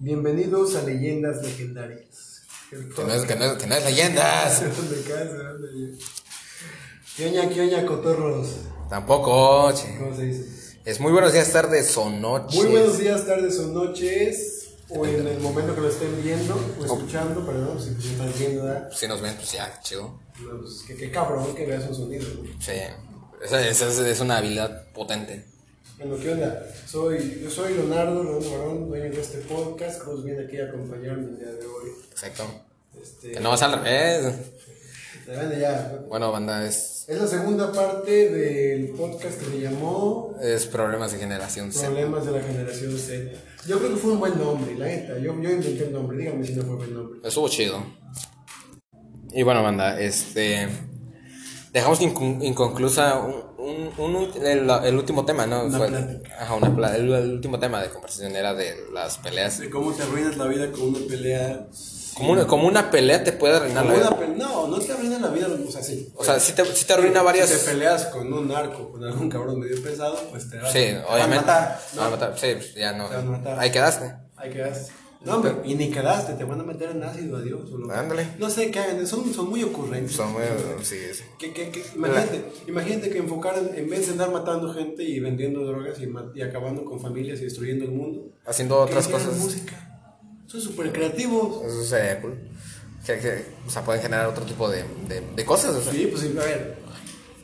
Bienvenidos 0.00 0.76
a 0.76 0.82
Leyendas 0.82 1.42
Legendarias. 1.42 2.42
El 2.70 2.94
Que 2.94 3.02
no 3.02 3.12
es, 3.12 3.24
que 3.24 3.34
no 3.34 3.44
es, 3.46 3.52
que 3.54 3.66
no 3.66 3.74
es 3.74 3.84
leyendas. 3.84 4.62
¿Qué 7.16 7.26
oña, 7.26 7.48
qué 7.48 7.62
oña, 7.62 7.84
cotorros? 7.84 8.46
Tampoco, 8.88 9.72
che. 9.72 9.98
¿Cómo 9.98 10.14
se 10.14 10.22
dice? 10.26 10.78
Es 10.84 11.00
muy 11.00 11.10
buenos 11.10 11.32
días, 11.32 11.50
tardes 11.52 11.96
o 11.96 12.08
noches. 12.10 12.54
Muy 12.54 12.70
buenos 12.70 12.96
días, 12.96 13.26
tardes 13.26 13.58
o 13.58 13.66
noches, 13.72 14.68
o 14.88 15.04
en 15.04 15.26
el 15.26 15.40
momento 15.40 15.74
que 15.74 15.80
lo 15.80 15.88
estén 15.88 16.22
viendo 16.22 16.54
o 16.78 16.84
escuchando, 16.84 17.44
perdón, 17.44 17.82
si 17.82 17.90
te 17.94 18.06
están 18.12 18.32
viendo, 18.38 18.66
¿verdad? 18.66 18.88
Si 18.92 19.08
nos 19.08 19.20
ven, 19.20 19.34
pues 19.34 19.50
ya, 19.50 19.80
chido. 19.82 20.20
No, 20.40 20.60
pues, 20.60 20.84
qué, 20.86 20.94
qué 20.94 21.10
cabrón 21.10 21.56
que 21.56 21.66
veas 21.66 21.82
un 21.88 21.96
sonido. 21.96 22.24
¿no? 22.24 22.44
Sí. 22.60 22.72
Esa, 23.42 23.66
esa 23.66 23.88
es, 23.88 23.98
es 23.98 24.20
una 24.20 24.38
habilidad 24.38 24.92
potente. 24.92 25.44
Bueno, 25.98 26.16
¿qué 26.22 26.30
onda? 26.32 26.62
Soy, 26.86 27.40
yo 27.42 27.50
soy 27.50 27.74
Leonardo, 27.74 28.22
Leonardo 28.22 28.50
Barón, 28.58 28.88
dueño 28.88 29.10
de 29.10 29.20
este 29.20 29.38
podcast. 29.38 30.00
Cruz 30.02 30.24
viene 30.24 30.44
aquí 30.44 30.58
a 30.60 30.66
acompañarme 30.66 31.24
el 31.30 31.38
día 31.38 31.48
de 31.52 31.66
hoy. 31.66 31.90
Exacto. 32.10 32.44
Este, 33.00 33.32
Que 33.32 33.40
no 33.40 33.50
vas 33.50 33.62
al 33.62 33.82
revés. 33.82 34.34
de 35.26 35.60
ya. 35.60 35.98
Bueno, 36.08 36.30
banda, 36.30 36.64
es, 36.66 37.04
Es 37.08 37.18
la 37.20 37.26
segunda 37.26 37.72
parte 37.72 38.30
del 38.30 38.90
podcast 38.90 39.38
que 39.40 39.44
se 39.46 39.60
llamó 39.60 40.36
es 40.40 40.66
problemas 40.66 41.12
de 41.12 41.18
generación 41.18 41.72
Z. 41.72 41.86
Problemas 41.88 42.26
de 42.26 42.32
la 42.32 42.40
Generación 42.42 42.96
Z. 42.96 43.30
Yo 43.66 43.78
creo 43.78 43.90
que 43.90 43.96
fue 43.96 44.12
un 44.12 44.20
buen 44.20 44.38
nombre, 44.38 44.74
la 44.76 44.86
neta. 44.86 45.18
Yo, 45.18 45.34
yo 45.40 45.50
inventé 45.50 45.84
el 45.84 45.92
nombre, 45.92 46.16
dígame 46.18 46.46
si 46.46 46.52
no 46.54 46.62
fue 46.64 46.76
buen 46.76 46.94
nombre. 46.94 47.20
Estuvo 47.24 47.48
chido. 47.48 47.82
Y 49.32 49.42
bueno, 49.42 49.62
banda, 49.64 50.00
este. 50.00 50.68
Dejamos 51.72 52.00
incon- 52.00 52.42
inconclusa 52.42 53.18
un, 53.18 53.47
un- 53.98 54.14
un- 54.16 54.46
el, 54.46 54.70
el 54.84 54.94
último 54.96 55.24
tema, 55.24 55.46
¿no? 55.46 55.64
Una 55.64 55.78
Fue- 55.78 55.88
plática. 55.88 56.36
ajá, 56.42 56.54
una 56.54 56.74
pla- 56.74 56.96
el, 56.96 57.12
el 57.12 57.32
último 57.32 57.58
tema 57.58 57.80
de 57.82 57.90
conversación 57.90 58.34
era 58.36 58.54
de 58.54 58.74
las 58.92 59.18
peleas. 59.18 59.58
De 59.58 59.70
cómo 59.70 59.92
te 59.92 60.02
arruinas 60.02 60.36
la 60.36 60.46
vida 60.46 60.70
con 60.72 60.82
una 60.88 60.98
pelea. 61.08 61.66
Como 62.14 62.32
una, 62.32 62.46
como 62.48 62.66
una 62.66 62.90
pelea 62.90 63.22
te 63.22 63.30
puede 63.30 63.56
arruinar 63.56 63.86
la 63.86 63.94
vida. 63.94 64.10
una 64.10 64.36
no, 64.36 64.66
no 64.66 64.78
te 64.80 64.92
arruina 64.92 65.20
la 65.20 65.28
vida, 65.28 65.46
o 65.46 65.70
sea, 65.70 65.82
sí. 65.84 66.12
O 66.16 66.24
sea, 66.24 66.40
sí 66.40 66.52
te, 66.52 66.64
sí 66.64 66.84
te 66.84 66.92
arruina 66.94 67.22
varias. 67.22 67.48
Si 67.48 67.58
te 67.64 67.70
peleas 67.72 68.06
con 68.06 68.32
un 68.32 68.48
narco, 68.48 68.90
con 68.90 69.04
algún 69.04 69.30
cabrón 69.30 69.60
medio 69.60 69.80
pesado, 69.82 70.18
pues 70.30 70.50
te, 70.50 70.58
vas- 70.58 70.72
Sí, 70.72 70.80
te 70.80 70.94
van 70.94 71.04
a 71.04 71.08
obviamente. 71.14 71.46
matar. 71.46 71.80
Van 71.94 72.06
a 72.06 72.10
matar. 72.10 72.34
Sí, 72.38 72.48
pues 72.54 72.74
ya 72.74 72.92
no. 72.92 73.08
Te 73.08 73.14
van 73.16 73.26
a 73.28 73.30
matar. 73.30 73.58
Ahí 73.60 73.70
quedaste. 73.70 74.14
Ahí 74.36 74.50
quedaste. 74.50 74.92
No, 75.24 75.34
hombre, 75.36 75.52
y 75.64 75.74
ni 75.74 75.90
quedaste, 75.90 76.34
te 76.34 76.44
van 76.44 76.60
a 76.60 76.62
meter 76.62 76.90
en 76.90 77.02
ácido, 77.02 77.38
adiós. 77.38 77.70
o 77.72 77.78
lo- 77.78 77.92
Ándale. 77.92 78.28
No 78.38 78.48
sé 78.48 78.70
qué 78.70 78.78
hagan, 78.78 79.04
son, 79.06 79.32
son 79.34 79.50
muy 79.50 79.62
ocurrentes. 79.64 80.12
Son 80.12 80.32
muy. 80.32 80.42
Sí, 80.82 80.96
sí. 81.12 81.24
Que, 81.38 81.52
que, 81.52 81.70
que- 81.70 81.82
imagínate, 81.96 82.44
imagínate 82.68 83.10
que 83.10 83.18
enfocaran, 83.18 83.70
en 83.74 83.90
vez 83.90 84.06
de 84.06 84.12
andar 84.12 84.30
matando 84.30 84.72
gente 84.72 85.02
y 85.02 85.18
vendiendo 85.18 85.64
drogas 85.66 86.00
y, 86.00 86.06
ma- 86.06 86.30
y 86.34 86.40
acabando 86.42 86.84
con 86.84 87.00
familias 87.00 87.40
y 87.40 87.44
destruyendo 87.44 87.84
el 87.84 87.90
mundo, 87.90 88.30
Haciendo 88.46 88.76
que 88.76 88.82
otras 88.92 89.06
hicieran 89.06 89.26
cosas. 89.26 89.40
música. 89.42 89.84
Son 90.46 90.60
súper 90.60 90.92
creativos. 90.92 91.64
Eso 91.66 91.84
sería 91.84 92.20
cool. 92.22 92.38
Que, 93.04 93.18
que, 93.18 93.44
o 93.66 93.70
sea, 93.70 93.82
pueden 93.84 94.00
generar 94.02 94.26
otro 94.26 94.44
tipo 94.44 94.70
de, 94.70 94.84
de, 95.08 95.22
de 95.34 95.44
cosas. 95.44 95.74
O 95.74 95.82
sea. 95.82 95.92
Sí, 95.92 96.06
pues 96.10 96.22
sí, 96.22 96.34
a 96.38 96.44
ver. 96.44 96.76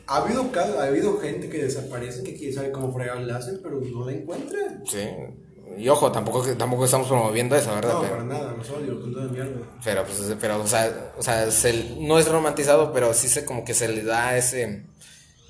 Ha 0.07 0.17
habido, 0.17 0.49
casos- 0.51 0.77
ha 0.77 0.85
habido 0.85 1.17
gente 1.19 1.49
que 1.49 1.63
desaparece, 1.63 2.23
que 2.23 2.35
quiere 2.35 2.53
saber 2.53 2.71
cómo 2.71 2.93
fregar 2.93 3.19
la 3.21 3.37
hacen, 3.37 3.59
pero 3.61 3.81
no 3.81 4.05
la 4.05 4.13
encuentran. 4.13 4.83
Sí. 4.85 4.99
Y 5.77 5.89
ojo, 5.89 6.11
tampoco, 6.11 6.41
tampoco 6.55 6.85
estamos 6.85 7.07
promoviendo 7.07 7.55
eso, 7.55 7.73
¿verdad? 7.75 7.93
No, 7.93 8.01
pero, 8.01 8.11
para 8.13 8.23
nada, 8.23 8.53
los 8.57 8.69
odio 8.69 8.99
con 9.01 9.13
toda 9.13 9.27
mi 9.27 9.39
alma. 9.39 9.61
pero, 9.83 10.03
pues, 10.05 10.35
pero, 10.39 10.61
o 10.61 10.67
sea, 10.67 11.11
o 11.17 11.23
sea 11.23 11.51
se- 11.51 11.95
no 11.99 12.17
es 12.19 12.27
romantizado, 12.27 12.93
pero 12.93 13.13
sí 13.13 13.27
se 13.27 13.45
como 13.45 13.63
que 13.65 13.73
se 13.73 13.87
le 13.87 14.03
da 14.03 14.37
ese, 14.37 14.83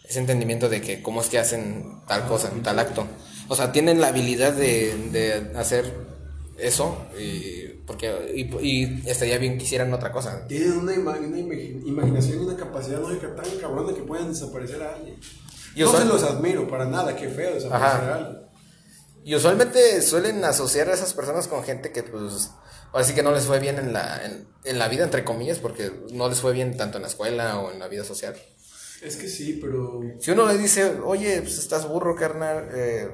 ese 0.07 0.19
entendimiento 0.19 0.69
de 0.69 0.81
que 0.81 1.01
cómo 1.01 1.21
es 1.21 1.27
que 1.29 1.39
hacen 1.39 2.01
tal 2.07 2.25
cosa, 2.27 2.51
tal 2.63 2.79
acto. 2.79 3.05
O 3.47 3.55
sea, 3.55 3.71
tienen 3.71 4.01
la 4.01 4.07
habilidad 4.07 4.53
de, 4.53 4.95
de 5.11 5.51
hacer 5.57 5.93
eso 6.57 6.97
y, 7.19 7.67
porque, 7.85 8.31
y, 8.33 8.67
y 8.67 9.03
estaría 9.09 9.37
bien 9.37 9.57
que 9.57 9.65
hicieran 9.65 9.93
otra 9.93 10.11
cosa. 10.11 10.47
Tienen 10.47 10.71
una, 10.79 10.93
ima- 10.95 11.19
una 11.19 11.37
imagi- 11.37 11.81
imaginación 11.85 12.41
y 12.41 12.45
una 12.45 12.55
capacidad 12.55 12.99
lógica 12.99 13.35
tan 13.35 13.45
cabrona 13.59 13.93
que 13.93 14.01
pueden 14.01 14.29
desaparecer 14.29 14.81
a 14.81 14.95
alguien. 14.95 15.17
Y 15.75 15.81
no 15.81 15.91
se 15.91 16.05
los 16.05 16.23
admiro 16.23 16.67
para 16.67 16.85
nada, 16.85 17.15
qué 17.15 17.27
feo 17.27 17.53
desaparecer 17.53 17.69
Ajá. 18.09 18.13
a 18.13 18.15
alguien. 18.17 18.45
Y 19.25 19.33
usualmente 19.35 20.01
suelen 20.03 20.43
asociar 20.45 20.87
a 20.89 20.93
esas 20.93 21.13
personas 21.13 21.47
con 21.47 21.63
gente 21.63 21.91
que, 21.91 22.03
pues, 22.03 22.51
ahora 22.93 23.03
sí 23.03 23.13
que 23.15 23.23
no 23.23 23.31
les 23.31 23.45
fue 23.45 23.59
bien 23.59 23.79
en 23.79 23.91
la, 23.91 24.23
en, 24.23 24.47
en 24.63 24.77
la 24.79 24.87
vida, 24.87 25.03
entre 25.03 25.25
comillas, 25.25 25.57
porque 25.57 25.91
no 26.13 26.29
les 26.29 26.39
fue 26.39 26.53
bien 26.53 26.77
tanto 26.77 26.97
en 26.97 27.01
la 27.01 27.07
escuela 27.09 27.59
o 27.59 27.71
en 27.71 27.79
la 27.79 27.87
vida 27.87 28.03
social. 28.03 28.35
Es 29.01 29.15
que 29.17 29.27
sí, 29.27 29.57
pero. 29.61 29.99
Si 30.19 30.29
uno 30.31 30.45
le 30.45 30.57
dice, 30.57 30.99
oye, 31.03 31.41
pues 31.41 31.57
estás 31.57 31.87
burro, 31.89 32.15
carnal, 32.15 32.69
eh, 32.73 33.09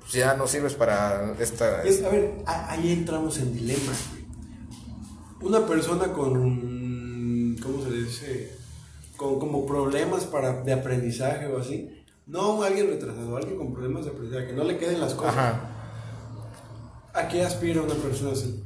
pues 0.00 0.12
ya 0.12 0.34
no 0.34 0.46
sirves 0.46 0.74
para 0.74 1.34
esta... 1.40 1.82
Es- 1.82 2.02
a 2.04 2.10
ver, 2.10 2.34
a- 2.46 2.70
ahí 2.72 2.92
entramos 2.92 3.38
en 3.38 3.54
dilemas, 3.54 3.96
güey. 4.10 4.24
Una 5.50 5.66
persona 5.66 6.12
con. 6.12 7.56
¿Cómo 7.62 7.82
se 7.84 7.90
dice? 7.90 8.52
Con 9.16 9.38
como 9.40 9.64
problemas 9.66 10.24
para, 10.24 10.62
de 10.62 10.72
aprendizaje 10.74 11.46
o 11.46 11.58
así. 11.58 12.03
No 12.26 12.62
alguien 12.62 12.88
retrasado, 12.88 13.36
alguien 13.36 13.58
con 13.58 13.72
problemas 13.72 14.04
de 14.04 14.10
aprendizaje, 14.10 14.46
que 14.48 14.52
no 14.54 14.64
le 14.64 14.78
queden 14.78 15.00
las 15.00 15.14
cosas. 15.14 15.34
Ajá. 15.36 15.70
¿A 17.12 17.28
qué 17.28 17.42
aspira 17.42 17.82
una 17.82 17.94
persona 17.94 18.32
así? 18.32 18.64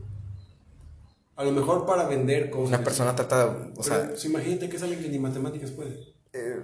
A 1.36 1.44
lo 1.44 1.52
mejor 1.52 1.84
para 1.86 2.06
vender 2.06 2.50
cosas. 2.50 2.68
Una 2.68 2.84
persona 2.84 3.14
trata, 3.14 3.46
o 3.46 3.70
Pero, 3.74 3.82
sea, 3.82 4.08
pues, 4.08 4.24
imagínate 4.24 4.68
que 4.68 4.76
es 4.76 4.82
alguien 4.82 5.00
que 5.02 5.08
ni 5.08 5.18
matemáticas 5.18 5.70
puede. 5.70 6.14
eh, 6.32 6.60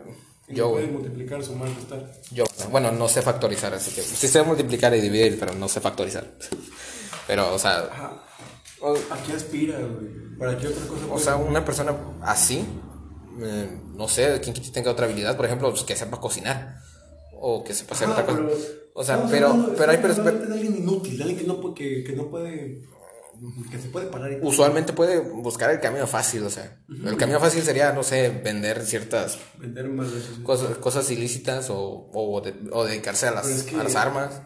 yo, 0.48 0.72
puede 0.72 0.88
multiplicar, 0.88 1.42
sumar, 1.42 1.68
restar. 1.70 2.12
yo, 2.30 2.44
bueno, 2.70 2.92
no 2.92 3.08
sé 3.08 3.22
factorizar, 3.22 3.72
así 3.72 3.92
que 3.92 4.02
sí 4.02 4.28
sé 4.28 4.42
multiplicar 4.42 4.94
y 4.94 5.00
dividir, 5.00 5.38
pero 5.38 5.54
no 5.54 5.68
sé 5.68 5.80
factorizar. 5.80 6.32
Pero, 7.26 7.54
o 7.54 7.58
sea, 7.58 7.84
Ajá. 7.84 8.22
¿A 8.82 9.16
qué 9.26 9.32
aspira, 9.32 9.78
güey? 9.78 10.36
¿Para 10.38 10.58
qué 10.58 10.68
otra 10.68 10.86
cosa 10.86 11.06
o 11.10 11.18
sea, 11.18 11.36
una 11.36 11.64
persona 11.64 11.96
así, 12.20 12.62
eh, 13.40 13.80
no 13.94 14.06
sé, 14.08 14.38
quien 14.42 14.54
tenga 14.72 14.90
otra 14.90 15.06
habilidad, 15.06 15.34
por 15.34 15.46
ejemplo, 15.46 15.70
pues, 15.70 15.84
que 15.84 15.96
sepa 15.96 16.20
cocinar 16.20 16.82
o 17.46 17.62
que 17.64 17.72
hacer 17.72 17.86
Ajá, 18.08 18.12
otra 18.12 18.24
cosa. 18.26 18.42
o 18.94 19.04
sea, 19.04 19.14
estamos 19.16 19.30
pero, 19.32 19.46
hablando- 19.48 19.74
pero 19.76 19.90
hay 19.90 19.96
estamos 19.96 20.16
pers- 20.16 20.20
hablando 20.20 20.46
de 20.46 20.54
alguien 20.54 20.76
inútil, 20.78 21.16
de 21.18 21.22
alguien 21.24 21.40
que 21.40 21.46
no, 21.46 21.60
puede- 21.60 21.74
que, 21.74 22.04
que 22.04 22.12
no 22.16 22.30
puede. 22.30 22.82
que 23.70 23.78
se 23.78 23.88
puede 23.88 24.06
parar 24.06 24.32
y. 24.32 24.38
usualmente 24.46 24.92
puede 24.92 25.18
buscar 25.18 25.70
el 25.70 25.80
camino 25.80 26.06
fácil, 26.06 26.44
o 26.44 26.50
sea, 26.50 26.78
el 26.88 27.16
camino 27.16 27.40
fácil 27.40 27.62
sería, 27.62 27.92
no 27.92 28.02
sé, 28.04 28.30
vender 28.30 28.80
ciertas 28.86 29.38
Vender 29.58 29.88
más 29.88 30.06
cosas, 30.44 30.78
cosas 30.78 31.10
ilícitas 31.10 31.68
o, 31.68 32.08
o, 32.14 32.40
de- 32.40 32.54
o 32.72 32.84
dedicarse 32.84 33.26
a 33.26 33.32
las, 33.32 33.44
Pero 33.46 33.56
es 33.58 33.62
que- 33.64 33.76
a 33.76 33.82
las 33.82 33.96
armas. 33.96 34.40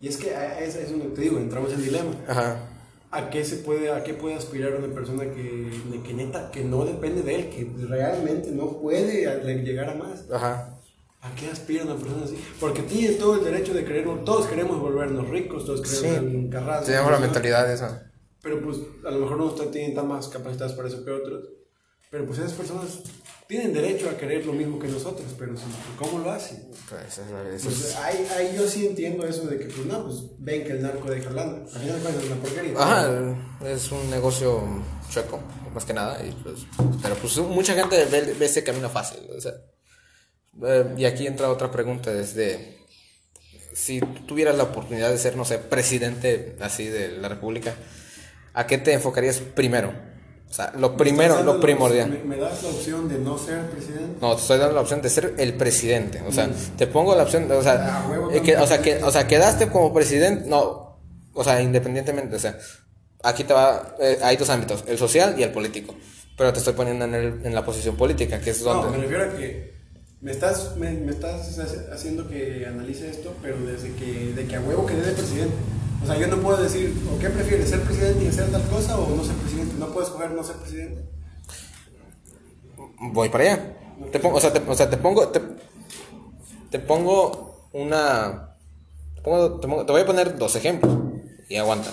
Y 0.00 0.08
es 0.08 0.16
que 0.16 0.34
a- 0.34 0.60
es, 0.60 0.76
es 0.76 0.90
un- 0.92 1.12
te 1.12 1.22
digo, 1.22 1.38
entramos 1.38 1.72
en 1.72 1.82
dilema. 1.82 2.12
Ajá. 2.28 2.68
¿A 3.10 3.30
qué 3.30 3.44
se 3.44 3.56
puede, 3.56 3.90
a 3.92 4.02
qué 4.04 4.14
puede 4.14 4.34
aspirar 4.36 4.74
una 4.76 4.92
persona 4.94 5.24
que, 5.24 5.70
que 6.04 6.14
neta, 6.14 6.50
que 6.50 6.62
no 6.64 6.84
depende 6.84 7.22
de 7.22 7.34
él, 7.34 7.50
que 7.50 7.70
realmente 7.88 8.50
no 8.52 8.78
puede 8.80 9.22
llegar 9.64 9.90
a 9.90 9.94
más? 9.94 10.24
Ajá. 10.32 10.78
¿A 11.24 11.34
qué 11.34 11.48
aspira 11.50 11.84
una 11.84 11.96
persona 11.96 12.24
así? 12.26 12.36
Porque 12.60 12.82
tiene 12.82 13.14
todo 13.14 13.36
el 13.36 13.44
derecho 13.44 13.72
de 13.72 13.84
querer, 13.84 14.04
todos 14.24 14.46
queremos 14.46 14.78
volvernos 14.78 15.28
ricos, 15.30 15.64
todos 15.64 15.80
queremos 15.80 16.20
Sí. 16.82 16.86
Tenemos 16.86 17.10
la 17.12 17.18
mentalidad 17.18 17.66
de 17.66 17.74
eso. 17.74 17.88
Pero 18.42 18.60
pues 18.62 18.76
a 19.06 19.10
lo 19.10 19.20
mejor 19.20 19.38
no 19.38 19.50
tienen 19.70 19.94
tan 19.94 20.06
más 20.06 20.28
capacitados 20.28 20.74
para 20.74 20.88
eso 20.88 21.02
que 21.04 21.10
otros. 21.10 21.44
Pero 22.10 22.26
pues 22.26 22.38
esas 22.38 22.52
personas 22.52 22.98
tienen 23.48 23.72
derecho 23.72 24.08
a 24.10 24.16
querer 24.18 24.44
lo 24.44 24.52
mismo 24.52 24.78
que 24.78 24.86
nosotros, 24.86 25.26
pero 25.38 25.56
sí, 25.56 25.64
¿cómo 25.98 26.18
lo 26.18 26.30
hacen? 26.30 26.68
Pues, 26.90 27.18
es- 27.18 27.64
Pues 27.64 27.80
es- 27.86 27.96
ahí, 27.96 28.26
ahí 28.36 28.54
yo 28.56 28.68
sí 28.68 28.86
entiendo 28.86 29.26
eso 29.26 29.46
de 29.46 29.58
que 29.58 29.64
pues 29.64 29.86
no, 29.86 30.04
pues 30.04 30.16
ven 30.38 30.62
que 30.64 30.72
el 30.72 30.82
narco 30.82 31.10
deja 31.10 31.30
lana. 31.30 31.62
Al 31.62 31.80
final 31.80 31.96
es 32.20 32.26
una 32.26 32.36
porquería. 32.36 32.74
Ajá, 32.78 33.36
es 33.66 33.90
un 33.90 34.10
negocio 34.10 34.62
chueco, 35.10 35.40
más 35.74 35.84
que 35.86 35.94
nada. 35.94 36.24
Y, 36.24 36.30
pues, 36.42 36.66
pero 37.02 37.14
pues 37.16 37.36
mucha 37.38 37.74
gente 37.74 38.04
ve, 38.04 38.34
ve 38.38 38.44
ese 38.46 38.62
camino 38.62 38.88
fácil. 38.90 39.20
O 39.36 39.40
sea, 39.40 39.52
Eh, 40.62 40.94
y 40.98 41.04
aquí 41.04 41.26
entra 41.26 41.50
otra 41.50 41.70
pregunta, 41.70 42.12
desde 42.12 42.78
si 43.72 44.00
tuvieras 44.00 44.56
la 44.56 44.64
oportunidad 44.64 45.10
de 45.10 45.18
ser, 45.18 45.36
no 45.36 45.44
sé, 45.44 45.58
presidente 45.58 46.56
así 46.60 46.86
de 46.86 47.08
la 47.18 47.28
República, 47.28 47.74
¿a 48.52 48.66
qué 48.66 48.78
te 48.78 48.92
enfocarías 48.92 49.38
primero? 49.38 49.92
O 50.48 50.52
sea, 50.54 50.72
lo 50.78 50.96
primero, 50.96 51.42
lo 51.42 51.58
primordial. 51.58 52.10
Me, 52.10 52.18
me 52.22 52.36
das 52.36 52.62
la 52.62 52.68
opción 52.68 53.08
de 53.08 53.18
no 53.18 53.36
ser 53.36 53.62
presidente? 53.70 54.18
No, 54.20 54.36
te 54.36 54.42
estoy 54.42 54.58
dando 54.58 54.74
la 54.76 54.82
opción 54.82 55.02
de 55.02 55.10
ser 55.10 55.34
el 55.38 55.54
presidente. 55.54 56.22
O 56.28 56.30
sea, 56.30 56.48
te 56.78 56.86
pongo 56.86 57.16
la 57.16 57.24
opción, 57.24 57.50
o 57.50 57.62
sea, 57.62 57.74
Ah, 58.04 58.06
huevo, 58.08 58.30
eh, 58.30 58.40
que, 58.40 58.56
o 58.56 58.66
sea, 58.66 58.80
que, 58.80 59.02
o 59.02 59.10
sea, 59.10 59.26
quedaste 59.26 59.68
como 59.68 59.92
presidente, 59.92 60.48
no, 60.48 61.00
o 61.32 61.42
sea, 61.42 61.60
independientemente, 61.60 62.36
o 62.36 62.38
sea, 62.38 62.56
aquí 63.24 63.42
te 63.42 63.52
va, 63.52 63.96
eh, 63.98 64.18
hay 64.22 64.36
dos 64.36 64.48
ámbitos, 64.50 64.84
el 64.86 64.96
social 64.98 65.34
y 65.36 65.42
el 65.42 65.50
político. 65.50 65.96
Pero 66.36 66.52
te 66.52 66.60
estoy 66.60 66.74
poniendo 66.74 67.04
en, 67.06 67.14
el- 67.14 67.40
en 67.46 67.52
la 67.54 67.64
posición 67.64 67.96
política, 67.96 68.40
que 68.40 68.50
es 68.50 68.62
No, 68.62 68.74
donde... 68.74 68.96
me 68.98 69.02
refiero 69.04 69.24
a 69.24 69.36
que 69.36 69.73
me 70.24 70.32
estás, 70.32 70.76
me, 70.76 70.90
me 70.92 71.12
estás 71.12 71.56
haciendo 71.92 72.26
que 72.26 72.66
analice 72.66 73.10
esto, 73.10 73.32
pero 73.42 73.56
desde 73.58 73.92
que, 73.94 74.32
de 74.32 74.46
que 74.46 74.56
a 74.56 74.60
huevo 74.60 74.86
quedé 74.86 75.02
de 75.02 75.12
presidente. 75.12 75.54
O 76.02 76.06
sea, 76.06 76.18
yo 76.18 76.26
no 76.28 76.38
puedo 76.38 76.56
decir, 76.62 76.94
¿o 77.14 77.18
qué 77.18 77.28
prefieres, 77.30 77.68
ser 77.70 77.80
presidente 77.82 78.24
y 78.24 78.28
hacer 78.28 78.50
tal 78.50 78.62
cosa 78.68 78.98
o 78.98 79.14
no 79.14 79.22
ser 79.22 79.34
presidente? 79.36 79.74
No 79.78 79.88
puedes 79.92 80.08
escoger 80.08 80.30
no 80.32 80.42
ser 80.42 80.56
presidente. 80.56 81.02
Voy 83.12 83.28
para 83.28 83.44
allá. 83.44 83.76
Te 84.10 84.18
pongo, 84.18 84.36
o 84.36 84.40
sea, 84.40 84.52
te, 84.52 84.60
o 84.66 84.74
sea, 84.74 84.88
te 84.90 84.96
pongo, 84.96 85.28
te, 85.28 85.40
te 86.70 86.78
pongo 86.78 87.68
una, 87.74 88.56
te, 89.16 89.20
pongo- 89.22 89.60
te 89.60 89.68
pongo- 89.68 89.84
te 89.86 89.92
voy 89.92 90.00
a 90.02 90.06
poner 90.06 90.36
dos 90.38 90.56
ejemplos 90.56 90.96
y 91.50 91.56
aguanta. 91.56 91.90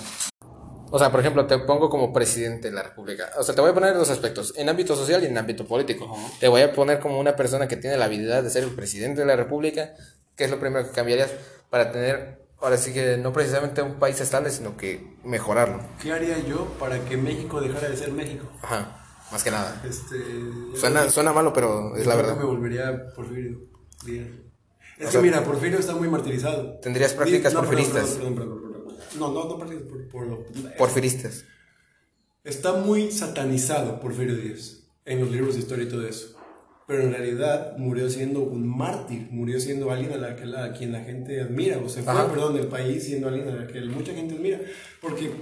O 0.94 0.98
sea, 0.98 1.10
por 1.10 1.20
ejemplo, 1.20 1.46
te 1.46 1.58
pongo 1.58 1.88
como 1.88 2.12
presidente 2.12 2.68
de 2.68 2.74
la 2.74 2.82
República. 2.82 3.30
O 3.38 3.42
sea, 3.42 3.54
te 3.54 3.60
voy 3.62 3.70
a 3.70 3.74
poner 3.74 3.94
dos 3.94 4.10
aspectos, 4.10 4.52
en 4.56 4.68
ámbito 4.68 4.94
social 4.94 5.22
y 5.22 5.26
en 5.26 5.38
ámbito 5.38 5.66
político. 5.66 6.14
Te 6.38 6.48
voy 6.48 6.60
a 6.60 6.72
poner 6.72 7.00
como 7.00 7.18
una 7.18 7.34
persona 7.34 7.66
que 7.66 7.76
tiene 7.76 7.96
la 7.96 8.04
habilidad 8.04 8.42
de 8.42 8.50
ser 8.50 8.62
el 8.64 8.70
presidente 8.74 9.22
de 9.22 9.26
la 9.26 9.36
República. 9.36 9.94
¿Qué 10.36 10.44
es 10.44 10.50
lo 10.50 10.60
primero 10.60 10.86
que 10.86 10.92
cambiarías 10.92 11.30
para 11.70 11.90
tener, 11.92 12.42
ahora 12.60 12.76
sí 12.76 12.92
que 12.92 13.16
no 13.16 13.32
precisamente 13.32 13.80
un 13.82 13.94
país 13.98 14.20
estable, 14.20 14.50
sino 14.50 14.76
que 14.76 15.16
mejorarlo? 15.24 15.80
¿Qué 16.00 16.12
haría 16.12 16.38
yo 16.40 16.66
para 16.78 16.98
que 17.04 17.16
México 17.16 17.60
dejara 17.60 17.88
de 17.88 17.96
ser 17.96 18.12
México? 18.12 18.46
Ajá, 18.62 19.02
más 19.30 19.42
que 19.42 19.50
nada. 19.50 19.82
Este, 19.88 20.16
Suena, 20.78 21.08
suena 21.10 21.32
malo, 21.32 21.52
pero 21.52 21.96
es 21.96 22.06
la 22.06 22.16
verdad. 22.16 22.34
que 22.34 22.40
me 22.40 22.44
volvería 22.46 23.06
Porfirio. 23.16 23.58
Es 24.06 25.06
O 25.06 25.06
que 25.06 25.12
sea, 25.12 25.20
mira, 25.22 25.42
Porfirio 25.42 25.78
está 25.78 25.94
muy 25.94 26.08
martirizado. 26.08 26.78
tendrías 26.80 27.12
prácticas 27.14 27.54
no, 27.54 27.60
porfiristas. 27.60 28.10
perdón, 28.10 28.34
perdón, 28.34 28.60
perdón. 28.62 28.71
No, 29.18 29.30
no, 29.32 29.44
no 29.44 29.56
prácticas 29.58 29.86
por, 29.88 30.08
por 30.08 30.26
lo- 30.26 30.44
Porfiristas. 30.78 31.44
Está 32.44 32.72
muy 32.74 33.10
satanizado 33.12 34.00
Porfirio 34.00 34.34
Díaz 34.36 34.80
en 35.04 35.20
los 35.20 35.30
libros 35.30 35.54
de 35.54 35.60
historia 35.60 35.84
y 35.84 35.88
todo 35.88 36.06
eso. 36.06 36.36
Pero 36.88 37.02
en 37.04 37.12
realidad 37.12 37.76
murió 37.78 38.10
siendo 38.10 38.40
un 38.40 38.66
mártir, 38.66 39.28
murió 39.30 39.60
siendo 39.60 39.90
alguien 39.92 40.12
a, 40.12 40.16
la 40.16 40.34
que 40.34 40.44
la, 40.46 40.64
a 40.64 40.72
quien 40.72 40.90
la 40.92 41.00
gente 41.04 41.40
admira, 41.40 41.78
o 41.78 41.88
se 41.88 42.02
fue, 42.02 42.12
Ajá. 42.12 42.28
perdón, 42.28 42.54
del 42.54 42.66
país 42.66 43.04
siendo 43.04 43.28
alguien 43.28 43.48
a 43.48 43.54
la 43.54 43.66
que 43.68 43.80
mucha 43.82 44.12
gente 44.12 44.34
admira. 44.34 44.60
Porque 45.00 45.32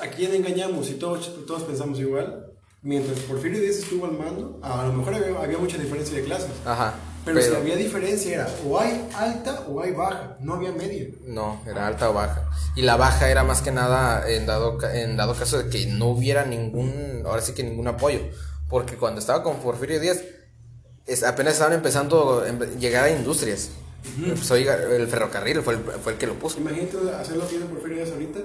a 0.00 0.06
quién 0.08 0.34
engañamos 0.34 0.88
y 0.90 0.94
todos, 0.94 1.44
todos 1.46 1.62
pensamos 1.64 2.00
igual. 2.00 2.46
Mientras 2.82 3.18
Porfirio 3.20 3.60
Díaz 3.60 3.76
estuvo 3.78 4.06
al 4.06 4.12
mando, 4.16 4.58
a 4.62 4.86
lo 4.86 4.92
mejor 4.94 5.14
había, 5.14 5.38
había 5.42 5.58
mucha 5.58 5.76
diferencia 5.76 6.16
de 6.16 6.24
clases. 6.24 6.50
Ajá. 6.64 6.94
Pero, 7.26 7.42
si 7.42 7.54
había 7.54 7.76
diferencia 7.76 8.34
era 8.34 8.48
o 8.66 8.78
hay 8.78 9.08
alta 9.14 9.64
o 9.68 9.80
hay 9.82 9.92
baja, 9.92 10.36
no 10.40 10.54
había 10.54 10.72
media. 10.72 11.08
No, 11.24 11.60
era 11.66 11.86
alta 11.88 12.08
o 12.08 12.14
baja. 12.14 12.48
Y 12.76 12.82
la 12.82 12.96
baja 12.96 13.28
era 13.28 13.42
más 13.44 13.60
que 13.62 13.72
nada 13.72 14.30
en 14.30 14.46
dado, 14.46 14.78
en 14.90 15.16
dado 15.16 15.34
caso 15.34 15.58
de 15.62 15.68
que 15.68 15.86
no 15.86 16.06
hubiera 16.06 16.44
ningún, 16.44 17.22
ahora 17.26 17.42
sí 17.42 17.52
que 17.52 17.62
ningún 17.64 17.88
apoyo. 17.88 18.20
Porque 18.68 18.96
cuando 18.96 19.20
estaba 19.20 19.42
con 19.42 19.56
Porfirio 19.58 19.98
Díaz, 20.00 20.22
es- 21.06 21.22
apenas 21.24 21.54
estaban 21.54 21.74
empezando 21.74 22.42
a 22.42 22.64
llegar 22.78 23.04
a 23.04 23.10
industrias. 23.10 23.70
Llegar- 24.50 24.80
el 24.82 25.06
ferrocarril 25.08 25.62
fue 25.62 25.74
el, 25.74 25.80
fue 25.80 26.12
el 26.12 26.18
que 26.18 26.26
lo 26.28 26.34
puso. 26.34 26.58
Imagínate 26.58 26.96
hacer 27.20 27.36
lo 27.36 27.48
que 27.48 27.56
hizo 27.56 27.66
Porfirio 27.66 27.96
Díaz 27.96 28.10
ahorita, 28.12 28.38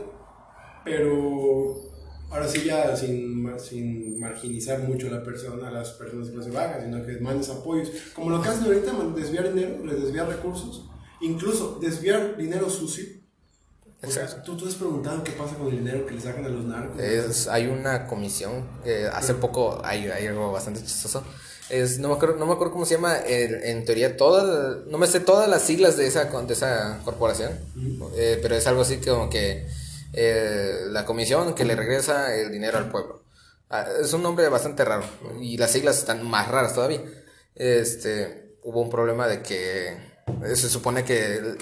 pero 0.83 1.90
ahora 2.31 2.47
sí 2.47 2.63
ya 2.63 2.95
sin, 2.95 3.47
sin 3.59 4.19
marginizar 4.19 4.79
mucho 4.79 5.07
a 5.07 5.11
la 5.11 5.23
persona, 5.23 5.67
a 5.67 5.71
las 5.71 5.89
personas 5.89 6.27
de 6.27 6.33
clase 6.33 6.49
baja, 6.49 6.81
sino 6.81 7.05
que 7.05 7.19
mandes 7.19 7.49
apoyos. 7.49 7.91
Como 8.15 8.29
lo 8.31 8.41
que 8.41 8.49
hacen 8.49 8.63
ahorita, 8.63 8.93
desviar 9.15 9.53
dinero, 9.53 9.83
desviar 9.83 10.27
recursos, 10.27 10.85
incluso 11.19 11.77
desviar 11.81 12.37
dinero 12.37 12.69
sucio. 12.69 13.05
O 14.03 14.09
sea, 14.09 14.27
¿tú, 14.41 14.57
tú 14.57 14.67
has 14.67 14.73
preguntado 14.73 15.23
qué 15.23 15.31
pasa 15.33 15.55
con 15.55 15.67
el 15.67 15.77
dinero 15.77 16.07
que 16.07 16.15
le 16.15 16.21
sacan 16.21 16.43
a 16.45 16.49
los 16.49 16.65
narcos. 16.65 16.99
Es, 16.99 17.47
hay 17.47 17.67
una 17.67 18.07
comisión, 18.07 18.67
que 18.83 19.05
hace 19.05 19.35
poco 19.35 19.79
hay, 19.83 20.07
hay 20.07 20.25
algo 20.25 20.51
bastante 20.51 20.81
chistoso. 20.81 21.23
Es, 21.69 21.99
no, 21.99 22.09
me 22.09 22.15
acuerdo, 22.15 22.37
no 22.37 22.47
me 22.47 22.53
acuerdo 22.53 22.73
cómo 22.73 22.85
se 22.85 22.95
llama, 22.95 23.17
eh, 23.19 23.69
en 23.69 23.85
teoría, 23.85 24.17
toda, 24.17 24.79
no 24.87 24.97
me 24.97 25.05
sé 25.05 25.19
todas 25.19 25.47
las 25.47 25.61
siglas 25.61 25.97
de 25.97 26.07
esa, 26.07 26.25
de 26.25 26.53
esa 26.53 26.99
corporación, 27.05 27.51
eh, 28.15 28.39
pero 28.41 28.55
es 28.55 28.65
algo 28.67 28.81
así 28.81 28.97
como 28.97 29.29
que 29.29 29.67
eh, 30.13 30.81
la 30.89 31.05
comisión 31.05 31.53
que 31.53 31.65
le 31.65 31.75
regresa 31.75 32.35
el 32.35 32.51
dinero 32.51 32.77
al 32.77 32.89
pueblo. 32.89 33.23
Ah, 33.69 33.85
es 34.01 34.11
un 34.13 34.21
nombre 34.23 34.47
bastante 34.49 34.83
raro 34.83 35.03
y 35.39 35.57
las 35.57 35.71
siglas 35.71 35.97
están 35.97 36.27
más 36.29 36.47
raras 36.49 36.73
todavía. 36.75 37.01
Este, 37.55 38.55
hubo 38.63 38.81
un 38.81 38.89
problema 38.89 39.27
de 39.27 39.41
que 39.41 39.87
eh, 40.43 40.55
se 40.55 40.69
supone 40.69 41.03
que 41.03 41.55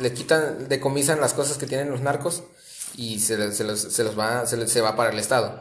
le 0.00 0.12
quitan, 0.12 0.68
decomisan 0.68 1.20
las 1.20 1.34
cosas 1.34 1.56
que 1.58 1.66
tienen 1.66 1.90
los 1.90 2.00
narcos 2.00 2.42
y 2.96 3.20
se, 3.20 3.36
les- 3.36 3.56
se 3.56 3.64
los, 3.64 3.80
se 3.80 4.04
los 4.04 4.18
va, 4.18 4.46
se, 4.46 4.66
se 4.68 4.80
va 4.80 4.96
para 4.96 5.10
el 5.10 5.18
Estado. 5.18 5.60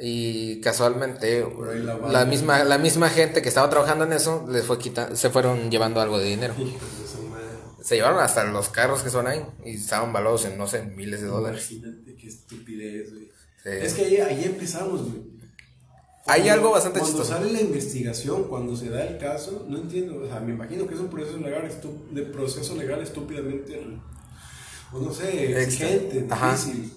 Y 0.00 0.60
casualmente 0.60 1.46
la 2.10 2.24
misma, 2.26 2.64
la 2.64 2.76
misma 2.78 3.08
gente 3.08 3.40
que 3.42 3.48
estaba 3.48 3.70
trabajando 3.70 4.04
en 4.04 4.12
eso 4.12 4.44
les 4.48 4.64
fue 4.64 4.78
quita- 4.78 5.14
se 5.16 5.30
fueron 5.30 5.70
llevando 5.70 6.00
algo 6.00 6.18
de 6.18 6.24
dinero. 6.26 6.54
Hijos 6.58 6.80
de 7.00 7.06
su 7.08 7.22
madre. 7.28 7.46
Se 7.86 7.94
llevaron 7.94 8.18
hasta 8.18 8.42
los 8.44 8.68
carros 8.70 9.02
que 9.02 9.10
son 9.10 9.28
ahí 9.28 9.40
y 9.64 9.76
estaban 9.76 10.12
valorados 10.12 10.44
en, 10.46 10.58
no 10.58 10.66
sé, 10.66 10.82
miles 10.82 11.20
de 11.20 11.28
dólares. 11.28 11.70
Imagínate 11.70 12.16
qué 12.16 12.26
estupidez, 12.26 13.10
güey. 13.12 13.26
Sí. 13.62 13.68
Es 13.70 13.94
que 13.94 14.04
ahí, 14.06 14.16
ahí 14.16 14.44
empezamos, 14.44 15.02
güey. 15.02 15.22
Hay 16.26 16.40
Cuando- 16.40 16.52
algo 16.54 16.70
bastante 16.72 16.98
Cuando 16.98 17.18
chistoso. 17.20 17.38
sale 17.38 17.52
la 17.52 17.60
investigación, 17.60 18.48
cuando 18.48 18.76
se 18.76 18.88
da 18.88 19.04
el 19.06 19.18
caso, 19.18 19.64
no 19.68 19.78
entiendo, 19.78 20.16
o 20.20 20.26
sea, 20.26 20.40
me 20.40 20.52
imagino 20.54 20.84
que 20.88 20.94
es 20.94 21.00
un 21.00 21.08
proceso 21.08 21.38
legal, 21.38 21.70
de 22.10 22.22
proceso 22.22 22.74
legal 22.74 23.00
estúpidamente, 23.00 23.80
pues 24.90 25.02
no 25.04 25.12
sé, 25.14 25.62
exigente, 25.62 26.22
difícil. 26.22 26.92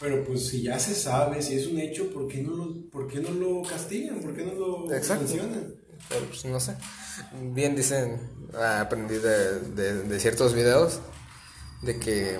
Pero 0.00 0.24
pues 0.24 0.48
si 0.48 0.62
ya 0.62 0.80
se 0.80 0.96
sabe, 0.96 1.40
si 1.42 1.54
es 1.54 1.68
un 1.68 1.78
hecho, 1.78 2.10
¿por 2.10 2.26
qué 2.26 2.42
no 2.42 2.56
lo, 2.56 2.90
por 2.90 3.06
qué 3.06 3.20
no 3.20 3.30
lo 3.30 3.62
castigan? 3.62 4.18
¿Por 4.18 4.34
qué 4.34 4.44
no 4.44 4.54
lo 4.54 4.92
Exacto. 4.92 5.28
sancionan? 5.28 5.74
Pero 6.08 6.26
pues 6.26 6.44
no 6.46 6.58
sé. 6.58 6.74
Bien 7.32 7.74
dicen, 7.76 8.20
aprendí 8.80 9.16
de, 9.18 9.60
de, 9.60 10.02
de 10.04 10.20
ciertos 10.20 10.54
videos 10.54 11.00
de 11.82 11.98
que 11.98 12.38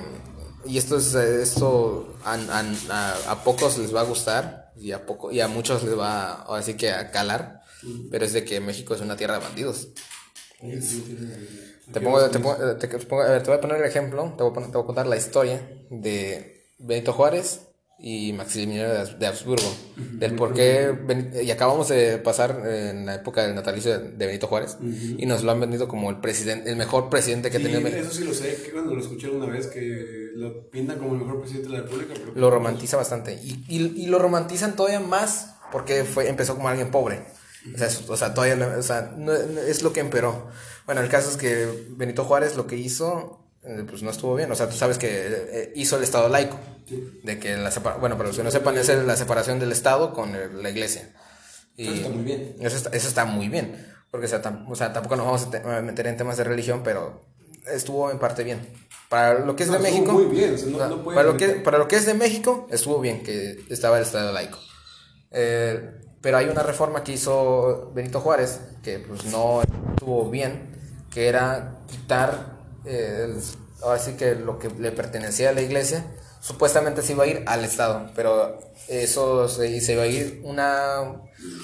y 0.64 0.78
esto 0.78 0.96
es 0.98 1.14
esto 1.14 2.14
a, 2.24 2.34
a- 2.34 3.32
a- 3.32 3.44
pocos 3.44 3.78
les 3.78 3.94
va 3.94 4.02
a 4.02 4.04
gustar 4.04 4.72
y 4.76 4.92
a 4.92 5.04
poco 5.04 5.32
y 5.32 5.40
a 5.40 5.48
muchos 5.48 5.82
les 5.82 5.98
va 5.98 6.32
ahora 6.42 6.62
sí 6.62 6.74
que 6.74 6.90
a 6.92 7.10
calar, 7.10 7.62
pero 8.10 8.24
es 8.24 8.32
de 8.32 8.44
que 8.44 8.60
México 8.60 8.94
es 8.94 9.00
una 9.00 9.16
tierra 9.16 9.34
de 9.38 9.44
bandidos. 9.44 9.88
Te 11.92 12.00
pongo, 12.00 12.30
te, 12.30 12.38
pongo, 12.38 12.56
te, 12.76 12.86
te 12.88 12.96
voy 13.46 13.56
a 13.56 13.60
poner 13.60 13.78
el 13.78 13.84
ejemplo, 13.84 14.34
te 14.36 14.42
voy 14.44 14.52
a, 14.52 14.66
te 14.66 14.72
voy 14.72 14.82
a 14.82 14.86
contar 14.86 15.06
la 15.06 15.16
historia 15.16 15.60
de 15.90 16.64
Benito 16.78 17.12
Juárez 17.12 17.60
y 18.04 18.32
Maximiliano 18.32 18.92
de 18.92 18.98
Habs- 19.00 19.16
de 19.16 19.26
Habsburgo, 19.28 19.72
del 19.96 20.34
por 20.34 20.52
qué, 20.54 20.92
y 21.40 21.50
acabamos 21.52 21.88
de 21.88 22.18
pasar 22.18 22.60
en 22.66 23.06
la 23.06 23.14
época 23.14 23.44
del 23.44 23.54
natalicio 23.54 23.96
de, 23.96 24.26
Benito 24.26 24.48
Juárez, 24.48 24.76
y 24.82 25.24
nos 25.24 25.44
lo 25.44 25.52
han 25.52 25.60
vendido 25.60 25.86
como 25.86 26.10
el 26.10 26.18
presidente, 26.20 26.68
el 26.68 26.76
mejor 26.76 27.08
presidente 27.10 27.48
que 27.50 27.58
ha 27.58 27.60
Sí, 27.60 27.64
tenido 27.66 27.80
México. 27.80 28.02
eso 28.02 28.12
sí 28.12 28.24
lo 28.24 28.34
sé, 28.34 28.56
que 28.64 28.72
cuando 28.72 28.94
lo 28.94 29.00
escuché 29.00 29.30
una 29.30 29.46
vez 29.46 29.68
que 29.68 30.30
lo 30.34 30.68
pintan 30.70 30.98
como 30.98 31.12
el 31.14 31.20
mejor 31.20 31.40
presidente 31.40 31.68
de 31.70 31.76
la 31.76 31.82
República, 31.84 32.14
pero 32.18 32.32
Lo 32.34 32.50
romantiza 32.50 32.96
bastante, 32.96 33.34
y, 33.40 33.64
y, 33.68 34.02
y 34.02 34.06
lo 34.06 34.18
romantizan 34.18 34.74
todavía 34.74 34.98
más 35.00 35.54
porque 35.70 36.02
fue, 36.04 36.28
empezó 36.28 36.56
como 36.56 36.68
alguien 36.68 36.90
pobre. 36.90 37.22
O 37.72 37.78
sea, 37.78 37.86
es- 37.86 38.08
o 38.10 38.16
sea, 38.16 38.34
todavía 38.34 38.74
o 38.76 38.82
sea, 38.82 39.14
no- 39.16 39.32
no- 39.32 39.60
es 39.60 39.82
lo 39.84 39.92
que 39.92 40.00
empeoró. 40.00 40.48
Bueno, 40.86 41.00
el 41.00 41.08
caso 41.08 41.30
es 41.30 41.36
que 41.36 41.68
Benito 41.90 42.24
Juárez 42.24 42.56
lo 42.56 42.66
que 42.66 42.74
hizo, 42.76 43.41
pues 43.88 44.02
no 44.02 44.10
estuvo 44.10 44.34
bien. 44.34 44.50
O 44.50 44.54
sea, 44.54 44.68
tú 44.68 44.76
sabes 44.76 44.98
que 44.98 45.08
eh, 45.10 45.72
hizo 45.76 45.96
el 45.96 46.02
Estado 46.02 46.28
laico. 46.28 46.58
De 47.22 47.38
que 47.38 47.56
la 47.56 47.70
bueno, 48.00 48.16
para 48.16 48.28
los 48.28 48.36
que 48.36 48.42
no 48.42 48.50
sepan, 48.50 48.76
es 48.76 48.88
la 48.88 49.16
separación 49.16 49.58
del 49.58 49.72
Estado 49.72 50.12
con 50.12 50.32
la 50.62 50.68
iglesia. 50.70 51.10
Y 51.76 51.84
Eso 51.86 51.94
está 51.94 52.08
muy 52.10 52.24
bien. 52.24 52.56
Eso 52.60 52.76
está, 52.76 52.90
eso 52.90 53.08
está 53.08 53.24
muy 53.24 53.48
bien. 53.48 53.86
Porque, 54.10 54.26
o 54.26 54.28
sea, 54.28 54.42
tam- 54.42 54.66
o 54.70 54.74
sea, 54.74 54.92
tampoco 54.92 55.16
nos 55.16 55.24
vamos 55.24 55.42
a 55.44 55.50
te- 55.50 55.58
a 55.58 55.80
meter 55.80 56.06
en 56.08 56.16
temas 56.18 56.36
de 56.36 56.44
religión, 56.44 56.82
pero 56.82 57.24
estuvo 57.72 58.10
en 58.10 58.18
parte 58.18 58.44
bien. 58.44 58.60
Para 59.08 59.38
lo 59.38 59.56
que 59.56 59.62
es 59.62 59.70
No, 59.70 59.78
de 59.78 59.88
estuvo 59.88 60.00
México. 60.00 60.12
muy 60.12 60.24
bien, 60.36 60.54
o 60.54 60.58
sea, 60.58 60.66
no- 60.68 60.76
o 60.76 60.78
sea, 60.80 60.88
no 60.88 61.02
puede- 61.04 61.16
para, 61.16 61.28
lo 61.28 61.36
que, 61.38 61.48
para 61.48 61.78
lo 61.78 61.88
que 61.88 61.96
es 61.96 62.04
de 62.04 62.14
México, 62.14 62.66
estuvo 62.70 63.00
bien 63.00 63.22
que 63.22 63.64
estaba 63.70 63.96
el 63.96 64.02
Estado 64.04 64.32
laico. 64.32 64.58
Eh, 65.30 65.98
pero 66.20 66.36
hay 66.36 66.46
una 66.46 66.62
reforma 66.62 67.02
que 67.02 67.12
hizo 67.12 67.90
Benito 67.94 68.20
Juárez 68.20 68.60
que 68.82 68.98
pues 68.98 69.24
no 69.26 69.62
estuvo 69.62 70.28
bien, 70.30 70.76
que 71.10 71.28
era 71.28 71.78
quitar, 71.90 72.51
eh, 72.84 73.24
el- 73.26 73.40
ahora 73.82 73.98
sí 73.98 74.12
que 74.12 74.34
lo 74.34 74.58
que 74.58 74.68
le 74.70 74.92
pertenecía 74.92 75.50
a 75.50 75.52
la 75.52 75.60
iglesia, 75.62 76.04
supuestamente 76.40 77.02
se 77.02 77.12
iba 77.12 77.24
a 77.24 77.26
ir 77.26 77.42
al 77.46 77.64
Estado, 77.64 78.10
pero 78.14 78.58
eso 78.88 79.48
se, 79.48 79.80
se 79.80 79.92
iba 79.94 80.02
a 80.02 80.06
ir 80.06 80.40
una, 80.44 81.00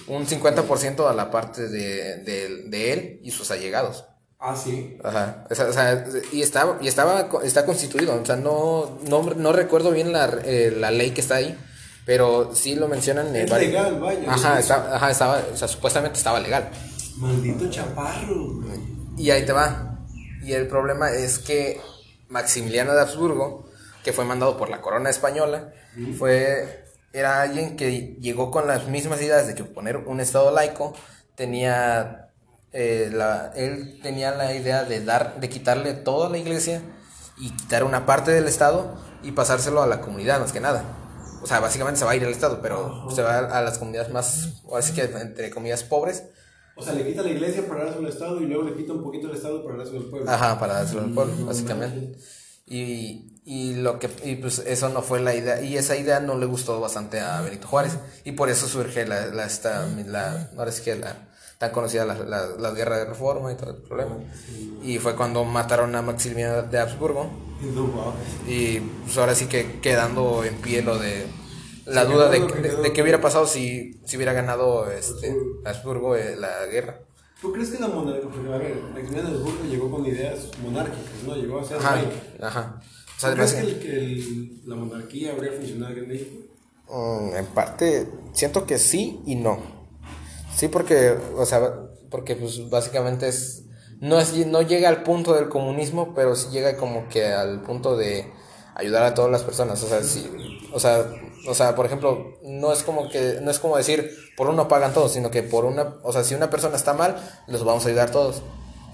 un 0.09 0.27
50% 0.27 1.09
a 1.09 1.15
la 1.15 1.31
parte 1.31 1.69
de, 1.69 2.17
de- 2.25 2.63
de 2.69 2.93
él 2.93 3.21
y 3.23 3.31
sus 3.31 3.51
allegados. 3.51 4.05
Ah, 4.41 4.55
sí. 4.55 4.97
Ajá, 5.03 5.45
o 5.51 5.55
sea, 5.55 5.67
o 5.67 5.73
sea, 5.73 6.07
y 6.31 6.43
estaba, 6.43 6.79
y 6.81 6.87
estaba, 6.87 7.29
está 7.43 7.67
constituido, 7.67 8.15
o 8.21 8.25
sea, 8.25 8.37
no, 8.37 8.99
no, 9.09 9.23
no 9.35 9.53
recuerdo 9.53 9.91
bien 9.91 10.13
la, 10.13 10.27
eh, 10.45 10.73
la 10.77 10.93
ley 10.93 11.11
que 11.11 11.21
está 11.21 11.37
ahí, 11.37 11.59
pero 12.07 12.55
sí 12.55 12.77
lo 12.77 12.87
mencionan. 12.87 13.35
en 13.35 13.37
Es 13.47 13.51
legal, 13.51 13.99
vaya. 13.99 14.33
Ajá, 14.33 14.61
está- 14.61 14.95
ajá, 14.95 15.11
estaba, 15.11 15.43
o 15.53 15.57
sea, 15.57 15.67
supuestamente 15.67 16.19
estaba 16.19 16.39
legal. 16.39 16.71
Maldito 17.17 17.69
chaparro. 17.69 18.61
Y 19.17 19.31
ahí 19.33 19.45
te 19.45 19.53
va. 19.53 19.98
Y 20.43 20.53
el 20.53 20.67
problema 20.69 21.11
es 21.11 21.39
que 21.39 21.81
Maximiliano 22.29 22.95
de 22.95 23.01
Habsburgo, 23.01 23.69
que 24.05 24.13
fue 24.13 24.25
mandado 24.25 24.57
por 24.57 24.71
la 24.71 24.81
corona 24.81 25.11
española, 25.11 25.73
fue 26.19 26.85
era 27.13 27.41
alguien 27.41 27.77
que 27.77 28.17
llegó 28.21 28.51
con 28.51 28.67
las 28.67 28.87
mismas 28.87 29.21
ideas 29.21 29.47
de 29.47 29.55
que 29.55 29.65
poner 29.65 29.97
un 29.97 30.21
estado 30.21 30.51
laico 30.51 30.95
tenía 31.35 32.31
eh, 32.73 33.11
la, 33.13 33.53
él 33.57 33.99
tenía 34.03 34.33
la 34.33 34.55
idea 34.55 34.85
de 34.85 35.03
dar 35.03 35.41
de 35.41 35.49
quitarle 35.49 35.95
toda 35.95 36.29
la 36.29 36.39
iglesia 36.39 36.83
y 37.39 37.51
quitar 37.51 37.85
una 37.85 38.05
parte 38.05 38.31
del 38.31 38.47
estado 38.47 38.99
y 39.23 39.33
pasárselo 39.33 39.83
a 39.83 39.87
la 39.87 40.01
comunidad 40.01 40.41
más 40.41 40.53
que 40.53 40.61
nada. 40.61 40.85
O 41.43 41.47
sea, 41.47 41.61
básicamente 41.61 41.99
se 41.99 42.05
va 42.05 42.13
a 42.13 42.17
ir 42.17 42.25
al 42.25 42.33
estado, 42.33 42.61
pero 42.61 43.09
se 43.15 43.23
va 43.23 43.39
a 43.39 43.63
las 43.63 43.79
comunidades 43.79 44.13
más, 44.13 44.63
así 44.77 44.93
que 44.93 45.03
entre 45.03 45.51
comillas 45.51 45.85
pobres. 45.85 46.25
O 46.79 46.83
sea, 46.83 46.95
le 46.95 47.05
quita 47.07 47.23
la 47.23 47.31
iglesia 47.31 47.67
para 47.67 47.85
dárselo 47.85 48.07
al 48.07 48.13
Estado 48.13 48.41
y 48.41 48.47
luego 48.47 48.63
le 48.63 48.75
quita 48.75 48.93
un 48.93 49.03
poquito 49.03 49.29
al 49.29 49.35
Estado 49.35 49.65
para 49.65 49.79
dárselo 49.79 49.99
al 49.99 50.05
pueblo. 50.07 50.31
Ajá, 50.31 50.59
para 50.61 50.75
dárselo 50.75 51.01
al 51.01 51.11
pueblo, 51.11 51.35
básicamente. 51.45 52.17
Y, 52.67 53.41
Y 53.45 53.77
lo 53.77 53.99
que 53.99 54.11
y 54.25 54.37
pues 54.37 54.59
eso 54.59 54.91
no 54.91 55.01
fue 55.01 55.21
la 55.21 55.35
idea 55.35 55.63
y 55.63 55.79
esa 55.79 55.97
idea 55.97 56.21
no 56.21 56.37
le 56.37 56.45
gustó 56.45 56.79
bastante 56.81 57.19
a 57.19 57.41
Benito 57.41 57.67
Juárez 57.67 57.97
y 58.25 58.33
por 58.33 58.51
eso 58.51 58.69
surge 58.69 59.07
la 59.07 59.27
la 59.29 59.47
esta 59.47 59.87
la 60.07 60.51
ahora 60.59 60.71
sí 60.71 60.83
que 60.83 60.95
la 60.97 61.17
tan 61.57 61.71
conocida 61.71 62.05
la, 62.05 62.15
la, 62.15 62.47
la 62.59 62.71
guerra 62.73 62.99
de 62.99 63.07
reforma 63.07 63.51
y 63.51 63.57
todo 63.57 63.71
el 63.71 63.77
problema. 63.79 64.17
Y 64.83 64.99
fue 64.99 65.17
cuando 65.17 65.45
mataron 65.47 65.97
a 65.97 66.03
Maximiliano 66.03 66.63
de 66.63 66.79
Habsburgo 66.79 67.31
y 68.47 68.81
pues 68.81 69.17
ahora 69.17 69.35
sí 69.35 69.47
que 69.47 69.81
quedando 69.81 70.45
en 70.45 70.55
pie 70.57 70.83
lo 70.83 70.99
de 70.99 71.27
la 71.89 72.05
Sí, 72.07 72.13
duda 72.13 72.29
de, 72.31 72.47
que 72.47 72.61
de, 72.61 72.93
qué 72.93 73.03
hubiera 73.03 73.21
pasado 73.21 73.47
si, 73.47 74.01
si 74.05 74.17
hubiera 74.17 74.33
ganado 74.33 74.91
este 74.91 75.37
Habsburgo 75.65 76.17
eh, 76.17 76.37
la 76.37 76.67
guerra. 76.67 77.01
¿Tú 77.41 77.53
crees 77.53 77.71
que 77.71 77.79
la 77.79 77.89
monarquía, 77.89 78.29
porque 78.29 78.53
a 78.53 78.59
ver, 78.59 78.75
Maximiliano 78.93 79.29
de 79.31 79.35
Habsburgo 79.37 79.65
llegó 79.71 79.91
con 79.91 80.07
ideas 80.07 80.49
monárquicas, 80.63 81.23
¿no? 81.27 81.35
Llegó 81.37 81.61
a 81.61 81.65
ser 81.65 81.77
Ajá, 81.79 81.95
rey. 81.97 82.37
ajá. 82.41 82.81
O 83.17 83.21
sea, 83.21 83.31
¿Tú 83.31 83.37
crees 83.37 83.53
que, 83.53 83.59
además- 83.59 83.75
el- 83.75 83.81
que 83.81 83.97
el- 83.99 84.61
la 84.67 84.75
monarquía 84.77 85.33
habría 85.33 85.53
funcionado 85.53 85.93
aquí 85.93 86.01
en 86.01 86.09
México? 86.09 86.37
Mm, 86.91 87.37
en 87.37 87.47
parte, 87.47 88.09
siento 88.33 88.67
que 88.67 88.79
sí 88.79 89.21
y 89.27 89.35
no. 89.37 89.59
Sí, 90.57 90.69
porque, 90.69 91.15
o 91.37 91.47
sea, 91.47 91.61
porque 92.11 92.35
pues 92.35 92.69
básicamente 92.71 93.29
es, 93.29 93.65
no 94.01 94.19
es, 94.19 94.35
no 94.47 94.63
llega 94.63 94.89
al 94.89 95.03
punto 95.05 95.35
del 95.35 95.49
comunismo, 95.49 96.15
pero 96.15 96.35
sí 96.35 96.49
llega 96.51 96.77
como 96.77 97.09
que 97.09 97.27
al 97.27 97.63
punto 97.63 97.97
de 97.97 98.33
ayudar 98.75 99.03
a 99.05 99.15
todas 99.15 99.31
las 99.31 99.43
personas. 99.45 99.83
O 99.83 99.89
sea, 99.89 100.03
sí, 100.03 100.29
o 100.73 100.81
sea, 100.81 101.07
o 101.47 101.55
sea, 101.55 101.75
por 101.75 101.87
ejemplo, 101.87 102.35
no 102.43 102.73
es 102.73 102.83
como 102.83 103.09
que, 103.09 103.39
no 103.43 103.51
es 103.51 103.59
como 103.59 103.77
decir 103.77 104.11
por 104.37 104.49
uno 104.49 104.69
pagan 104.69 104.93
todos, 104.93 105.13
sino 105.13 105.31
que 105.31 105.43
por 105.43 105.65
una, 105.65 105.97
o 106.03 106.13
sea, 106.13 106.25
si 106.25 106.35
una 106.35 106.51
persona 106.51 106.77
está 106.77 106.95
mal, 106.95 107.17
los 107.47 107.65
vamos 107.65 107.85
a 107.85 107.89
ayudar 107.89 108.11
todos. 108.11 108.43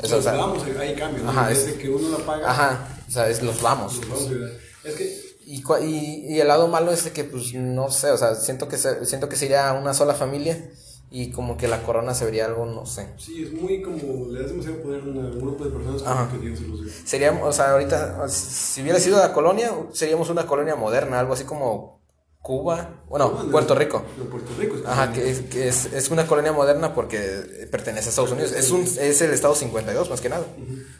Eso, 0.03 0.15
o 0.15 0.17
Los 0.17 0.25
sea, 0.25 0.35
vamos, 0.35 0.63
hay 0.81 0.95
cambio, 0.95 1.23
¿no? 1.23 1.31
Ajá, 1.31 1.51
es- 1.53 1.73
que 1.75 1.89
uno 1.89 2.19
la 2.19 2.25
paga, 2.25 2.51
ajá, 2.51 2.89
o 3.07 3.11
sea, 3.11 3.29
es 3.29 3.43
los 3.43 3.61
vamos. 3.63 3.97
los 3.99 4.09
vamos 4.09 4.25
a 4.27 4.31
ayudar. 4.31 4.51
Es 4.85 4.95
que 4.95 5.25
Y, 5.47 5.63
y, 5.83 6.35
y 6.35 6.41
el 6.41 6.49
lado 6.49 6.69
malo 6.69 6.91
es 6.91 7.05
de 7.05 7.13
que, 7.13 7.23
pues, 7.25 7.53
no 7.55 7.91
sé, 7.91 8.11
o 8.11 8.17
sea, 8.17 8.35
siento 8.35 8.67
que, 8.67 8.77
se, 8.79 9.05
siento 9.07 9.29
que 9.29 9.37
sería 9.37 9.73
una 9.75 9.93
sola 9.95 10.15
familia 10.15 10.71
y 11.11 11.31
como 11.31 11.57
que 11.57 11.69
la 11.69 11.83
corona 11.83 12.13
se 12.15 12.25
vería 12.25 12.47
algo, 12.47 12.65
no 12.67 12.87
sé. 12.87 13.09
sí, 13.19 13.45
es 13.45 13.53
muy 13.53 13.81
como, 13.83 14.27
le 14.33 14.41
das 14.41 14.51
demasiado 14.51 14.79
poder 14.83 15.01
a 15.01 15.05
un 15.05 15.39
grupo 15.39 15.65
de 15.65 15.71
personas 15.71 16.03
Ajá. 16.03 16.29
que 16.33 16.39
Dios 16.39 16.59
se 16.59 16.67
los 16.67 16.83
dio. 16.83 16.93
Sería, 17.05 17.31
o 17.33 17.53
sea, 17.53 17.73
ahorita, 17.73 18.27
si 18.29 18.83
hubiera 18.83 18.99
sido 18.99 19.19
la 19.19 19.33
colonia, 19.33 19.71
seríamos 19.93 20.29
una 20.31 20.47
colonia 20.47 20.75
moderna, 20.77 21.21
algo 21.21 21.35
así 21.35 21.45
como 21.45 22.01
Cuba, 22.45 23.03
bueno, 23.09 23.31
Bueno, 23.31 23.51
Puerto 23.51 23.75
Rico. 23.75 24.05
En 24.21 24.27
Puerto 24.29 24.51
Rico. 24.61 24.77
es 24.77 24.85
Ajá, 24.85 25.15
que, 25.15 25.31
es, 25.31 25.41
que 25.51 25.67
es, 25.67 25.87
es 25.95 26.11
una 26.11 26.27
colonia 26.27 26.53
moderna 26.53 26.95
porque 26.95 27.67
pertenece 27.71 28.09
a 28.09 28.11
Estados 28.11 28.33
Unidos. 28.33 28.53
Es, 28.53 28.71
un, 28.71 28.83
es 28.83 29.23
el 29.23 29.31
estado 29.31 29.55
52, 29.55 30.11
más 30.11 30.21
que 30.21 30.29
nada. 30.29 30.45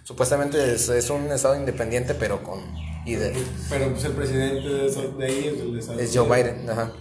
Supuestamente 0.05 0.73
es, 0.73 0.89
es 0.89 1.11
un 1.11 1.31
estado 1.31 1.55
independiente, 1.57 2.15
pero 2.15 2.43
con... 2.43 2.61
Y 3.05 3.17
de, 3.17 3.35
Pero 3.69 3.91
pues 3.93 4.05
el 4.05 4.13
presidente 4.13 4.67
de, 4.67 4.87
eso- 4.87 5.15
de 5.19 5.27
ahí 5.27 5.53
es 5.55 5.61
el 5.61 5.75
de 5.75 5.81
Estados 5.81 6.01
es 6.01 6.11
Joe 6.17 6.23
Unidos. 6.27 6.37
Biden, 6.57 6.71
ajá. 6.71 6.93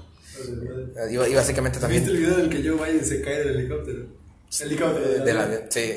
Y, 1.10 1.14
y 1.14 1.36
básicamente 1.36 1.80
¿Viste 1.80 1.80
también... 1.80 2.04
el 2.04 2.18
video 2.18 2.34
en 2.34 2.40
el 2.42 2.50
que 2.50 2.70
Joe 2.70 2.86
Biden 2.92 3.06
se 3.06 3.22
cae 3.22 3.40
del 3.46 3.56
helicóptero? 3.60 4.00
Helicóptero. 4.60 5.24
Del 5.24 5.38
avión, 5.38 5.62
sí. 5.70 5.94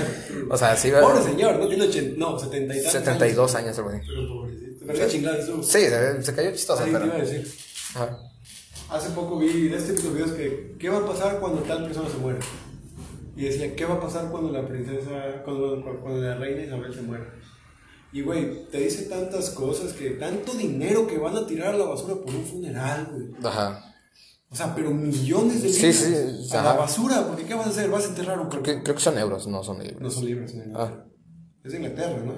o 0.50 0.56
sea, 0.58 0.76
sí. 0.76 0.90
Pobre 1.00 1.22
señor, 1.22 1.58
no 1.58 1.66
tiene 1.66 1.84
80, 1.84 2.14
no, 2.18 2.38
70 2.38 2.74
y 2.74 2.76
tantos 2.76 2.92
72 2.92 3.54
años, 3.54 3.78
algo 3.78 3.88
así. 3.90 4.00
Pero 4.06 4.28
pobrecito. 4.28 4.84
Pero 4.86 4.98
qué 4.98 5.06
chingada 5.08 5.38
eso. 5.38 5.62
Sí, 5.62 5.80
se, 5.80 6.22
se 6.22 6.34
cayó 6.34 6.52
chistoso, 6.52 6.82
pero. 6.92 7.06
iba 7.06 7.14
a 7.14 7.18
decir. 7.18 7.50
Ajá. 7.96 8.18
Hace 8.90 9.10
poco 9.10 9.38
vi 9.38 9.68
de 9.68 9.76
este 9.76 9.94
tipo 9.94 10.08
de 10.08 10.14
videos 10.14 10.32
que, 10.32 10.76
¿qué 10.78 10.88
va 10.88 10.98
a 10.98 11.06
pasar 11.06 11.40
cuando 11.40 11.62
tal 11.62 11.84
persona 11.84 12.08
se 12.08 12.18
muere? 12.18 12.38
Y 13.36 13.44
decía, 13.46 13.74
¿qué 13.74 13.84
va 13.84 13.94
a 13.94 14.00
pasar 14.00 14.30
cuando 14.30 14.50
la 14.52 14.66
princesa, 14.66 15.42
cuando, 15.44 15.82
cuando 16.02 16.20
la 16.20 16.36
reina 16.36 16.62
Isabel 16.62 16.94
se 16.94 17.02
muera? 17.02 17.26
Y 18.12 18.22
güey, 18.22 18.66
te 18.70 18.78
dice 18.78 19.04
tantas 19.06 19.50
cosas 19.50 19.92
que 19.92 20.10
tanto 20.10 20.52
dinero 20.54 21.06
que 21.06 21.18
van 21.18 21.36
a 21.36 21.46
tirar 21.46 21.74
a 21.74 21.78
la 21.78 21.84
basura 21.84 22.14
por 22.14 22.34
un 22.34 22.44
funeral, 22.44 23.08
güey. 23.12 23.26
Ajá. 23.44 23.94
O 24.48 24.54
sea, 24.54 24.74
pero 24.74 24.90
millones 24.92 25.62
de 25.62 25.68
Sí, 25.70 25.86
libras 25.88 26.46
sí, 26.48 26.54
a 26.56 26.60
ajá. 26.60 26.72
la 26.74 26.78
basura, 26.78 27.26
porque 27.26 27.44
¿qué 27.44 27.54
vas 27.54 27.66
a 27.66 27.70
hacer? 27.70 27.90
¿Vas 27.90 28.04
a 28.04 28.08
enterrar 28.10 28.38
un? 28.38 28.48
Creo 28.48 28.62
que, 28.62 28.82
creo 28.82 28.94
que 28.94 29.02
son 29.02 29.18
euros, 29.18 29.46
no 29.48 29.62
son 29.64 29.78
No 29.78 29.84
libros. 29.84 30.14
son 30.14 30.24
libras, 30.24 30.52
en 30.54 30.62
Inglaterra. 30.68 31.04
Es 31.64 31.74
Inglaterra, 31.74 32.22
¿no? 32.24 32.32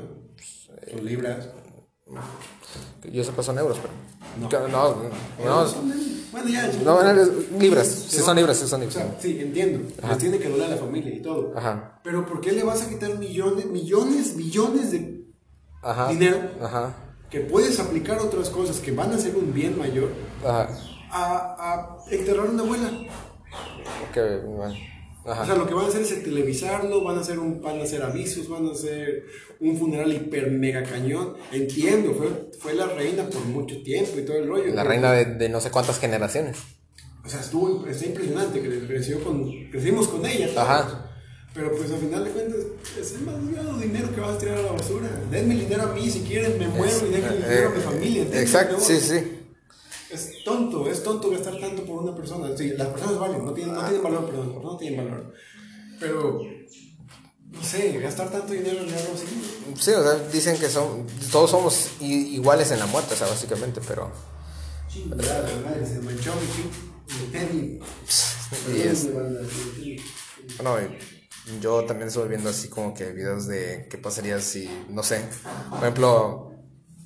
Son 0.90 1.04
libras. 1.04 1.48
Yo 3.12 3.24
sepa 3.24 3.42
son 3.42 3.58
euros, 3.58 3.78
pero. 3.78 3.92
No. 4.40 4.68
No, 4.68 4.96
no. 5.44 5.66
Son- 5.68 5.92
bueno, 6.30 6.48
ya. 6.50 6.70
No, 6.84 7.02
no, 7.02 7.24
libras. 7.58 7.86
Sí, 7.88 8.16
Se 8.16 8.22
son 8.22 8.36
libras, 8.36 8.56
sí, 8.58 8.66
son 8.68 8.80
O 8.82 8.84
libras. 8.84 9.02
sea, 9.02 9.16
sí, 9.20 9.38
entiendo. 9.40 9.88
Les 10.08 10.18
tiene 10.18 10.38
que 10.38 10.48
doler 10.48 10.66
a 10.66 10.70
la 10.70 10.76
familia 10.76 11.14
y 11.14 11.22
todo. 11.22 11.52
Ajá. 11.56 12.00
Pero 12.04 12.26
¿por 12.26 12.40
qué 12.40 12.52
le 12.52 12.62
vas 12.62 12.82
a 12.82 12.88
quitar 12.88 13.18
millones, 13.18 13.66
millones, 13.66 14.36
millones 14.36 14.90
de 14.92 15.24
Ajá. 15.82 16.08
dinero 16.08 16.38
Ajá. 16.62 16.94
que 17.30 17.40
puedes 17.40 17.80
aplicar 17.80 18.18
otras 18.18 18.50
cosas 18.50 18.78
que 18.78 18.92
van 18.92 19.12
a 19.12 19.18
ser 19.18 19.36
un 19.36 19.52
bien 19.54 19.78
mayor 19.78 20.10
Ajá. 20.44 20.68
a, 21.10 21.96
a 22.04 22.10
enterrar 22.10 22.46
a 22.46 22.50
una 22.50 22.62
abuela? 22.62 22.88
Ok, 24.10 24.44
bueno. 24.44 24.74
O 25.32 25.46
sea, 25.46 25.54
lo 25.56 25.66
que 25.66 25.74
van 25.74 25.84
a 25.84 25.88
hacer 25.88 26.02
es 26.02 26.22
televisarlo, 26.22 27.02
van 27.04 27.18
a 27.18 27.20
hacer 27.20 27.38
un, 27.38 27.60
van 27.60 27.78
a 27.80 27.82
hacer 27.84 28.02
avisos, 28.02 28.48
van 28.48 28.66
a 28.66 28.72
hacer 28.72 29.24
un 29.60 29.76
funeral 29.76 30.12
hiper 30.12 30.50
mega 30.50 30.82
cañón. 30.82 31.34
Entiendo, 31.52 32.14
fue, 32.14 32.28
fue 32.58 32.74
la 32.74 32.86
reina 32.86 33.24
por 33.28 33.44
mucho 33.44 33.82
tiempo 33.82 34.18
y 34.18 34.22
todo 34.24 34.36
el 34.38 34.48
rollo. 34.48 34.74
La 34.74 34.84
reina 34.84 35.12
de, 35.12 35.24
de 35.26 35.48
no 35.48 35.60
sé 35.60 35.70
cuántas 35.70 35.98
generaciones. 35.98 36.56
O 37.24 37.28
sea, 37.28 37.40
estuvo 37.40 37.86
está 37.86 38.06
impresionante, 38.06 38.60
que 38.62 38.86
creció 38.86 39.22
con, 39.22 39.50
crecimos 39.70 40.08
con 40.08 40.24
ella. 40.24 40.48
Ajá. 40.56 41.04
Pero 41.54 41.72
pues 41.76 41.90
al 41.90 41.98
final 41.98 42.24
de 42.24 42.30
cuentas, 42.30 42.60
es 43.00 43.12
demasiado 43.18 43.78
dinero 43.78 44.14
que 44.14 44.20
vas 44.20 44.36
a 44.36 44.38
tirar 44.38 44.58
a 44.58 44.62
la 44.62 44.72
basura. 44.72 45.08
Denme 45.30 45.54
el 45.54 45.60
dinero 45.60 45.82
a 45.82 45.92
mí, 45.94 46.08
si 46.08 46.20
quieren 46.20 46.58
me 46.58 46.68
muero 46.68 46.94
y 47.06 47.10
dejen 47.10 47.32
el 47.32 47.42
dinero 47.42 47.68
a 47.68 47.70
mi 47.72 47.78
Eh, 47.78 47.82
familia. 47.82 48.22
Exacto, 48.40 48.78
sí, 48.80 49.00
sí. 49.00 49.37
Es 50.10 50.42
tonto, 50.44 50.88
es 50.90 51.02
tonto 51.02 51.30
gastar 51.30 51.58
tanto 51.60 51.84
por 51.84 52.02
una 52.02 52.14
persona. 52.14 52.56
Sí, 52.56 52.70
las 52.70 52.88
personas 52.88 53.18
valen, 53.18 53.44
no 53.44 53.52
tienen, 53.52 53.74
no 53.74 53.82
tienen 53.82 54.02
valor, 54.02 54.26
perdón, 54.26 54.62
no 54.62 54.76
tienen 54.76 55.04
valor. 55.04 55.32
Pero, 56.00 56.40
no 57.50 57.62
sé, 57.62 57.98
gastar 57.98 58.30
tanto 58.30 58.52
dinero 58.52 58.78
en 58.78 58.92
algo 58.92 59.14
así. 59.14 59.26
Sí, 59.78 59.90
o 59.90 60.02
sea, 60.02 60.14
dicen 60.32 60.58
que 60.58 60.68
son, 60.68 61.06
todos 61.30 61.50
somos 61.50 61.90
iguales 62.00 62.70
en 62.70 62.78
la 62.78 62.86
muerte, 62.86 63.14
o 63.14 63.16
sea, 63.16 63.26
básicamente, 63.26 63.80
pero... 63.86 64.10
Madre, 65.08 65.86
se 65.86 66.00
manchó 66.00 66.32
mi 66.36 67.78
sí. 68.06 70.00
Bueno, 70.56 70.76
yo 71.60 71.84
también 71.84 72.08
estuve 72.08 72.28
viendo 72.28 72.48
así 72.50 72.68
como 72.68 72.94
que 72.94 73.12
videos 73.12 73.46
de 73.46 73.86
qué 73.90 73.98
pasaría 73.98 74.40
si, 74.40 74.68
no 74.88 75.02
sé, 75.02 75.22
por 75.70 75.80
ejemplo, 75.80 76.52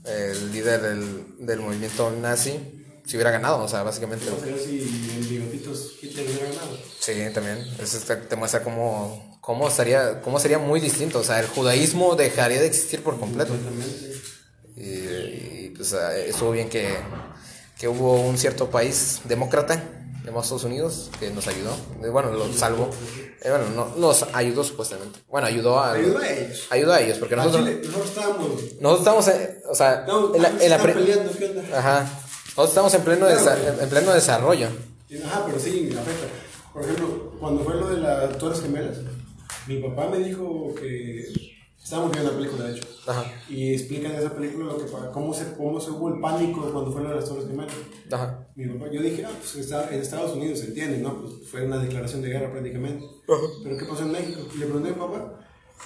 el 0.05 0.53
líder 0.53 0.83
del, 0.83 1.47
del 1.47 1.61
movimiento 1.61 2.11
nazi, 2.11 2.82
si 3.05 3.17
hubiera 3.17 3.31
ganado, 3.31 3.63
o 3.65 3.69
sea, 3.69 3.83
básicamente... 3.83 4.27
¿Qué 4.27 4.33
pasaría 4.33 4.59
si 4.59 4.79
en 5.17 5.29
bigotitos 5.29 5.93
Hitler 6.03 6.27
hubiera 6.27 6.47
ganado? 6.49 6.79
Sí, 7.01 7.13
también. 7.35 7.59
Eso 7.81 7.99
te, 8.29 8.37
muestra 8.37 8.63
cómo, 8.63 9.39
cómo, 9.41 9.69
estaría, 9.69 10.21
cómo 10.23 10.39
sería 10.39 10.59
muy 10.59 10.81
distinto. 10.81 11.19
O 11.21 11.25
sea, 11.25 11.41
el 11.41 11.47
judaísmo 11.47 12.15
dejaría 12.15 12.61
de 12.61 12.67
existir 12.67 13.03
por 13.03 13.19
completo. 13.19 13.53
Y, 14.77 14.83
y, 14.83 15.73
pues 15.77 15.93
ah, 15.95 16.17
estuvo 16.17 16.53
bien 16.53 16.69
que, 16.69 16.95
que 17.79 17.89
hubo 17.89 18.21
un 18.21 18.39
cierto 18.39 18.71
país 18.71 19.21
demócrata, 19.25 19.83
llamado 20.25 20.43
Estados 20.43 20.65
Unidos, 20.65 21.11
que 21.21 21.31
nos 21.31 21.47
ayudó. 21.47 21.75
Eh, 22.03 22.09
Bueno, 22.09 22.31
los 22.33 22.57
salvó. 22.57 22.89
Eh, 23.43 23.51
bueno, 23.51 23.65
no, 23.75 23.95
nos 23.97 24.23
ayudó 24.33 24.63
supuestamente. 24.65 25.19
Bueno, 25.29 25.49
ayudó 25.49 25.81
a, 25.81 25.93
Ayudó 25.95 26.19
a 26.19 26.29
ellos. 26.31 26.67
ayudó 26.71 26.93
a 26.93 27.01
ellos, 27.01 27.19
porque 27.19 27.35
nosotros, 27.37 27.65
Chile, 27.67 27.81
nosotros 27.85 28.09
estábamos. 28.09 28.49
nosotros 28.81 28.99
estamos, 29.01 29.29
en- 29.29 29.59
o 29.69 29.75
sea, 29.75 30.05
No, 30.07 30.35
en 30.35 30.43
la- 30.43 30.49
en 30.61 30.71
la 30.71 30.79
pre- 30.81 30.93
peleando, 30.95 31.33
¿qué 31.37 31.45
onda? 31.47 31.79
Ajá. 31.79 32.19
Nosotros 32.57 32.69
estamos 32.69 32.95
en 32.95 33.03
pleno, 33.03 33.27
desa- 33.29 33.83
en 33.83 33.89
pleno 33.89 34.13
desarrollo. 34.13 34.69
Ajá, 35.25 35.45
pero 35.47 35.59
sí, 35.59 35.89
afecta. 35.99 36.27
Por 36.73 36.83
ejemplo, 36.83 37.33
cuando 37.39 37.65
fue 37.65 37.75
lo 37.77 37.89
de 37.89 38.01
las 38.01 38.37
Torres 38.39 38.61
Gemelas, 38.61 38.99
mi 39.67 39.79
papá 39.83 40.09
me 40.11 40.19
dijo 40.19 40.75
que 40.75 41.33
estábamos 41.83 42.13
viendo 42.13 42.31
la 42.33 42.39
película, 42.39 42.65
de 42.65 42.77
hecho, 42.77 42.89
Ajá. 43.07 43.25
y 43.49 43.75
explican 43.75 44.13
en 44.13 44.19
esa 44.21 44.33
película 44.35 44.67
lo 44.73 44.79
que, 44.79 44.85
cómo, 45.13 45.35
se, 45.35 45.53
cómo 45.57 45.81
se 45.81 45.91
hubo 45.91 46.15
el 46.15 46.21
pánico 46.21 46.61
cuando 46.73 46.93
fue 46.93 47.03
lo 47.03 47.11
de 47.11 47.17
las 47.17 47.25
Torres 47.29 47.47
Gemelas. 47.47 47.73
Ajá. 48.11 48.47
Mi 48.55 48.67
papá, 48.67 48.91
yo 48.93 49.03
dije, 49.03 49.25
ah, 49.27 49.31
pues 49.39 49.57
está- 49.57 49.89
en 49.95 50.01
Estados 50.01 50.35
Unidos 50.35 50.61
se 50.61 50.67
entiende, 50.67 50.99
¿no? 50.99 51.21
Pues 51.21 51.33
fue 51.51 51.67
una 51.67 51.79
declaración 51.79 52.23
de 52.23 52.29
guerra 52.31 52.51
prácticamente. 52.51 53.05
Pero 53.65 53.77
¿qué 53.79 53.85
pasó 53.87 54.03
en 54.03 54.13
México? 54.13 54.41
Y 54.55 54.59
le 54.59 54.67
pregunté 54.67 54.89
a 54.91 54.93
mi 54.93 54.99
papá, 54.99 55.39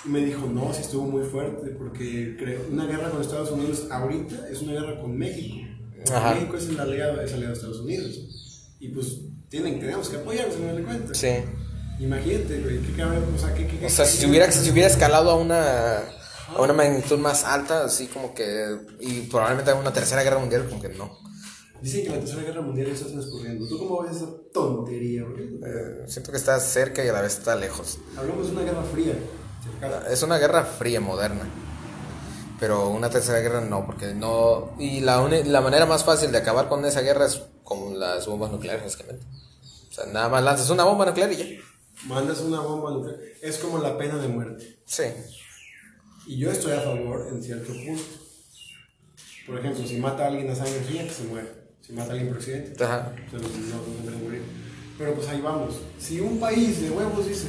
y 0.04 0.08
me 0.08 0.20
dijo, 0.25 0.46
no, 0.46 0.73
sí 0.75 0.82
estuvo 0.82 1.04
muy 1.04 1.25
fuerte, 1.25 1.70
porque 1.70 2.37
creo, 2.38 2.61
una 2.70 2.87
guerra 2.87 3.11
con 3.11 3.20
Estados 3.23 3.50
Unidos 3.50 3.87
ahorita 3.90 4.49
es 4.50 4.61
una 4.62 4.73
guerra 4.73 5.00
con 5.00 5.16
México. 5.16 5.65
Ajá. 6.12 6.34
México 6.34 6.56
es 6.56 6.68
el 6.68 6.80
aliado, 6.80 7.20
es 7.20 7.32
aliado 7.32 7.48
de 7.52 7.54
Estados 7.54 7.80
Unidos. 7.80 8.20
Y 8.78 8.88
pues 8.88 9.18
tienen, 9.48 9.80
tenemos 9.80 10.08
que 10.08 10.16
apoyarnos, 10.16 10.56
en 10.56 10.76
de 10.76 10.82
cuenta. 10.82 11.14
Sí. 11.14 11.28
Imagínate, 11.98 12.60
güey, 12.60 12.78
¿qué 12.82 12.92
cabe? 12.94 13.18
O 13.34 13.38
sea, 13.38 13.54
¿qué, 13.54 13.66
qué, 13.66 13.78
qué- 13.78 13.86
O 13.86 13.90
sea, 13.90 14.04
si 14.04 14.26
hubiera, 14.26 14.50
si 14.52 14.70
hubiera 14.70 14.88
escalado 14.88 15.30
a 15.30 15.36
una, 15.36 15.98
a 15.98 16.60
una 16.60 16.72
magnitud 16.75 17.18
más 17.18 17.44
alta, 17.44 17.84
así 17.84 18.06
como 18.08 18.34
que. 18.34 18.76
Y 19.00 19.22
probablemente 19.22 19.70
a 19.70 19.75
una 19.76 19.92
tercera 19.92 20.22
guerra 20.22 20.38
mundial, 20.38 20.66
como 20.68 20.82
que 20.82 20.90
no. 20.90 21.18
Dicen 21.80 22.04
que 22.04 22.10
la 22.10 22.18
tercera 22.20 22.42
guerra 22.42 22.60
mundial 22.62 22.88
está 22.88 23.06
transcurriendo. 23.06 23.66
¿Tú 23.68 23.78
cómo 23.78 24.02
ves 24.02 24.16
esa 24.16 24.26
tontería, 24.52 25.22
güey? 25.25 25.44
Eh, 25.64 26.04
siento 26.06 26.30
que 26.32 26.38
está 26.38 26.58
cerca 26.60 27.04
y 27.04 27.08
a 27.08 27.12
la 27.12 27.22
vez 27.22 27.38
está 27.38 27.54
lejos. 27.56 27.98
Hablamos 28.16 28.46
de 28.46 28.52
una 28.52 28.62
guerra 28.62 28.82
fría. 28.92 29.14
cercana. 29.62 30.06
Es 30.10 30.22
una 30.22 30.38
guerra 30.38 30.64
fría, 30.64 31.00
moderna. 31.00 31.48
Pero 32.58 32.88
una 32.88 33.10
tercera 33.10 33.40
guerra 33.40 33.60
no, 33.60 33.84
porque 33.84 34.14
no... 34.14 34.75
Y 34.78 35.00
la, 35.00 35.20
uni- 35.20 35.44
la 35.44 35.60
manera 35.60 35.84
más 35.86 36.04
fácil 36.04 36.32
de 36.32 36.38
acabar 36.38 36.68
con 36.68 36.84
esa 36.86 37.02
guerra 37.02 37.26
es 37.26 37.42
con 37.64 37.98
las 38.00 38.26
bombas 38.26 38.50
nucleares, 38.50 38.82
básicamente. 38.84 39.25
O 39.90 39.92
sea, 39.92 40.06
nada 40.06 40.28
más 40.30 40.42
lanzas 40.42 40.70
una 40.70 40.84
bomba 40.84 41.04
nuclear 41.06 41.30
y 41.32 41.36
ya. 41.36 41.44
Mandas 42.06 42.40
una 42.40 42.60
bomba 42.60 42.90
nuclear. 42.92 43.18
Es 43.42 43.58
como 43.58 43.78
la 43.78 43.98
pena 43.98 44.16
de 44.16 44.28
muerte. 44.28 44.78
Sí. 44.86 45.04
Y 46.26 46.38
yo 46.38 46.50
estoy 46.50 46.72
a 46.72 46.80
favor 46.80 47.28
en 47.30 47.42
cierto 47.42 47.72
punto. 47.72 48.02
Por 49.46 49.58
ejemplo, 49.58 49.86
si 49.86 49.96
mata 49.98 50.25
a 50.25 50.26
alguien 50.28 50.50
a 50.50 50.54
sangre 50.54 50.80
fría, 50.80 51.04
que 51.04 51.12
se 51.14 51.22
muere. 51.25 51.48
Si 51.82 51.92
mata 51.92 52.08
a 52.08 52.10
alguien 52.12 52.28
por 52.28 52.38
accidente, 52.38 52.82
Ajá. 52.82 53.12
se 53.30 53.36
lo- 53.36 53.42
no, 53.42 53.76
no 53.76 54.02
puede 54.02 54.16
morir. 54.16 54.42
Pero 54.98 55.14
pues 55.14 55.28
ahí 55.28 55.40
vamos. 55.40 55.75
Si 56.00 56.20
un 56.20 56.40
país 56.40 56.80
de 56.80 56.90
huevos 56.90 57.26
dice, 57.28 57.48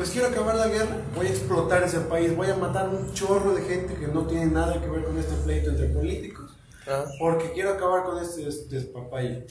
pues 0.00 0.12
quiero 0.12 0.28
acabar 0.28 0.56
la 0.56 0.66
guerra, 0.68 0.96
voy 1.14 1.26
a 1.26 1.28
explotar 1.28 1.82
ese 1.82 2.00
país, 2.00 2.34
voy 2.34 2.48
a 2.48 2.56
matar 2.56 2.88
un 2.88 3.12
chorro 3.12 3.52
de 3.54 3.60
gente 3.60 3.92
que 3.96 4.06
no 4.06 4.26
tiene 4.26 4.46
nada 4.46 4.80
que 4.80 4.88
ver 4.88 5.04
con 5.04 5.18
este 5.18 5.34
pleito 5.44 5.68
entre 5.68 5.88
políticos, 5.88 6.56
Ah. 6.86 7.04
porque 7.18 7.52
quiero 7.52 7.74
acabar 7.74 8.04
con 8.04 8.16
este 8.22 8.46
des- 8.46 8.70
despapalle. 8.70 9.44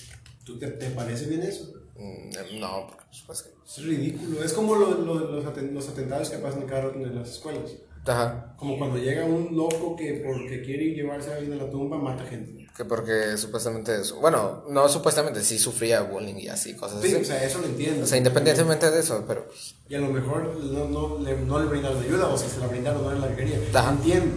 ¿Tú 0.44 0.58
te, 0.58 0.65
te 0.70 0.89
parece 0.89 1.27
bien 1.27 1.44
eso? 1.44 1.72
Mm, 1.96 2.60
No, 2.60 2.88
porque 2.88 3.03
pues, 3.27 3.44
que- 3.44 3.50
Es 3.63 3.86
ridículo. 3.86 4.44
Es 4.44 4.53
como 4.53 4.74
lo- 4.74 4.89
lo- 4.89 5.20
los, 5.20 5.46
los 5.75 5.88
atentados 5.88 6.32
que 6.32 6.39
pasan 6.39 6.63
cada 6.65 6.82
rato 6.86 6.96
en 6.96 7.13
las 7.15 7.29
escuelas. 7.29 7.72
Ajá. 8.08 8.56
Como 8.58 8.79
cuando 8.79 8.98
llega 8.98 9.25
un 9.25 9.56
loco 9.56 9.96
que 9.96 10.24
porque 10.25 10.63
quiere 10.63 10.86
llevarse 10.96 11.32
a 11.32 11.36
alguien 11.36 11.53
a 11.60 11.63
la 11.63 11.70
tumba 11.70 11.96
mata 12.00 12.24
gente. 12.25 12.59
Que 12.79 12.86
porque 12.86 13.36
supuestamente... 13.36 14.00
es- 14.00 14.13
Bueno, 14.13 14.63
no 14.69 14.88
supuestamente, 14.88 15.43
sí 15.43 15.59
sufría 15.59 16.01
bullying 16.01 16.36
y 16.36 16.48
así, 16.48 16.77
cosas 16.77 17.01
Sí, 17.01 17.07
así. 17.13 17.15
o 17.24 17.25
sea, 17.25 17.43
eso 17.43 17.59
lo 17.59 17.65
entiendo. 17.65 18.05
O 18.05 18.07
sea, 18.07 18.17
independientemente 18.17 18.89
de 18.89 19.01
eso, 19.01 19.25
pero... 19.27 19.48
pues, 19.48 19.75
Y 19.89 19.95
a 19.95 20.00
lo 20.00 20.07
mejor 20.07 20.55
no, 20.63 20.86
no, 20.88 21.19
le, 21.19 21.36
no 21.41 21.59
le 21.59 21.65
brindaron 21.65 22.01
ayuda 22.01 22.27
o 22.29 22.38
si 22.38 22.48
se 22.48 22.57
la 22.62 22.67
brindaron 22.67 23.03
no 23.03 23.12
la 23.27 23.36
quería. 23.36 23.59
Ajá. 23.74 23.91
Entiendo. 23.91 24.33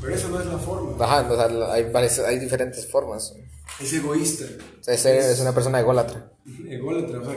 Pero 0.00 0.14
eso 0.14 0.28
no 0.30 0.40
es 0.40 0.46
la 0.46 0.56
forma. 0.56 1.04
Ajá, 1.04 1.30
o 1.30 1.36
sea, 1.36 1.72
hay, 1.74 1.90
varias- 1.92 2.18
hay 2.20 2.38
diferentes 2.38 2.90
formas. 2.90 3.34
Es 3.78 3.92
egoísta. 3.92 4.46
O 4.80 4.82
sea, 4.82 4.94
es, 4.94 5.04
es 5.04 5.40
una 5.40 5.52
persona 5.52 5.78
ególatra. 5.80 6.32
Ególatra, 6.66 7.20
o 7.20 7.24
sea. 7.26 7.36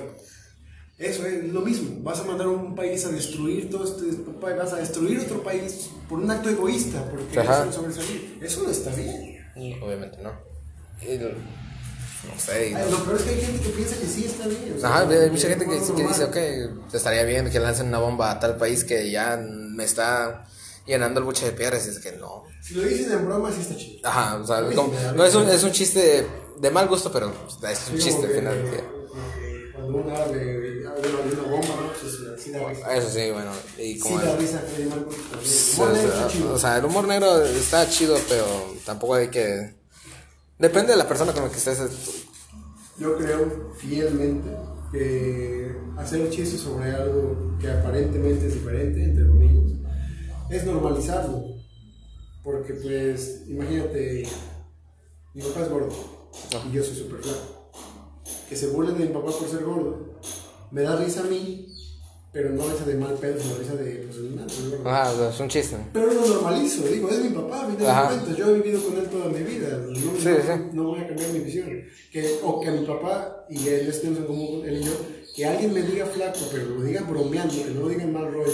Eso 0.98 1.26
es 1.26 1.44
lo 1.52 1.60
mismo. 1.60 2.02
Vas 2.02 2.22
a 2.22 2.24
mandar 2.24 2.48
a 2.48 2.52
un 2.52 2.74
país 2.76 3.04
a 3.06 3.10
destruir 3.10 3.70
todo 3.70 3.84
este 3.84 4.06
vas 4.42 4.72
a 4.72 4.78
destruir 4.78 5.20
otro 5.20 5.44
país 5.44 5.90
por 6.08 6.20
un 6.20 6.32
acto 6.32 6.50
egoísta, 6.50 7.04
porque 7.12 7.38
Ajá. 7.42 7.56
quieres 7.58 7.76
sobresalir. 7.76 8.40
Eso 8.42 8.64
no 8.64 8.70
está 8.70 8.92
bien. 8.96 9.36
Obviamente 9.84 10.18
no. 10.22 10.32
Y 11.02 11.18
lo- 11.18 11.30
no 11.30 12.40
sé. 12.40 12.76
Ay, 12.76 12.92
Lo 12.92 13.04
peor 13.04 13.18
es 13.18 13.22
que 13.24 13.30
hay 13.32 13.42
gente 13.42 13.62
que 13.64 13.70
piensa 13.70 13.96
que 14.00 14.06
sí 14.08 14.26
está 14.26 14.48
bien. 14.48 14.74
o 14.76 14.80
sea, 14.80 14.90
Ajá, 14.90 15.10
hay 15.10 15.30
mucha 15.30 15.48
gente 15.48 15.66
que, 15.66 15.72
que 15.96 16.08
dice, 16.08 16.24
ok, 16.24 16.38
estaría 16.94 17.24
bien 17.24 17.50
que 17.52 17.60
lancen 17.60 17.88
una 17.88 18.00
bomba 18.00 18.32
a 18.32 18.40
tal 18.40 18.58
país 18.58 18.84
que 18.84 19.12
ya 19.12 19.38
me 19.40 19.84
está 19.84 20.46
llenando 20.88 21.20
el 21.20 21.26
buche 21.26 21.46
de 21.46 21.52
piedras. 21.52 21.86
Y 21.86 21.90
es 21.92 22.00
que 22.00 22.14
no. 22.14 22.44
Si 22.62 22.74
lo 22.74 22.82
dicen 22.84 23.12
en 23.12 23.26
broma, 23.26 23.52
sí 23.52 23.62
está 23.62 23.76
chido. 23.76 24.00
Ajá, 24.10 24.38
o 24.38 24.48
sea, 24.48 24.64
como- 24.74 24.92
sí 24.94 24.98
no 25.16 25.26
es 25.26 25.36
un, 25.36 25.50
es 25.50 25.64
un 25.64 25.72
chiste 25.72 26.26
de 26.60 26.72
mal 26.72 26.88
gusto, 26.88 27.12
pero 27.12 27.28
es 27.30 27.90
un 27.92 27.98
Sí, 27.98 28.04
chiste 28.04 28.26
al 28.26 28.32
final. 28.34 28.64
que- 28.64 28.72
que 28.72 29.72
Cuando 29.74 29.98
un 30.00 30.10
árabe 30.10 30.84
abre 30.88 31.10
una 31.34 31.44
bomba, 31.44 31.68
¿no? 31.68 31.92
Pues 32.02 32.44
sí 32.44 32.52
da 32.52 32.68
risa. 32.70 32.96
Eso 32.96 33.10
sí, 33.12 33.32
bueno. 33.32 33.52
Y 33.78 33.94
Sí 33.94 34.00
como 34.00 34.20
da 34.20 34.36
risa 34.36 34.60
Freddy 34.60 34.90
Mercury 34.90 35.16
también. 35.30 35.54
o 35.54 35.84
Humor 35.84 35.94
negro 35.94 36.14
está 36.14 36.30
sea, 36.30 36.46
o 36.54 36.58
sea, 36.60 36.78
el 36.78 36.86
humor 36.86 37.08
negro 37.08 37.42
está 37.46 37.90
chido, 37.90 38.18
pero 38.28 38.46
tampoco 38.84 39.14
hay 39.16 39.28
que. 39.28 39.76
Depende 40.58 40.94
de 40.94 40.98
la 40.98 41.08
persona 41.08 41.34
con 41.34 41.44
la 41.44 41.50
que 41.50 41.58
estés. 41.58 42.26
Yo 42.98 43.18
creo 43.18 43.74
fielmente 43.78 44.50
que 44.90 45.76
hacer 45.98 46.30
chistes 46.30 46.62
sobre 46.62 46.92
algo 46.92 47.58
que 47.60 47.70
aparentemente 47.70 48.48
es 48.48 48.54
diferente, 48.54 49.04
entre 49.04 49.28
comillas, 49.28 49.74
es 50.50 50.66
normalizarlo. 50.66 51.44
Porque 52.42 52.74
pues, 52.76 53.44
imagínate, 53.48 54.30
mi 55.34 55.42
papá 55.42 55.62
es 55.62 55.70
gordo 55.70 55.90
y 56.70 56.72
yo 56.72 56.84
soy 56.84 56.96
súper 56.96 57.22
flaco. 57.22 57.72
Que 58.48 58.56
se 58.56 58.68
burlen 58.68 58.98
de 58.98 59.08
mi 59.08 59.14
papá 59.14 59.32
por 59.38 59.50
ser 59.50 59.64
gordo, 59.66 60.20
me 60.72 60.84
da 60.84 60.96
risa 60.96 61.22
a 61.22 61.26
mí, 61.26 61.65
pero 62.36 62.50
no 62.50 62.68
risa 62.70 62.84
de 62.84 62.96
mal 62.96 63.14
pedo, 63.14 63.40
sino 63.42 63.56
risa 63.56 63.76
de, 63.78 63.92
pues, 64.12 64.20
nada, 64.36 64.50
soy 64.50 64.70
gordo. 64.72 64.90
Ajá, 64.90 65.10
o 65.14 65.16
sea, 65.18 65.30
es 65.30 65.40
un 65.40 65.48
chiste. 65.48 65.78
Pero 65.94 66.14
lo 66.14 66.26
normalizo, 66.28 66.84
digo, 66.86 67.10
es 67.10 67.20
mi 67.24 67.30
papá, 67.30 67.62
a 67.64 67.68
fin 67.68 67.78
de 67.78 67.88
Ajá. 67.88 68.08
cuentas, 68.10 68.36
yo 68.36 68.50
he 68.50 68.54
vivido 68.60 68.84
con 68.84 68.98
él 68.98 69.06
toda 69.08 69.26
mi 69.30 69.40
vida, 69.42 69.70
no, 69.88 69.96
Sí, 69.96 70.06
no- 70.06 70.14
sí. 70.56 70.62
no 70.74 70.84
voy 70.84 71.00
a 71.00 71.08
cambiar 71.08 71.30
mi 71.32 71.40
visión. 71.40 71.70
Que, 72.12 72.40
o 72.44 72.60
que 72.60 72.72
mi 72.72 72.86
papá, 72.86 73.46
y 73.50 73.68
él 73.70 73.88
es 73.88 74.04
en 74.04 74.16
común, 74.16 74.64
él 74.68 74.82
y 74.82 74.84
yo, 74.84 74.92
que 75.34 75.46
alguien 75.46 75.74
me 75.74 75.82
diga 75.84 76.06
flaco, 76.08 76.40
pero 76.52 76.66
lo 76.72 76.82
diga 76.84 77.02
bromeando, 77.04 77.54
que 77.54 77.72
no 77.74 77.80
lo 77.84 77.88
diga 77.88 78.04
en 78.04 78.12
mal 78.12 78.30
rollo, 78.34 78.52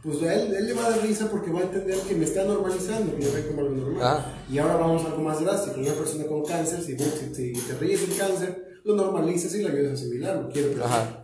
pues 0.00 0.22
a 0.22 0.32
él, 0.34 0.54
él 0.54 0.66
le 0.66 0.72
va 0.74 0.86
a 0.86 0.90
dar 0.90 1.02
risa 1.02 1.28
porque 1.28 1.50
va 1.50 1.60
a 1.60 1.62
entender 1.64 1.98
que 1.98 2.14
me 2.14 2.24
está 2.26 2.44
normalizando, 2.44 3.16
que 3.16 3.24
me 3.24 3.30
ve 3.32 3.46
como 3.48 3.60
algo 3.62 3.74
normal. 3.74 4.02
Ajá. 4.06 4.34
Y 4.48 4.58
ahora 4.58 4.76
vamos 4.76 5.02
a 5.04 5.06
algo 5.08 5.22
más 5.22 5.40
drástico, 5.40 5.80
una 5.80 5.94
persona 5.94 6.26
con 6.26 6.44
cáncer, 6.44 6.80
si, 6.80 6.96
si, 6.96 7.34
si 7.54 7.60
te 7.66 7.74
ríes 7.80 8.06
del 8.08 8.16
cáncer, 8.16 8.73
lo 8.84 8.94
normalizas 8.96 9.54
y 9.54 9.62
la 9.62 9.70
ayudas 9.70 9.90
a 9.92 9.94
asimilarlo, 9.94 10.50
quiero 10.52 10.68
pensar. 10.70 10.86
Ajá. 10.86 11.20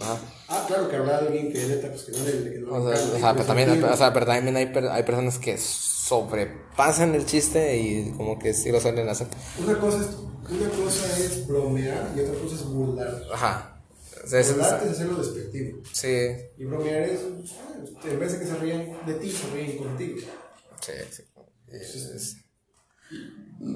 Ajá. 0.00 0.18
Ah, 0.48 0.64
claro 0.68 0.88
que 0.88 0.96
habrá 0.96 1.18
alguien 1.18 1.52
que 1.52 1.66
neta, 1.66 1.88
pues 1.88 2.02
que 2.04 2.12
no 2.12 2.18
le... 2.24 2.52
Que 2.52 2.58
no 2.60 2.72
O 2.74 2.92
sea, 2.92 3.02
o 3.14 3.18
sea, 3.18 3.32
pero 3.32 3.44
también, 3.46 3.84
o 3.84 3.96
sea, 3.96 4.12
pero 4.12 4.26
también 4.26 4.56
hay, 4.56 4.66
per- 4.66 4.88
hay 4.88 5.02
personas 5.02 5.38
que 5.38 5.56
sobrepasan 5.58 7.14
el 7.14 7.24
chiste 7.26 7.76
y 7.78 8.12
como 8.12 8.38
que 8.38 8.52
sí 8.54 8.70
lo 8.70 8.80
suelen 8.80 9.08
hacer. 9.08 9.28
Una 9.62 9.78
cosa 9.78 9.98
es, 9.98 10.16
una 10.50 10.68
cosa 10.70 11.18
es 11.18 11.46
bromear 11.46 12.12
y 12.16 12.20
otra 12.20 12.34
cosa 12.40 12.54
es 12.56 12.64
burlar. 12.64 13.22
Ajá. 13.32 13.82
O 14.24 14.26
sea, 14.28 14.40
es- 14.40 14.52
Burlarte 14.54 14.86
es 14.86 14.92
hacerlo 14.92 15.16
despectivo. 15.18 15.78
sí, 15.92 16.16
Y 16.58 16.64
bromear 16.64 17.02
es, 17.02 17.20
ah, 17.58 18.08
en 18.10 18.18
vez 18.20 18.32
de 18.32 18.38
que 18.40 18.46
se 18.46 18.54
rían 18.56 18.92
de 19.06 19.14
ti, 19.14 19.30
se 19.30 19.46
ríen 19.54 19.78
contigo. 19.78 20.20
sí, 20.80 20.92
sí. 21.10 21.22
Y 21.72 21.76
es- 21.76 21.94
es- 21.94 22.36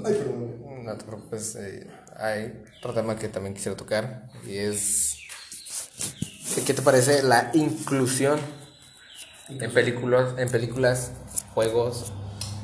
Ay, 0.04 0.14
perdón. 0.14 0.84
no 0.84 0.96
te 0.98 1.04
preocupes. 1.04 1.56
eh, 1.56 1.86
hay 2.18 2.62
otro 2.78 2.94
tema 2.94 3.16
que 3.16 3.28
también 3.28 3.54
quisiera 3.54 3.76
tocar 3.76 4.28
y 4.46 4.56
es... 4.56 5.16
¿Qué 6.66 6.72
te 6.74 6.82
parece 6.82 7.22
la 7.22 7.50
inclusión 7.54 8.38
en 9.48 9.70
películas, 9.72 10.34
en 10.38 10.48
películas, 10.48 11.12
juegos? 11.54 12.12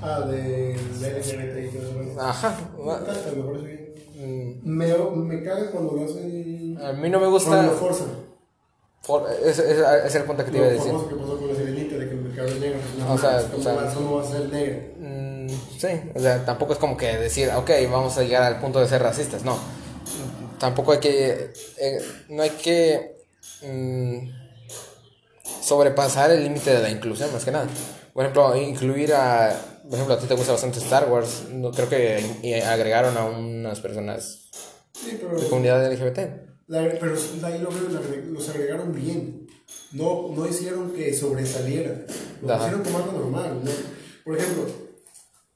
Ah, 0.01 0.21
de, 0.23 0.75
de 0.75 0.75
LGBT 0.75 1.75
y 1.75 1.77
todo 1.79 2.03
eso. 2.03 2.21
Ajá. 2.21 2.59
Me 2.77 2.93
encanta, 2.93 3.33
me 3.37 3.43
parece 3.45 3.67
bien. 3.67 4.61
Mm, 4.65 4.77
Me, 4.77 4.87
me 5.37 5.43
caga 5.45 5.71
cuando 5.71 5.93
lo 5.93 6.05
hacen. 6.05 6.79
A 6.83 6.93
mí 6.95 7.09
no 7.11 7.21
me 7.21 7.27
Cuando 7.27 7.31
gusta... 7.31 7.63
lo 7.63 7.73
forzan. 7.73 8.09
for- 9.03 9.29
es, 9.45 9.59
es, 9.59 9.79
es 10.07 10.15
el 10.15 10.25
punto 10.25 10.45
que 10.45 10.51
te 10.51 10.57
iba 10.59 10.67
a 10.67 10.71
decir. 10.71 10.93
que 11.09 11.15
pasó 11.15 11.39
con 11.39 11.49
la 11.49 11.55
sirenita 11.55 11.97
de 11.97 12.09
que 12.09 12.15
me 12.15 12.35
cabello 12.35 12.59
negro. 12.61 12.79
No, 12.99 13.13
O 13.13 13.19
sea, 13.19 13.43
¿cómo, 13.43 13.59
o 13.59 13.63
sea- 13.63 13.75
vas, 13.75 13.95
¿Cómo 13.95 14.17
vas 14.17 14.29
a 14.29 14.31
ser 14.33 14.49
negro? 14.49 14.81
Sí, 15.83 15.89
o 16.15 16.21
sea, 16.21 16.45
tampoco 16.45 16.75
es 16.75 16.79
como 16.79 16.97
que 16.97 17.07
decir, 17.19 17.51
ok, 17.51 17.69
vamos 17.91 18.17
a 18.17 18.23
llegar 18.23 18.45
al 18.45 18.61
punto 18.61 18.79
de 18.79 18.87
ser 18.87 19.03
racistas, 19.03 19.43
no. 19.45 19.59
Tampoco 20.61 20.93
hay 20.93 21.01
que, 21.01 21.53
eh, 21.77 21.99
no 22.29 22.43
hay 22.45 22.51
que 22.51 23.17
mm, 23.63 24.29
sobrepasar 25.61 26.31
el 26.31 26.45
límite 26.45 26.71
de 26.73 26.83
la 26.83 26.89
inclusión, 26.91 27.33
más 27.33 27.45
que 27.45 27.51
nada. 27.51 27.67
Por 28.15 28.23
ejemplo, 28.25 28.55
incluir 28.57 29.13
a, 29.13 29.59
por 29.83 29.95
ejemplo, 29.95 30.15
a 30.15 30.19
ti 30.21 30.27
te 30.27 30.35
gusta 30.35 30.53
bastante 30.53 30.79
Star 30.79 31.11
Wars, 31.11 31.47
no, 31.51 31.73
creo 31.73 31.89
que 31.89 32.63
agregaron 32.65 33.17
a 33.17 33.25
unas 33.25 33.81
personas 33.81 34.51
Sí, 34.93 35.19
pero. 35.21 35.41
de 35.41 35.49
comunidad 35.49 35.85
LGBT. 35.85 36.19
La- 36.69 36.89
pero 37.01 37.17
ahí 37.43 37.59
lo 37.59 37.71
veo, 37.71 37.89
los 38.31 38.49
agregaron 38.51 38.93
bien. 38.95 39.49
No, 39.91 40.29
no 40.33 40.47
hicieron 40.47 40.93
que 40.93 41.13
sobresaliera. 41.13 42.05
Lo 42.41 42.53
Ajá. 42.53 42.67
hicieron 42.67 42.85
como 42.85 42.99
algo 42.99 43.13
normal. 43.13 43.61
¿no? 43.65 43.71
Por 44.25 44.39
ejemplo, 44.39 44.65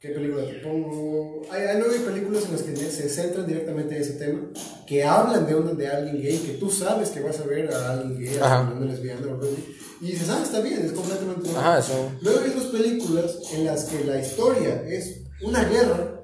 ¿qué 0.01 0.09
película 0.11 0.45
te 0.47 0.55
pongo? 0.61 1.43
Hay, 1.51 1.63
hay 1.63 1.77
nueve 1.79 2.01
películas 2.01 2.45
en 2.45 2.53
las 2.53 2.63
que 2.63 2.77
se 2.77 3.09
centran 3.09 3.47
directamente 3.47 3.97
en 3.97 4.03
ese 4.03 4.13
tema, 4.15 4.41
que 4.87 5.05
hablan 5.05 5.47
de, 5.47 5.55
una, 5.55 5.73
de 5.73 5.89
alguien 5.89 6.23
gay, 6.23 6.39
que 6.39 6.53
tú 6.55 6.71
sabes 6.71 7.11
que 7.11 7.21
vas 7.21 7.41
a 7.41 7.45
ver 7.45 7.73
a 7.73 7.93
alguien 7.93 8.19
gay, 8.19 8.39
a 8.41 8.61
una 8.61 8.87
lesbiana 8.87 9.27
o 9.27 9.31
algo 9.35 9.45
así. 9.45 9.77
Y 10.01 10.13
dices, 10.13 10.29
ah, 10.29 10.41
está 10.43 10.61
bien, 10.61 10.85
es 10.85 10.93
completamente 10.93 11.47
normal. 11.49 11.65
Ajá, 11.65 11.79
eso. 11.79 12.13
Luego 12.21 12.41
hay 12.41 12.51
dos 12.51 12.67
películas 12.67 13.39
en 13.53 13.65
las 13.65 13.85
que 13.85 14.05
la 14.05 14.21
historia 14.21 14.83
es 14.87 15.23
una 15.43 15.65
guerra. 15.65 16.23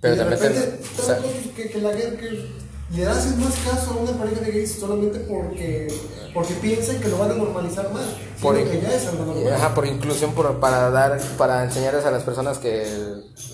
Pero 0.00 0.14
y 0.14 0.18
de 0.18 0.24
repente, 0.24 0.78
o 0.98 1.02
sea- 1.02 1.18
que 1.54 1.80
la 1.80 1.92
guerra 1.92 2.16
que 2.18 2.46
le 2.94 3.04
haces 3.06 3.36
más 3.36 3.54
caso 3.68 3.92
a 3.92 3.96
una 3.96 4.12
pareja 4.12 4.40
de 4.42 4.52
gays 4.52 4.78
solamente 4.78 5.18
porque, 5.20 5.88
porque 6.32 6.54
piensan 6.54 7.00
que 7.00 7.08
lo 7.08 7.18
van 7.18 7.32
a 7.32 7.34
normalizar 7.34 7.92
más. 7.92 8.04
Por 8.40 8.54
que 8.56 8.80
ya 8.80 8.94
es 8.94 9.06
algo 9.08 9.24
normal. 9.24 9.52
Ajá, 9.54 9.74
por 9.74 9.86
inclusión, 9.86 10.32
por, 10.34 10.60
para 10.60 10.90
dar, 10.90 11.20
para 11.36 11.64
enseñarles 11.64 12.04
a 12.04 12.10
las 12.12 12.22
personas 12.22 12.58
que 12.58 12.86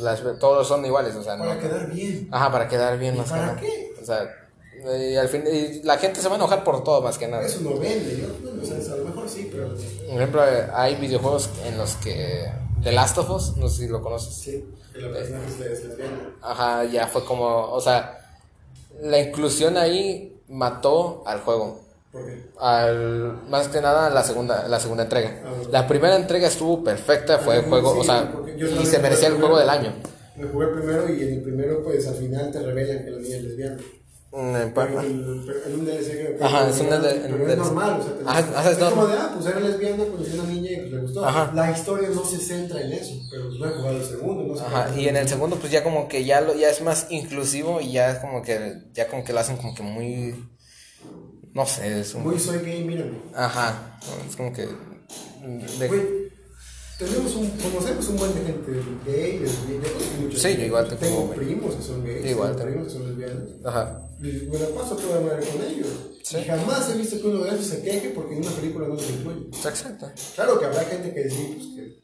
las, 0.01 0.23
todos 0.39 0.69
son 0.69 0.85
iguales, 0.85 1.15
o 1.17 1.23
sea, 1.23 1.37
no. 1.37 1.45
Para 1.45 1.61
quedar 1.61 1.91
bien. 1.91 2.29
Ajá, 2.31 2.53
para 2.53 2.69
quedar 2.69 2.99
bien 2.99 3.15
¿Y 3.15 3.19
más 3.19 3.31
para 3.31 3.57
que 3.57 3.67
qué? 3.67 3.95
O 4.03 4.05
sea, 4.05 4.29
y 4.99 5.17
al 5.17 5.29
fin, 5.29 5.45
y 5.51 5.83
la 5.85 5.97
gente 5.97 6.21
se 6.21 6.29
va 6.29 6.35
a 6.35 6.39
enojar 6.39 6.63
por 6.65 6.83
todo 6.85 7.01
más 7.01 7.17
que 7.17 7.29
nada. 7.29 7.45
Eso 7.47 7.61
no 7.63 7.79
vende. 7.79 8.19
Yo, 8.21 8.27
bueno, 8.43 8.63
o 8.63 8.67
sea, 8.67 8.95
a 8.95 8.97
lo 8.99 9.05
mejor 9.05 9.29
sí, 9.29 9.49
pero. 9.51 9.69
Por 9.69 10.17
ejemplo, 10.17 10.47
eh, 10.47 10.67
hay 10.75 10.97
videojuegos 10.97 11.49
en 11.65 11.79
los 11.79 11.95
que 11.95 12.51
The 12.83 12.93
Last 12.93 13.17
of 13.19 13.31
Us, 13.31 13.57
no 13.57 13.69
sé 13.69 13.85
si 13.85 13.89
lo 13.89 14.03
conoces. 14.03 14.35
Sí, 14.35 14.65
que 14.93 15.01
la 15.01 15.13
persona 15.13 15.39
es 15.49 15.59
les- 15.61 15.85
lesbiana. 15.85 16.35
Ajá, 16.43 16.85
ya 16.85 17.07
fue 17.07 17.25
como, 17.25 17.71
o 17.71 17.81
sea, 17.81 18.22
la 19.03 19.19
inclusión 19.19 19.77
ahí 19.77 20.41
mató 20.49 21.23
al 21.27 21.41
juego. 21.41 21.81
¿Por 22.11 22.27
qué? 22.27 22.45
Al, 22.61 23.49
más 23.49 23.69
que 23.69 23.81
nada 23.81 24.11
la 24.11 24.23
segunda, 24.23 24.69
la 24.69 24.79
segunda 24.79 25.05
entrega. 25.05 25.43
Ah. 25.45 25.53
La 25.71 25.89
primera 25.89 26.17
entrega 26.17 26.49
estuvo 26.49 26.85
perfecta, 26.85 27.39
fue 27.39 27.57
el 27.57 27.63
juego, 27.63 27.95
sí, 27.95 28.01
o 28.01 28.05
sea, 28.05 28.33
y 28.81 28.87
se 28.87 28.99
merecía 28.99 29.29
el 29.29 29.35
juego 29.35 29.59
del 29.59 29.69
primero. 29.69 29.91
año. 29.91 30.03
Me 30.37 30.47
jugué 30.47 30.67
primero 30.69 31.13
y 31.13 31.23
en 31.23 31.33
el 31.35 31.43
primero, 31.43 31.83
pues 31.83 32.07
al 32.07 32.15
final 32.15 32.51
te 32.51 32.61
revelan 32.61 33.05
que 33.05 33.11
la 33.11 33.19
niña 33.19 33.37
es 33.37 33.43
lesbiana. 33.43 33.77
Mm, 34.33 34.57
en 34.57 34.73
Pero 34.73 34.95
pa- 34.95 35.03
el- 35.05 35.43
pero 35.47 35.65
en 35.67 35.75
un 35.81 35.85
DLC 35.85 36.37
que 36.39 36.45
Ajá, 36.45 36.69
es 36.71 36.81
un 36.81 36.89
DLC, 36.89 37.21
pero 37.29 37.49
es 37.49 37.59
normal, 37.59 38.01
o 38.01 38.03
sea, 38.03 38.17
te- 38.17 38.25
Ajá, 38.25 38.39
ajá, 38.61 38.71
es 38.71 38.79
es 38.79 38.85
como 38.85 39.07
de, 39.07 39.13
ah, 39.15 39.31
pues 39.35 39.47
era 39.47 39.61
lesbiana, 39.61 40.05
conoció 40.07 40.41
a 40.41 40.45
una 40.45 40.53
niña 40.55 40.71
y 40.73 40.77
pues 40.81 40.91
le 40.93 40.99
gustó. 41.01 41.25
Ajá. 41.27 41.53
La 41.55 41.71
historia 41.71 42.09
no 42.09 42.25
se 42.25 42.39
centra 42.39 42.81
en 42.81 42.93
eso, 42.93 43.15
pero 43.31 43.45
no 43.51 43.67
he 43.67 43.71
jugado 43.71 43.97
el 43.99 44.05
segundo, 44.05 44.45
no 44.45 44.57
sé. 44.57 44.65
Ajá, 44.65 44.99
y 44.99 45.09
en 45.09 45.17
el 45.19 45.29
segundo 45.29 45.57
pues 45.57 45.71
ya 45.71 45.83
como 45.85 46.09
que 46.09 46.25
ya 46.25 46.41
lo 46.41 46.55
ya 46.55 46.71
es 46.71 46.81
más 46.81 47.09
inclusivo 47.11 47.81
y 47.83 47.93
ya 47.93 48.11
es 48.13 48.19
como 48.21 48.41
que 48.43 48.85
ya 48.95 49.07
como 49.09 49.23
que 49.23 49.35
lo 49.35 49.41
hacen 49.41 49.59
como 49.59 49.75
que 49.75 49.83
muy 49.83 50.35
no 51.53 51.67
sé, 51.67 52.01
es 52.01 52.15
un 52.15 52.23
Muy 52.23 52.39
soy 52.39 52.61
gay, 52.61 52.83
mírame. 52.85 53.19
ajá, 53.35 53.99
es 54.27 54.35
como 54.37 54.51
que 54.55 54.63
de- 54.67 55.89
Güey, 55.89 56.32
tenemos 57.05 57.35
un, 57.37 57.51
conocemos 57.51 58.09
un 58.09 58.17
buen 58.17 58.35
de 58.35 58.41
gente 58.45 58.73
gay, 59.07 59.39
lesbiana, 59.39 59.89
Sí, 60.37 60.57
yo 60.57 60.65
igual 60.67 60.89
tengo, 60.89 61.01
tengo- 61.01 61.31
primos 61.35 61.75
que 61.75 61.83
son 61.83 62.05
gays, 62.05 62.27
Igual 62.27 62.57
tengo 62.57 62.71
primos 62.71 62.87
que 62.89 62.93
son 62.93 63.09
lesbianas. 63.09 63.49
ajá. 63.65 64.09
Y 64.21 64.47
me 64.47 64.59
la 64.59 64.69
paso 64.69 64.97
toda 64.97 65.21
madre 65.21 65.45
con 65.47 65.63
ellos. 65.67 65.89
Sí. 66.23 66.37
Y 66.39 66.45
jamás 66.45 66.89
he 66.91 66.97
visto 66.99 67.21
que 67.21 67.27
uno 67.27 67.43
de 67.45 67.51
ellos 67.51 67.67
se 67.67 67.83
queje 67.83 68.11
porque 68.11 68.35
en 68.37 68.43
una 68.47 68.53
película 68.53 68.87
no 68.89 68.97
se 68.99 69.13
incluye. 69.13 69.47
Exacto. 69.49 70.09
Claro 70.37 70.59
que 70.61 70.65
habrá 70.67 70.85
gente 70.85 71.13
que 71.13 71.29
sí, 71.29 71.55
pues 71.57 71.67
que. 71.75 72.03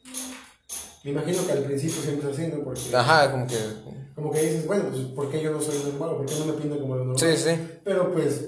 Me 1.05 1.11
imagino 1.11 1.45
que 1.45 1.51
al 1.53 1.63
principio 1.63 2.01
siempre 2.01 2.29
es 2.29 2.37
así, 2.37 2.47
¿no? 2.47 2.61
Porque. 2.63 2.81
Ajá, 2.93 3.31
como 3.31 3.47
que 3.47 3.55
Como 4.15 4.31
que 4.33 4.41
dices, 4.41 4.67
bueno, 4.67 4.89
pues 4.91 5.01
¿por 5.15 5.31
qué 5.31 5.41
yo 5.41 5.51
no 5.51 5.61
soy 5.61 5.77
normal? 5.85 6.17
¿Por 6.17 6.25
qué 6.25 6.35
no 6.39 6.45
me 6.47 6.53
pintan 6.53 6.79
como 6.79 6.95
lo 6.97 7.05
normal? 7.05 7.19
Sí, 7.37 7.41
sí. 7.41 7.51
Pero 7.85 8.11
pues, 8.11 8.41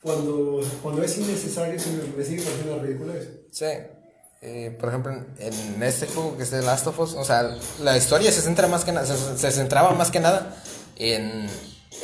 cuando, 0.00 0.60
cuando 0.80 1.02
es 1.02 1.18
innecesario, 1.18 1.80
sí 1.80 1.90
me, 2.16 2.24
sigue 2.24 2.42
pareciendo 2.42 2.74
una 2.74 2.82
ridiculez. 2.84 3.28
Sí. 3.50 3.66
Eh, 4.42 4.74
por 4.80 4.88
ejemplo, 4.88 5.12
en, 5.38 5.82
este 5.82 6.06
juego 6.06 6.36
que 6.36 6.44
es 6.44 6.50
The 6.50 6.62
Last 6.62 6.86
of 6.86 6.98
Us, 6.98 7.14
o 7.14 7.24
sea, 7.24 7.56
la 7.80 7.96
historia 7.96 8.32
se 8.32 8.40
centra 8.40 8.68
más 8.68 8.84
que 8.84 8.92
nada, 8.92 9.04
se, 9.06 9.36
se 9.36 9.50
centraba 9.52 9.92
más 9.92 10.10
que 10.10 10.18
nada 10.18 10.56
en, 10.96 11.46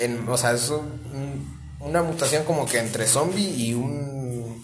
en 0.01 0.29
o 0.29 0.37
sea, 0.37 0.53
es 0.53 0.69
un- 0.69 1.57
una 1.81 2.03
mutación 2.03 2.45
como 2.45 2.67
que 2.67 2.79
entre 2.79 3.07
zombie 3.07 3.49
y 3.49 3.73
un 3.75 4.63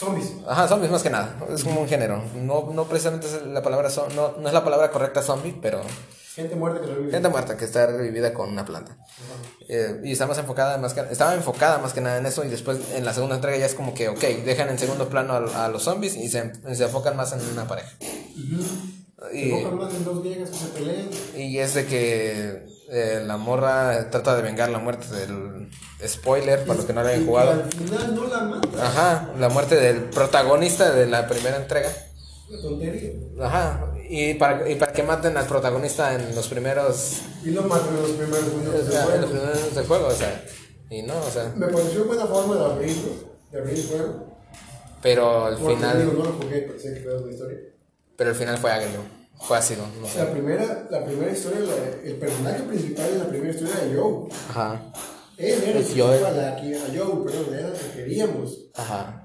Zombies. 0.00 0.32
Ajá, 0.48 0.66
zombies 0.66 0.90
más 0.90 1.02
que 1.02 1.10
nada. 1.10 1.36
Es 1.52 1.62
como 1.62 1.82
un 1.82 1.88
género. 1.88 2.24
No, 2.34 2.70
no 2.72 2.84
precisamente 2.86 3.26
es 3.26 3.42
la 3.44 3.60
palabra 3.62 3.90
no, 4.16 4.32
no 4.38 4.48
es 4.48 4.54
la 4.54 4.64
palabra 4.64 4.90
correcta 4.90 5.20
zombie, 5.22 5.54
pero 5.60 5.82
Gente 6.40 6.56
muerta 6.56 6.80
que 6.80 7.10
gente 7.10 7.28
muerta 7.28 7.56
que 7.56 7.64
está 7.64 7.86
revivida 7.86 8.32
con 8.32 8.50
una 8.50 8.64
planta. 8.64 8.96
Eh, 9.68 10.00
y 10.04 10.12
está 10.12 10.26
más 10.26 10.38
enfocada 10.38 10.78
más 10.78 10.94
que 10.94 11.00
estaba 11.10 11.34
enfocada 11.34 11.78
más 11.78 11.92
que 11.92 12.00
nada 12.00 12.18
en 12.18 12.26
eso 12.26 12.44
y 12.44 12.48
después 12.48 12.78
en 12.94 13.04
la 13.04 13.12
segunda 13.12 13.36
entrega 13.36 13.56
ya 13.58 13.66
es 13.66 13.74
como 13.74 13.94
que 13.94 14.08
ok, 14.08 14.20
dejan 14.44 14.68
en 14.70 14.78
segundo 14.78 15.08
plano 15.08 15.34
a, 15.34 15.64
a 15.66 15.68
los 15.68 15.82
zombies 15.84 16.16
y 16.16 16.28
se, 16.28 16.52
se 16.74 16.84
enfocan 16.84 17.16
más 17.16 17.32
en 17.32 17.40
una 17.52 17.68
pareja. 17.68 17.90
Y, 19.32 19.50
en 19.52 20.04
dos 20.04 20.22
viejas 20.22 20.48
que 20.48 20.56
se 20.56 20.66
pelean. 20.68 21.08
y 21.36 21.58
es 21.58 21.74
de 21.74 21.84
que 21.84 22.66
eh, 22.90 23.22
la 23.24 23.36
morra 23.36 24.08
trata 24.10 24.34
de 24.34 24.42
vengar 24.42 24.70
la 24.70 24.78
muerte 24.78 25.06
del 25.14 25.68
spoiler 26.08 26.60
para 26.64 26.76
los 26.76 26.86
que 26.86 26.94
no 26.94 27.02
lo 27.02 27.08
hayan 27.08 27.22
Y 27.22 27.26
jugado. 27.26 27.50
al 27.50 27.64
final 27.70 28.14
no 28.14 28.26
la 28.26 28.40
mata. 28.44 28.86
Ajá, 28.86 29.30
la 29.38 29.48
muerte 29.50 29.76
del 29.76 30.04
protagonista 30.04 30.90
de 30.92 31.06
la 31.06 31.28
primera 31.28 31.58
entrega. 31.58 31.90
Una 32.48 32.62
tontería. 32.62 33.10
Ajá, 33.42 33.92
y 34.12 34.34
para, 34.34 34.68
y 34.68 34.74
para 34.74 34.92
que 34.92 35.02
maten 35.04 35.36
al 35.36 35.46
protagonista 35.46 36.14
en 36.14 36.34
los 36.34 36.48
primeros, 36.48 37.18
Y 37.44 37.50
lo 37.50 37.62
matan 37.62 37.88
en 37.96 38.02
los 38.02 38.10
primeros 38.12 38.44
o 38.52 38.56
minutos 38.58 38.84
del 38.84 38.92
sea, 38.92 39.00
en 39.02 39.06
juego. 39.06 39.20
los 39.22 39.30
primeros 39.30 39.54
minutos 39.56 39.74
del 39.76 39.86
juego, 39.86 40.06
o 40.08 40.14
sea, 40.14 40.44
y 40.90 41.02
no, 41.02 41.14
o 41.18 41.30
sea, 41.30 41.52
Me 41.56 41.66
pareció 41.68 42.04
buena 42.04 42.26
forma 42.26 42.56
de 42.56 42.64
abrirlo, 42.64 43.10
de 43.52 43.58
abrir 43.60 43.78
el 43.78 43.86
juego. 43.86 44.26
pero 45.02 45.44
al 45.46 45.54
Porque 45.56 45.76
digo, 45.76 45.78
final, 45.90 46.18
no 46.18 46.24
lo 46.24 46.32
jugué, 46.32 46.60
pensé 46.62 46.94
que 46.94 47.00
era 47.08 47.16
una 47.18 47.30
historia. 47.32 47.58
pero 48.16 48.30
el 48.30 48.36
final 48.36 48.58
fue 48.58 48.70
agrio, 48.72 49.00
fue 49.40 49.56
ácido, 49.58 49.84
no 50.00 50.06
sé. 50.08 50.18
La 50.18 50.30
primera, 50.32 50.86
la 50.90 51.04
primera 51.04 51.30
historia, 51.32 51.60
la- 51.60 52.08
el 52.08 52.16
personaje 52.16 52.62
principal 52.64 53.12
de 53.12 53.18
la 53.18 53.28
primera 53.28 53.50
historia 53.54 53.74
era 53.82 54.00
Joe. 54.00 54.28
Ajá, 54.50 54.92
Él 55.38 55.62
era 55.66 55.78
el 55.78 55.86
que 55.86 56.02
a 56.02 56.30
la 56.32 56.48
a 56.50 56.58
Joe, 56.58 57.24
perdón, 57.24 57.54
era 57.54 57.68
el 57.68 57.72
que 57.74 57.92
queríamos. 57.96 58.58
ajá, 58.74 59.19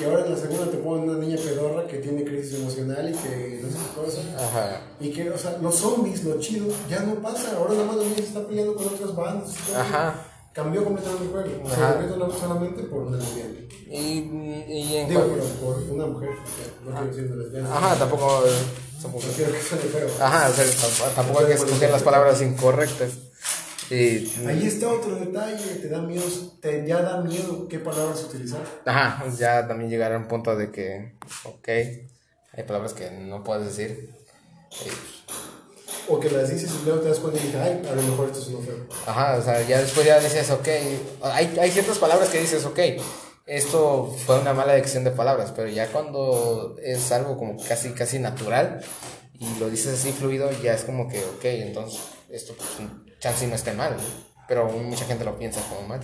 Y 0.00 0.04
ahora 0.04 0.24
en 0.26 0.32
la 0.32 0.36
segunda 0.38 0.70
te 0.70 0.76
ponen 0.78 1.10
una 1.10 1.18
niña 1.18 1.36
pedorra 1.36 1.86
que 1.86 1.98
tiene 1.98 2.24
crisis 2.24 2.54
emocional 2.60 3.08
y 3.08 3.12
que 3.12 3.60
no 3.62 3.68
sé 3.70 3.76
qué 3.78 4.00
cosa. 4.00 4.20
ajá, 4.46 4.80
Y 5.00 5.10
que, 5.10 5.30
o 5.30 5.38
sea, 5.38 5.58
los 5.60 5.74
zombies, 5.76 6.24
lo 6.24 6.38
chido, 6.40 6.66
ya 6.88 7.00
no 7.00 7.14
pasa. 7.16 7.56
Ahora 7.56 7.74
nada 7.74 7.86
más 7.86 7.96
la 7.96 8.02
niña 8.04 8.16
se 8.16 8.22
está 8.24 8.46
peleando 8.46 8.74
con 8.74 8.86
otras 8.86 9.14
bandas. 9.16 9.50
ajá, 9.76 10.24
Cambió 10.52 10.82
completamente 10.84 11.24
el 11.24 11.30
juego. 11.30 11.68
Se 11.68 11.74
Ajá. 11.74 11.94
volvió 11.94 12.08
sola- 12.16 12.38
solamente 12.40 12.82
por 12.84 13.02
una 13.02 13.16
lesbiana. 13.16 13.54
y, 13.90 13.96
y 14.68 14.96
en 14.96 15.08
Digo, 15.08 15.22
pero 15.32 15.44
por 15.62 15.82
una 15.94 16.06
mujer. 16.06 16.30
o 16.30 16.34
sea, 16.34 16.66
No 16.84 16.90
quiero 16.92 17.06
decir 17.16 17.32
una 17.32 17.42
lesbiana. 17.44 17.76
ajá, 17.76 17.94
tampoco, 17.96 18.42
tampoco, 19.02 19.24
No 19.26 19.32
quiero 19.34 19.52
que 19.52 19.62
suene 19.62 19.84
feo. 19.84 20.08
ajá, 20.20 20.48
o 20.48 20.52
sea, 20.52 20.64
tamp- 20.64 21.14
tampoco 21.14 21.40
hay 21.40 21.46
que 21.46 21.52
escoger 21.54 21.90
las 21.90 22.02
palabras 22.02 22.42
incorrectas. 22.42 23.10
Y, 23.90 24.30
Ahí 24.46 24.66
está 24.66 24.88
otro 24.88 25.14
detalle, 25.16 25.76
te 25.80 25.88
da 25.88 26.02
miedo, 26.02 26.24
te 26.60 26.86
ya 26.86 27.00
da 27.00 27.22
miedo 27.22 27.66
qué 27.68 27.78
palabras 27.78 28.22
utilizar. 28.24 28.60
Ajá, 28.84 29.24
ya 29.38 29.66
también 29.66 29.88
llegar 29.88 30.12
a 30.12 30.18
un 30.18 30.28
punto 30.28 30.54
de 30.56 30.70
que, 30.70 31.14
ok, 31.44 31.68
hay 31.68 32.64
palabras 32.66 32.92
que 32.92 33.10
no 33.10 33.42
puedes 33.42 33.66
decir. 33.66 34.10
O 36.06 36.20
que 36.20 36.30
las 36.30 36.50
dices 36.50 36.70
y 36.70 36.84
luego 36.84 37.00
te 37.00 37.08
das 37.08 37.18
cuenta 37.18 37.40
y 37.40 37.44
dices, 37.44 37.60
ay, 37.60 37.82
a 37.90 37.94
lo 37.94 38.02
mejor 38.02 38.26
esto 38.26 38.40
es 38.40 38.48
un 38.48 38.64
feo. 38.64 38.76
Ajá, 39.06 39.36
o 39.36 39.42
sea, 39.42 39.62
ya 39.62 39.80
después 39.80 40.06
ya 40.06 40.20
dices, 40.20 40.50
ok, 40.50 40.68
hay, 41.22 41.58
hay 41.58 41.70
ciertas 41.70 41.98
palabras 41.98 42.28
que 42.28 42.40
dices, 42.40 42.64
ok, 42.66 42.78
esto 43.46 44.14
fue 44.26 44.38
una 44.40 44.52
mala 44.52 44.74
elección 44.74 45.04
de 45.04 45.10
palabras, 45.10 45.52
pero 45.56 45.68
ya 45.68 45.86
cuando 45.86 46.76
es 46.82 47.10
algo 47.12 47.38
como 47.38 47.56
casi, 47.66 47.92
casi 47.92 48.18
natural 48.18 48.84
y 49.38 49.58
lo 49.58 49.70
dices 49.70 49.98
así 49.98 50.12
fluido, 50.12 50.50
ya 50.62 50.74
es 50.74 50.82
como 50.82 51.08
que, 51.08 51.18
ok, 51.24 51.44
entonces 51.44 52.00
esto 52.30 52.54
pues 52.56 52.68
chance 53.20 53.46
no 53.46 53.54
esté 53.54 53.72
mal, 53.72 53.96
¿no? 53.96 54.28
pero 54.48 54.66
mucha 54.66 55.04
gente 55.04 55.24
lo 55.26 55.38
piensa 55.38 55.60
como 55.68 55.86
mal. 55.86 56.00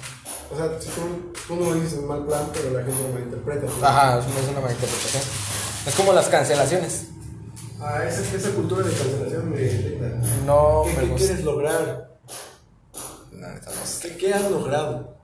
O 0.53 0.57
sea, 0.57 0.79
si 0.81 0.89
tú, 0.91 1.33
tú 1.49 1.57
no 1.57 1.73
dices 1.75 2.01
mal 2.03 2.27
plan, 2.27 2.47
pero 2.53 2.71
la 2.79 2.85
gente 2.85 3.03
lo 3.03 3.09
malinterpreta. 3.15 3.67
Ajá, 3.83 4.19
es 4.19 4.27
una- 4.27 4.41
es 4.41 4.49
una 4.51 4.61
mala 4.61 4.73
interpretación. 4.75 5.23
Es 5.87 5.95
como 5.95 6.13
las 6.13 6.29
cancelaciones. 6.29 7.07
Ah, 7.81 8.05
esa, 8.05 8.37
esa 8.37 8.51
cultura 8.51 8.87
de 8.87 8.93
cancelación 8.95 9.51
me 9.51 9.63
irrita. 9.63 10.07
No 10.45 10.83
¿Qué, 10.85 10.93
me 11.03 11.09
qué 11.09 11.15
quieres 11.15 11.43
lograr? 11.45 12.19
No. 13.33 13.47
¿Qué, 14.03 14.17
qué 14.19 14.35
has 14.35 14.51
logrado? 14.51 15.17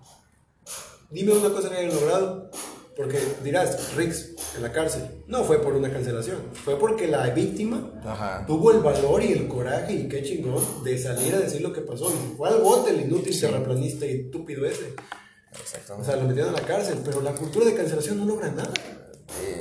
Dime 1.11 1.33
una 1.33 1.51
cosa 1.51 1.69
que 1.69 1.77
hayas 1.77 1.95
logrado. 1.95 2.51
Porque 2.96 3.18
dirás, 3.42 3.94
Rix, 3.96 4.31
en 4.57 4.62
la 4.62 4.72
cárcel. 4.72 5.22
No 5.26 5.44
fue 5.44 5.62
por 5.62 5.74
una 5.74 5.90
cancelación. 5.92 6.38
Fue 6.53 6.79
porque 6.79 7.07
la 7.07 7.29
víctima 7.31 7.92
Ajá. 8.05 8.44
tuvo 8.46 8.72
el 8.72 8.81
valor 8.81 9.22
y 9.22 9.33
el 9.33 9.48
coraje 9.48 9.92
y 9.94 10.09
qué 10.09 10.22
chingón 10.22 10.62
de 10.85 10.98
salir 10.98 11.35
a 11.35 11.38
decir 11.38 11.62
lo 11.62 11.72
que 11.72 11.81
pasó. 11.81 12.11
Y 12.11 12.37
fue 12.37 12.48
al 12.48 12.61
bote 12.61 12.90
el 12.90 13.00
inútil 13.03 13.38
terraplanista 13.38 14.05
y 14.07 14.22
estúpido 14.26 14.66
ese. 14.66 14.94
O 15.98 16.05
sea, 16.05 16.16
lo 16.16 16.22
metieron 16.24 16.55
a 16.55 16.61
la 16.61 16.66
cárcel. 16.66 16.98
Pero 17.05 17.20
la 17.22 17.33
cultura 17.33 17.64
de 17.66 17.74
cancelación 17.74 18.18
no 18.18 18.26
logra 18.26 18.50
nada. 18.50 18.72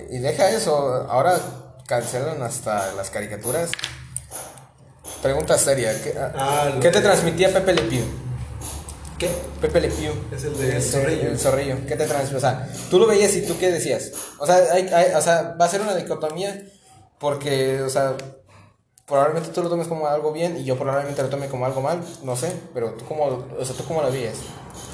Y, 0.10 0.16
y 0.18 0.20
deja 0.20 0.50
eso, 0.50 0.76
ahora 0.76 1.40
cancelan 1.88 2.42
hasta 2.44 2.94
las 2.94 3.10
caricaturas. 3.10 3.72
Pregunta 5.22 5.58
seria, 5.58 5.92
¿qué, 6.02 6.14
Ah, 6.18 6.72
lo 6.76 6.80
¿qué 6.80 6.90
te 6.90 7.02
transmitía 7.02 7.52
Pepe 7.54 7.74
Le? 7.74 8.04
¿Qué? 9.20 9.30
Pepe 9.62 9.82
Le 9.82 9.90
Pew. 9.90 10.14
Es 10.32 10.46
el 10.46 10.58
de 10.58 10.78
Ese, 10.78 10.92
Zorrillo. 10.92 11.30
El 11.30 11.38
zorrillo. 11.40 11.76
¿Qué 11.88 11.96
te 11.98 12.06
transmitía? 12.08 12.38
O 12.38 12.40
sea, 12.40 12.74
tú 12.90 13.00
lo 13.00 13.06
veías 13.06 13.36
y 13.36 13.46
tú 13.46 13.58
qué 13.60 13.70
decías. 13.72 14.12
O 14.40 14.46
sea, 14.46 14.56
hay, 14.72 14.88
hay- 14.88 15.14
o 15.14 15.22
sea, 15.22 15.56
va 15.60 15.66
a 15.66 15.70
ser 15.70 15.82
una 15.82 15.94
dicotomía 15.96 16.66
porque, 17.20 17.82
o 17.82 17.90
sea, 17.90 18.16
probablemente 19.06 19.50
tú 19.50 19.62
lo 19.62 19.70
tomes 19.70 19.88
como 19.88 20.08
algo 20.08 20.32
bien 20.32 20.56
y 20.58 20.64
yo 20.64 20.78
probablemente 20.78 21.22
lo 21.22 21.28
tome 21.30 21.48
como 21.50 21.66
algo 21.66 21.82
mal, 21.82 22.02
no 22.24 22.36
sé, 22.38 22.54
pero 22.74 22.92
tú 22.94 23.04
cómo, 23.06 23.26
o 23.60 23.66
sea, 23.66 23.76
tú 23.76 23.84
cómo 23.84 24.02
lo 24.02 24.10
veías. 24.12 24.38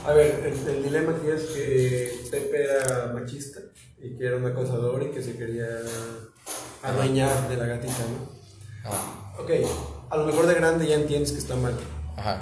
A 0.08 0.14
ver, 0.14 0.42
el, 0.46 0.76
el 0.76 0.84
dilema 0.84 1.12
aquí 1.12 1.28
es 1.30 1.42
que 1.52 2.28
Pepe 2.32 2.64
era 2.64 3.12
machista 3.14 3.60
y 4.02 4.18
que 4.18 4.26
era 4.26 4.38
un 4.38 4.46
acosador 4.48 5.04
y 5.04 5.12
que 5.12 5.22
se 5.22 5.36
quería 5.38 5.68
adueñar 6.82 7.48
de 7.50 7.58
la 7.58 7.66
gatita, 7.66 7.94
¿no? 8.10 8.90
Ajá. 8.90 9.34
Ok, 9.40 9.52
a 10.10 10.18
lo 10.18 10.26
mejor 10.26 10.48
de 10.48 10.54
grande 10.56 10.88
ya 10.88 10.96
entiendes 10.96 11.32
que 11.32 11.40
está 11.40 11.56
mal, 11.56 11.74
Ajá. 12.16 12.40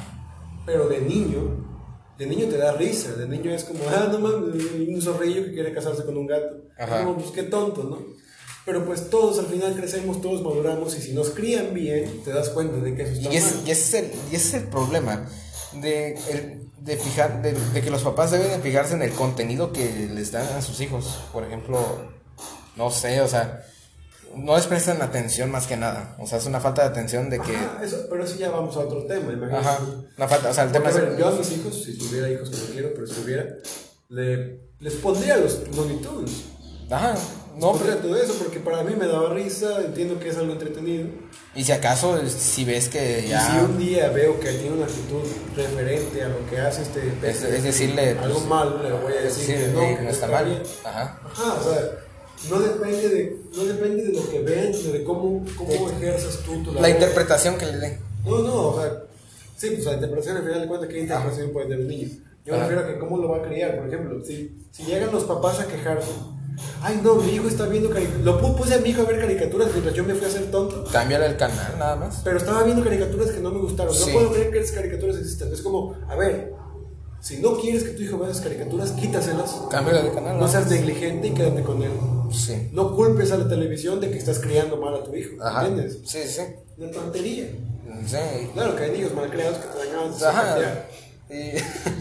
pero 0.65 0.87
de 0.87 0.99
niño, 1.01 1.72
de 2.17 2.25
niño 2.27 2.47
te 2.47 2.57
da 2.57 2.71
risa, 2.73 3.13
de 3.13 3.27
niño 3.27 3.51
es 3.51 3.63
como, 3.63 3.79
ah, 3.89 4.07
no 4.11 4.19
mames, 4.19 4.63
un 4.87 5.01
zorrillo 5.01 5.45
que 5.45 5.53
quiere 5.53 5.73
casarse 5.73 6.03
con 6.05 6.17
un 6.17 6.27
gato. 6.27 6.55
Ajá. 6.77 6.99
Como, 7.03 7.15
pues 7.17 7.31
qué 7.31 7.43
tonto, 7.43 7.83
¿no? 7.83 7.99
Pero 8.65 8.85
pues 8.85 9.09
todos 9.09 9.39
al 9.39 9.47
final 9.47 9.75
crecemos, 9.75 10.21
todos 10.21 10.41
maduramos 10.41 10.95
y 10.97 11.01
si 11.01 11.11
nos 11.13 11.31
crían 11.31 11.73
bien, 11.73 12.21
te 12.23 12.31
das 12.31 12.49
cuenta 12.49 12.77
de 12.77 12.95
que 12.95 13.03
eso 13.03 13.13
está 13.13 13.33
Y, 13.33 13.35
es, 13.37 13.43
mal. 13.55 13.67
y, 13.67 13.71
ese 13.71 13.81
es 13.81 13.93
el, 14.05 14.11
y 14.31 14.35
ese 14.35 14.47
es 14.47 14.53
el 14.63 14.69
problema 14.69 15.27
de, 15.81 16.13
el- 16.31 16.69
de, 16.79 16.97
fijar, 16.97 17.41
de, 17.41 17.53
de 17.53 17.81
que 17.81 17.89
los 17.89 18.03
papás 18.03 18.31
deben 18.31 18.49
de 18.51 18.59
fijarse 18.59 18.93
en 18.95 19.01
el 19.01 19.11
contenido 19.11 19.71
que 19.73 20.07
les 20.13 20.31
dan 20.31 20.47
a 20.55 20.61
sus 20.61 20.79
hijos. 20.81 21.19
Por 21.33 21.43
ejemplo, 21.43 21.79
no 22.77 22.89
sé, 22.91 23.19
o 23.21 23.27
sea, 23.27 23.65
no 24.35 24.55
les 24.55 24.67
prestan 24.67 25.01
atención 25.01 25.51
más 25.51 25.67
que 25.67 25.77
nada. 25.77 26.15
O 26.19 26.27
sea, 26.27 26.37
es 26.37 26.45
una 26.45 26.59
falta 26.59 26.81
de 26.83 26.89
atención 26.89 27.29
de 27.29 27.39
que... 27.39 27.55
Ajá, 27.55 27.79
eso, 27.83 28.05
pero 28.09 28.23
eso 28.23 28.35
ya 28.37 28.49
vamos 28.49 28.75
a 28.75 28.79
otro 28.79 29.05
tema, 29.05 29.31
imagínate. 29.33 29.67
Ajá, 29.67 29.79
una 30.17 30.27
falta, 30.27 30.49
o 30.49 30.53
sea, 30.53 30.63
el 30.65 30.69
Porque, 30.71 30.89
tema 30.89 30.99
a 30.99 31.03
es... 31.03 31.09
ver, 31.09 31.19
yo 31.19 31.27
a 31.27 31.31
mis 31.31 31.51
hijos, 31.51 31.83
si 31.83 31.97
tuviera 31.97 32.29
hijos 32.29 32.49
que 32.49 32.57
no 32.57 32.63
quiero, 32.73 32.89
pero 32.93 33.07
si 33.07 33.13
tuviera, 33.13 33.45
le, 34.09 34.59
les 34.79 34.93
pondría 34.95 35.37
los 35.37 35.59
Looney 35.75 35.97
Tunes. 36.01 36.31
Ajá, 36.89 37.15
No, 37.57 37.73
pero- 37.73 37.97
todo 37.97 38.15
eso, 38.17 38.33
porque 38.35 38.59
para 38.59 38.83
mí 38.83 38.95
me 38.95 39.07
daba 39.07 39.33
risa, 39.33 39.81
entiendo 39.85 40.19
que 40.19 40.29
es 40.29 40.37
algo 40.37 40.53
entretenido. 40.53 41.07
y 41.55 41.63
si 41.63 41.71
acaso, 41.71 42.19
si 42.27 42.65
ves 42.65 42.89
que 42.89 43.23
Y 43.25 43.29
ya... 43.29 43.41
si 43.51 43.57
un 43.57 43.77
día 43.77 44.09
veo 44.09 44.39
que 44.39 44.51
tiene 44.53 44.75
una 44.75 44.85
actitud 44.85 45.21
referente 45.55 46.23
a 46.23 46.27
lo 46.29 46.45
que 46.49 46.59
hace 46.59 46.81
este 46.81 46.99
Es, 47.07 47.13
pez, 47.21 47.43
es 47.43 47.63
decirle... 47.63 48.17
algo 48.19 48.35
pues, 48.35 48.45
malo, 48.47 48.83
le 48.83 48.91
voy 48.91 49.13
a 49.13 49.21
decir 49.21 49.45
sí, 49.45 49.53
que 49.53 49.67
no, 49.69 49.79
que 49.97 50.01
no 50.03 50.09
está 50.09 50.27
mal. 50.27 50.45
bien. 50.45 50.63
Ajá. 50.83 51.19
Ajá, 51.23 51.53
o 51.53 51.63
sea, 51.63 51.89
no 52.49 52.59
depende 52.59 53.09
de, 53.09 53.37
no 53.55 53.63
depende 53.65 54.03
de 54.03 54.13
lo 54.13 54.29
que 54.29 54.39
vean, 54.39 54.73
sino 54.73 54.93
de 54.93 55.03
cómo, 55.03 55.45
cómo 55.57 55.89
ejerzas 55.89 56.39
tú 56.45 56.61
tu 56.63 56.71
La 56.73 56.81
labor. 56.81 56.89
interpretación 56.89 57.57
que 57.57 57.65
le 57.67 57.77
den. 57.77 57.99
No, 58.25 58.39
no, 58.39 58.67
o 58.69 58.81
sea, 58.81 59.03
sí, 59.57 59.69
pues 59.71 59.85
la 59.85 59.93
interpretación 59.93 60.37
al 60.37 60.43
final 60.43 60.61
de 60.61 60.67
cuentas, 60.67 60.89
¿qué 60.89 60.99
interpretación 60.99 61.51
puede 61.51 61.67
tener 61.67 61.81
un 61.81 61.87
niño? 61.87 62.09
Yo 62.45 62.53
me 62.53 62.59
refiero 62.59 62.81
a 62.81 62.87
que 62.87 62.99
cómo 62.99 63.17
lo 63.17 63.29
va 63.29 63.37
a 63.37 63.41
criar, 63.43 63.77
por 63.77 63.87
ejemplo, 63.87 64.21
si, 64.25 64.57
si 64.71 64.83
llegan 64.83 65.11
los 65.13 65.23
papás 65.23 65.61
a 65.61 65.67
quejarse, 65.67 66.11
ay 66.81 66.99
no, 67.01 67.15
mi 67.15 67.31
hijo 67.31 67.47
está 67.47 67.65
viendo 67.67 67.89
caricaturas, 67.89 68.25
lo 68.25 68.41
pu- 68.41 68.55
puse 68.57 68.73
a 68.75 68.79
mi 68.79 68.89
hijo 68.89 69.01
a 69.01 69.05
ver 69.05 69.19
caricaturas 69.21 69.69
mientras 69.71 69.95
yo 69.95 70.03
me 70.03 70.13
fui 70.13 70.25
a 70.25 70.27
hacer 70.27 70.51
tonto, 70.51 70.83
Cámbiale 70.91 71.27
el 71.27 71.37
canal, 71.37 71.75
nada 71.79 71.95
más. 71.95 72.19
pero 72.23 72.37
estaba 72.37 72.63
viendo 72.63 72.83
caricaturas 72.83 73.31
que 73.31 73.39
no 73.39 73.49
me 73.51 73.59
gustaron, 73.59 73.93
Sí. 73.93 74.07
no 74.07 74.13
puedo 74.13 74.33
creer 74.33 74.51
que 74.51 74.59
esas 74.59 74.75
caricaturas 74.75 75.15
existan, 75.17 75.53
es 75.53 75.61
como, 75.61 75.95
a 76.09 76.15
ver, 76.17 76.53
si 77.21 77.37
no 77.37 77.57
quieres 77.57 77.83
que 77.85 77.91
tu 77.91 78.01
hijo 78.03 78.17
vea 78.17 78.29
esas 78.29 78.41
caricaturas, 78.43 78.91
quítaselas, 78.91 79.61
Cámbiale 79.71 80.03
de 80.03 80.11
canal, 80.13 80.37
¿no? 80.37 80.47
seas 80.49 80.69
negligente 80.69 81.27
y 81.27 81.31
quédate 81.31 81.63
con 81.63 81.81
él. 81.81 81.91
Sí. 82.33 82.69
No 82.71 82.95
culpes 82.95 83.31
a 83.31 83.37
la 83.37 83.47
televisión 83.47 83.99
de 84.01 84.09
que 84.11 84.17
estás 84.17 84.39
criando 84.39 84.77
mal 84.77 84.95
a 84.95 85.03
tu 85.03 85.15
hijo, 85.15 85.41
Ajá. 85.43 85.67
¿entiendes? 85.67 85.99
Sí, 86.05 86.23
sí. 86.27 86.41
Una 86.77 86.91
tontería. 86.91 87.47
Sí. 88.07 88.17
Claro 88.53 88.75
que 88.75 88.83
hay 88.83 88.91
niños 88.91 89.13
mal 89.13 89.29
creados 89.29 89.57
que 89.59 89.67
te 89.67 89.91
ganas 89.91 90.19
de 90.19 90.25
Ajá. 90.27 90.57
Y... 91.29 91.51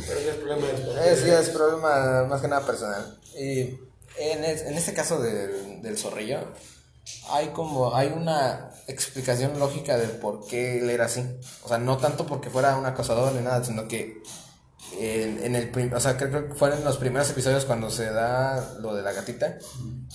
pero 0.08 0.20
ya 0.20 0.30
es 0.30 0.36
problema 0.36 0.66
de 0.66 0.72
los 0.78 0.80
papás. 0.96 1.06
Es, 1.06 1.48
problema 1.50 2.24
más 2.28 2.40
que 2.40 2.48
nada 2.48 2.66
personal. 2.66 3.18
Y 3.38 3.60
en, 4.18 4.44
es- 4.44 4.62
en 4.62 4.74
este 4.74 4.92
caso 4.94 5.20
del, 5.20 5.80
del 5.82 5.98
zorrillo, 5.98 6.38
hay 7.30 7.48
como, 7.48 7.94
hay 7.94 8.08
una 8.08 8.70
explicación 8.88 9.58
lógica 9.58 9.96
del 9.96 10.10
por 10.12 10.46
qué 10.46 10.78
él 10.80 10.90
era 10.90 11.06
así. 11.06 11.24
O 11.64 11.68
sea, 11.68 11.78
no 11.78 11.98
tanto 11.98 12.26
porque 12.26 12.50
fuera 12.50 12.76
un 12.76 12.86
acosador 12.86 13.32
ni 13.34 13.42
nada, 13.42 13.62
sino 13.64 13.86
que 13.88 14.22
en, 14.98 15.56
el, 15.56 15.92
o 15.94 16.00
sea, 16.00 16.16
creo 16.16 16.48
que 16.48 16.54
fueron 16.54 16.84
los 16.84 16.96
primeros 16.98 17.28
episodios 17.30 17.64
cuando 17.64 17.90
se 17.90 18.10
da 18.10 18.76
lo 18.80 18.94
de 18.94 19.02
la 19.02 19.12
gatita. 19.12 19.58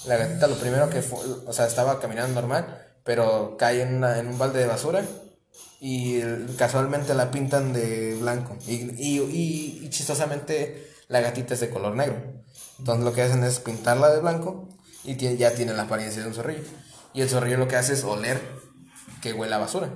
La 0.05 0.17
gatita 0.17 0.47
lo 0.47 0.55
primero 0.55 0.89
que 0.89 1.01
fue, 1.01 1.19
o 1.45 1.53
sea, 1.53 1.65
estaba 1.67 1.99
caminando 1.99 2.39
normal, 2.39 2.85
pero 3.03 3.55
cae 3.57 3.81
en, 3.81 3.95
una- 3.95 4.19
en 4.19 4.27
un 4.27 4.37
balde 4.37 4.59
de 4.59 4.67
basura 4.67 5.03
y 5.79 6.21
casualmente 6.57 7.13
la 7.13 7.31
pintan 7.31 7.73
de 7.73 8.15
blanco. 8.19 8.57
Y, 8.67 8.73
y, 9.01 9.19
y- 9.21 9.79
y 9.85 9.89
chistosamente 9.89 10.87
la 11.07 11.21
gatita 11.21 11.53
es 11.53 11.59
de 11.59 11.69
color 11.69 11.95
negro. 11.95 12.21
Entonces 12.79 13.03
lo 13.05 13.13
que 13.13 13.21
hacen 13.23 13.43
es 13.43 13.59
pintarla 13.59 14.09
de 14.11 14.19
blanco 14.21 14.69
y 15.03 15.15
tie- 15.15 15.37
ya 15.37 15.51
tiene 15.51 15.73
la 15.73 15.83
apariencia 15.83 16.21
de 16.21 16.27
un 16.27 16.33
zorrillo. 16.33 16.63
Y 17.13 17.21
el 17.21 17.29
zorrillo 17.29 17.57
lo 17.57 17.67
que 17.67 17.75
hace 17.75 17.93
es 17.93 18.03
oler 18.03 18.39
que 19.21 19.33
huele 19.33 19.55
a 19.55 19.57
basura. 19.59 19.89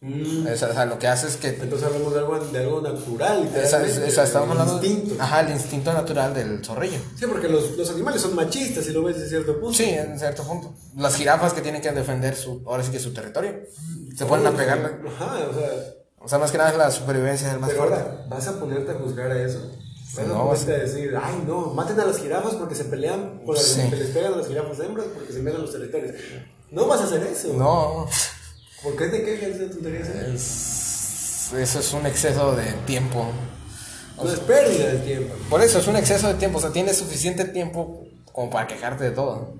Mm, 0.00 0.46
o 0.46 0.56
sea, 0.56 0.84
lo 0.86 0.96
que 0.96 1.08
hace 1.08 1.26
es 1.26 1.36
que... 1.36 1.48
entonces 1.48 1.82
hablamos 1.84 2.12
de 2.14 2.20
algo, 2.20 2.38
de 2.38 2.58
algo 2.60 2.80
natural, 2.80 3.42
Esa, 3.48 3.58
esa- 3.62 3.78
literalmente, 3.78 4.08
esa- 4.08 4.22
estamos 4.24 4.54
el 4.54 4.60
hablando... 4.60 4.84
instinto. 4.86 5.22
Ajá, 5.22 5.40
el 5.40 5.50
instinto 5.50 5.92
natural 5.92 6.34
del 6.34 6.64
zorrillo. 6.64 6.98
Sí, 7.18 7.26
porque 7.26 7.48
los, 7.48 7.76
los 7.76 7.90
animales 7.90 8.22
son 8.22 8.36
machistas, 8.36 8.84
si 8.84 8.92
lo 8.92 9.02
ves 9.02 9.16
desde 9.16 9.30
cierto 9.30 9.54
punto. 9.58 9.76
Sí, 9.76 9.84
en 9.90 10.16
cierto 10.16 10.44
punto. 10.44 10.72
Las 10.96 11.16
jirafas 11.16 11.52
que 11.52 11.62
tienen 11.62 11.82
que 11.82 11.90
defender 11.90 12.36
su, 12.36 12.62
ahora 12.66 12.84
sí 12.84 12.92
que 12.92 13.00
su 13.00 13.12
territorio. 13.12 13.54
Se 14.16 14.24
ponen 14.24 14.46
a 14.46 14.52
pegarle. 14.52 14.88
Ajá, 15.08 15.36
o 15.50 15.54
sea, 15.54 15.68
O 16.20 16.28
sea, 16.28 16.38
más 16.38 16.52
que 16.52 16.58
nada 16.58 16.70
es 16.70 16.76
la 16.78 16.90
supervivencia 16.92 17.48
del 17.48 17.58
más 17.58 17.70
pero 17.70 17.82
fuerte. 17.86 18.00
ahora, 18.00 18.26
¿vas 18.28 18.46
a 18.46 18.60
ponerte 18.60 18.92
a 18.92 18.94
juzgar 18.94 19.32
a 19.32 19.42
eso? 19.42 19.68
Vas 20.14 20.18
a 20.24 20.28
No, 20.28 20.44
ponerte 20.46 20.74
a 20.74 20.78
decir, 20.78 21.12
ay 21.20 21.42
no, 21.44 21.74
maten 21.74 21.98
a 21.98 22.04
las 22.04 22.18
jirafas 22.18 22.54
porque 22.54 22.76
se 22.76 22.84
pelean, 22.84 23.40
por 23.44 23.58
Sí. 23.58 23.80
que 23.90 23.96
les 23.96 24.08
pegan 24.10 24.34
a 24.34 24.36
las 24.36 24.46
jirafas 24.46 24.78
hembras 24.78 25.06
porque 25.12 25.32
se 25.32 25.40
metan 25.40 25.62
los 25.62 25.72
territorios. 25.72 26.14
No 26.70 26.86
vas 26.86 27.00
a 27.00 27.04
hacer 27.04 27.22
eso. 27.24 27.52
No, 27.54 28.06
¿Por 28.82 28.96
qué 28.96 29.08
te 29.08 29.24
quejas 29.24 29.58
de 29.58 29.68
tonterías? 29.68 30.08
es, 30.08 31.52
eso 31.52 31.78
es 31.80 31.92
un 31.92 32.06
exceso 32.06 32.54
de 32.54 32.64
tiempo. 32.86 33.26
No 34.16 34.30
es 34.30 34.38
pérdida 34.40 34.88
de 34.92 34.98
tiempo. 34.98 35.34
Por 35.48 35.60
eso 35.62 35.78
es 35.78 35.86
un 35.86 35.96
exceso 35.96 36.28
de 36.28 36.34
tiempo. 36.34 36.58
O 36.58 36.60
sea, 36.60 36.70
tienes 36.72 36.96
suficiente 36.96 37.44
tiempo 37.44 38.04
como 38.32 38.50
para 38.50 38.66
quejarte 38.66 39.04
de 39.04 39.10
todo. 39.12 39.54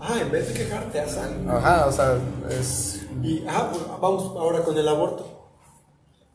Ah, 0.00 0.18
en 0.20 0.30
vez 0.30 0.46
de 0.48 0.54
quejarte, 0.54 1.00
haz 1.00 1.16
algo. 1.16 1.50
Ajá, 1.50 1.86
o 1.86 1.92
sea, 1.92 2.18
es. 2.50 3.00
Y, 3.22 3.44
ajá, 3.46 3.70
pues 3.70 3.82
vamos 4.00 4.22
ahora 4.36 4.62
con 4.62 4.76
el 4.78 4.86
aborto. 4.86 5.34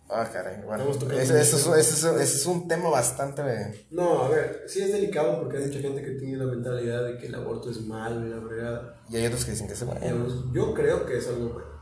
Ah, 0.09 0.27
caray. 0.31 0.61
Bueno, 0.65 0.83
ese, 1.17 1.39
es, 1.41 1.53
es- 1.53 2.03
es 2.03 2.45
un 2.45 2.67
tema 2.67 2.89
bastante. 2.89 3.41
No, 3.89 4.23
a 4.23 4.29
ver, 4.29 4.63
sí 4.67 4.81
es 4.81 4.91
delicado 4.91 5.39
porque 5.41 5.57
hay 5.57 5.65
mucha 5.67 5.79
gente 5.79 6.03
que 6.03 6.11
tiene 6.11 6.37
la 6.37 6.45
mentalidad 6.45 7.03
de 7.05 7.17
que 7.17 7.27
el 7.27 7.35
aborto 7.35 7.71
es 7.71 7.81
malo 7.81 8.25
y 8.25 8.29
la 8.29 8.41
fregada. 8.41 9.01
Y 9.09 9.15
hay 9.15 9.25
otros 9.25 9.45
que 9.45 9.51
dicen 9.51 9.67
que 9.67 9.75
se 9.75 9.85
va. 9.85 9.95
Yo 10.53 10.73
creo 10.73 11.05
que 11.05 11.17
es 11.17 11.27
algo 11.27 11.49
bueno. 11.53 11.72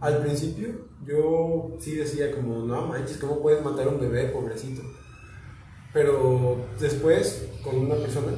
Al 0.00 0.18
principio, 0.22 0.88
yo 1.06 1.76
sí 1.80 1.94
decía 1.94 2.30
como, 2.32 2.64
no 2.64 2.86
manches, 2.86 3.18
¿cómo 3.18 3.40
puedes 3.42 3.62
matar 3.62 3.86
a 3.86 3.90
un 3.90 4.00
bebé, 4.00 4.24
pobrecito? 4.28 4.82
Pero 5.92 6.64
después, 6.80 7.46
con 7.62 7.76
una 7.76 7.96
persona, 7.96 8.28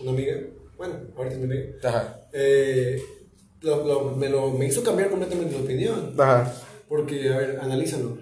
una 0.00 0.10
amiga, 0.10 0.34
bueno, 0.76 0.94
ahorita 1.16 1.34
es 1.36 1.40
mi 1.40 1.44
amiga, 1.46 1.64
Ajá. 1.84 2.20
eh, 2.32 3.00
lo- 3.60 3.84
lo- 3.86 4.16
me, 4.16 4.28
lo, 4.28 4.50
me 4.50 4.66
hizo 4.66 4.82
cambiar 4.82 5.10
completamente 5.10 5.54
de 5.56 5.62
opinión. 5.62 6.14
Ajá. 6.18 6.52
Porque, 6.88 7.32
a 7.32 7.38
ver, 7.38 7.58
analízalo. 7.60 8.18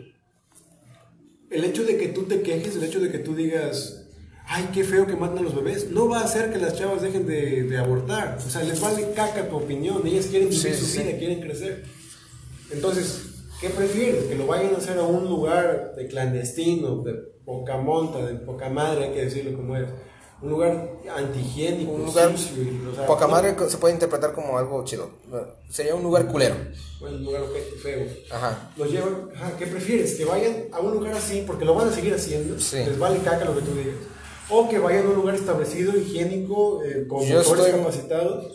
El 1.50 1.64
hecho 1.64 1.84
de 1.84 1.96
que 1.96 2.08
tú 2.08 2.24
te 2.24 2.42
quejes, 2.42 2.76
el 2.76 2.84
hecho 2.84 3.00
de 3.00 3.10
que 3.10 3.18
tú 3.18 3.34
digas, 3.34 4.06
ay, 4.46 4.68
qué 4.74 4.84
feo 4.84 5.06
que 5.06 5.16
matan 5.16 5.38
a 5.38 5.42
los 5.42 5.54
bebés, 5.56 5.90
no 5.90 6.08
va 6.08 6.20
a 6.20 6.24
hacer 6.24 6.52
que 6.52 6.58
las 6.58 6.76
chavas 6.76 7.00
dejen 7.02 7.26
de, 7.26 7.62
de 7.64 7.78
abortar. 7.78 8.38
O 8.44 8.50
sea, 8.50 8.62
les 8.62 8.80
vale 8.80 9.12
caca 9.14 9.48
tu 9.48 9.56
opinión. 9.56 10.06
Ellas 10.06 10.26
quieren 10.26 10.48
vivir 10.50 10.62
Sí, 10.62 10.74
su 10.78 10.84
sí, 10.86 11.02
vida, 11.02 11.18
quieren 11.18 11.40
crecer. 11.40 11.84
Entonces, 12.72 13.22
¿qué 13.60 13.70
prefieres? 13.70 14.24
Que 14.24 14.34
lo 14.36 14.46
vayan 14.46 14.74
a 14.74 14.78
hacer 14.78 14.98
a 14.98 15.02
un 15.02 15.24
lugar 15.28 15.94
de 15.96 16.06
clandestino, 16.06 17.02
de 17.02 17.14
poca 17.44 17.76
monta, 17.78 18.24
de 18.24 18.34
poca 18.34 18.68
madre, 18.68 19.06
hay 19.06 19.12
que 19.14 19.24
decirlo 19.24 19.56
como 19.56 19.76
es. 19.76 19.88
Un 20.42 20.48
lugar 20.48 20.88
antihigiénico, 21.14 21.92
Un 21.92 22.06
lugar. 22.06 22.30
sucio, 22.34 22.62
y, 22.62 22.86
o 22.90 22.94
sea, 22.94 23.04
Poca 23.06 23.26
madre 23.26 23.54
se 23.68 23.76
puede 23.76 23.92
interpretar 23.92 24.32
como 24.32 24.56
algo 24.56 24.82
chido. 24.86 25.10
Sería 25.68 25.94
un 25.94 26.02
lugar 26.02 26.26
culero. 26.28 26.54
Bueno, 26.98 27.16
un 27.18 27.24
lugar 27.24 27.42
feo. 27.82 28.06
Ajá. 28.30 28.70
los 28.76 28.90
llevan, 28.90 29.28
ajá, 29.34 29.52
¿qué 29.58 29.66
prefieres? 29.66 30.14
Que 30.14 30.24
vayan 30.24 30.64
a 30.72 30.80
un 30.80 30.92
lugar 30.94 31.12
así, 31.12 31.44
porque 31.46 31.66
lo 31.66 31.74
van 31.74 31.88
a 31.88 31.92
seguir 31.92 32.14
haciendo, 32.14 32.58
Sí. 32.58 32.78
les 32.78 32.98
vale 32.98 33.18
caca 33.18 33.44
lo 33.44 33.54
que 33.54 33.60
tú 33.62 33.72
digas. 33.74 33.96
O 34.48 34.66
que 34.68 34.78
vayan 34.78 35.06
a 35.06 35.10
un 35.10 35.16
lugar 35.16 35.34
establecido, 35.34 35.94
higiénico, 35.96 36.82
eh, 36.84 37.06
con 37.06 37.22
Yo 37.26 37.36
motores 37.36 37.66
estoy- 37.66 37.78
capacitados. 37.80 38.46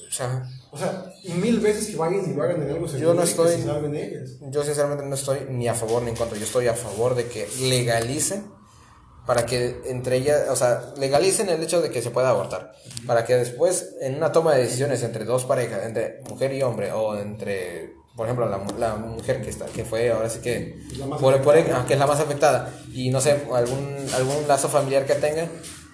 O 0.72 0.78
sea, 0.78 1.14
mil 1.34 1.60
veces 1.60 1.88
que 1.88 1.96
vayan 1.96 2.30
y 2.30 2.34
lo 2.34 2.44
hagan 2.44 2.62
en 2.62 2.70
algo 2.70 2.88
seguro 2.88 3.14
no 3.14 3.22
y 3.22 3.24
que 3.26 3.30
estoy- 3.32 3.52
se 3.58 3.64
salven 3.64 3.96
ellas. 3.96 4.30
yo 4.52 4.64
sinceramente 4.64 5.06
no 5.06 5.16
estoy 5.16 5.40
ni 5.50 5.68
a 5.68 5.74
favor 5.74 6.02
ni 6.04 6.10
en 6.12 6.16
contra. 6.16 6.38
Yo 6.38 6.44
estoy 6.46 6.68
a 6.68 6.74
favor 6.74 7.16
de 7.16 7.26
que 7.28 7.48
legalicen 7.62 8.46
para 9.26 9.46
que 9.48 9.82
entre 9.86 10.18
ellas, 10.18 10.44
o 10.50 10.56
sea, 10.56 10.94
legalicen 10.98 11.50
el 11.50 11.62
hecho 11.64 11.82
de 11.82 11.90
que 11.90 12.02
se 12.04 12.12
pueda 12.12 12.30
abortar. 12.30 12.74
Para 13.08 13.26
que 13.26 13.36
después, 13.36 13.96
en 14.02 14.16
una 14.16 14.32
toma 14.32 14.54
de 14.54 14.62
decisiones 14.64 15.02
entre 15.02 15.26
dos 15.26 15.46
parejas, 15.46 15.84
entre 15.86 16.22
mujer 16.30 16.54
y 16.54 16.62
hombre, 16.62 16.92
o 16.92 17.18
entre, 17.18 17.96
por 18.16 18.28
ejemplo, 18.28 18.48
la, 18.48 18.64
la 18.78 18.96
mujer 18.98 19.42
que 19.42 19.50
está, 19.50 19.66
que 19.66 19.84
fue 19.84 20.12
ahora 20.12 20.30
sí 20.30 20.40
que, 20.42 20.80
por, 21.20 21.42
por- 21.42 21.56
que 21.88 21.94
es 21.94 22.00
la 22.00 22.06
más 22.06 22.20
afectada, 22.20 22.72
y 22.94 23.10
no 23.10 23.20
sé, 23.20 23.32
algún, 23.52 23.98
algún 24.14 24.48
lazo 24.48 24.70
familiar 24.70 25.08
que 25.08 25.16
tenga, 25.16 25.48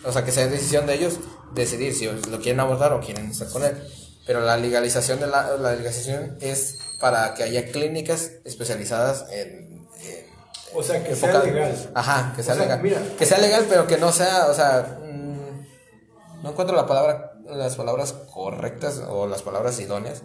o 0.04 0.12
sea, 0.12 0.26
que 0.26 0.32
sea 0.34 0.48
decisión 0.48 0.86
de 0.86 0.96
ellos 0.96 1.18
decidir 1.56 1.94
si 1.94 2.06
lo 2.08 2.40
quieren 2.42 2.60
abortar 2.60 2.92
o 2.92 3.00
quieren 3.00 3.28
estar 3.32 3.48
con 3.50 3.64
él. 3.64 3.78
Pero 4.26 4.42
la 4.42 4.58
legalización 4.58 5.20
de 5.20 5.28
la, 5.28 5.58
la 5.58 5.72
legalización 5.72 6.38
es 6.42 6.78
para 7.00 7.34
que 7.34 7.44
haya 7.44 7.66
clínicas 7.72 8.32
especializadas 8.46 9.26
en, 9.32 9.88
en 10.04 10.26
O 10.74 10.84
sea, 10.84 11.04
que 11.04 11.16
sea 11.16 11.44
legal. 11.44 11.92
Ajá, 11.96 12.34
que 12.36 12.44
sea 12.44 12.54
O 12.54 12.58
sea, 12.58 12.66
legal. 12.66 12.82
mira. 12.82 13.02
que 13.18 13.26
sea 13.26 13.40
legal, 13.40 13.66
pero 13.68 13.88
que 13.88 13.98
no 13.98 14.12
sea, 14.12 14.48
o 14.48 14.54
sea, 14.54 15.00
mm, 15.04 16.44
no 16.44 16.50
encuentro 16.52 16.76
la 16.76 16.86
palabra, 16.86 17.34
las 17.50 17.76
palabras 17.76 18.14
correctas 18.34 19.02
o 19.10 19.26
las 19.28 19.42
palabras 19.42 19.80
idóneas. 19.80 20.22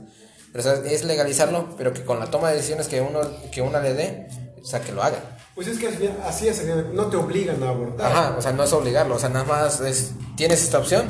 Pero 0.53 0.71
o 0.71 0.77
sea, 0.77 0.91
es 0.93 1.05
legalizarlo, 1.05 1.75
pero 1.77 1.93
que 1.93 2.05
con 2.05 2.21
la 2.21 2.31
toma 2.31 2.51
de 2.51 2.57
decisiones 2.57 2.89
que 2.89 3.01
uno, 3.01 3.21
que 3.51 3.63
una 3.63 3.81
le 3.81 3.95
dé, 3.95 4.29
o 4.63 4.65
sea, 4.65 4.81
que 4.81 4.93
lo 4.93 5.03
haga. 5.03 5.19
Pues 5.55 5.69
es 5.69 5.79
que 5.79 5.89
así 6.25 6.49
es, 6.49 6.63
no 6.93 7.07
te 7.07 7.17
obligan 7.17 7.63
a 7.63 7.71
abortar. 7.71 8.13
Ajá, 8.13 8.35
o 8.39 8.43
sea, 8.43 8.53
no 8.53 8.65
es 8.65 8.73
obligarlo, 8.73 9.17
o 9.17 9.19
sea, 9.19 9.31
nada 9.31 9.45
más 9.47 9.81
es, 9.81 10.13
tienes 10.37 10.63
esta 10.63 10.79
opción, 10.79 11.07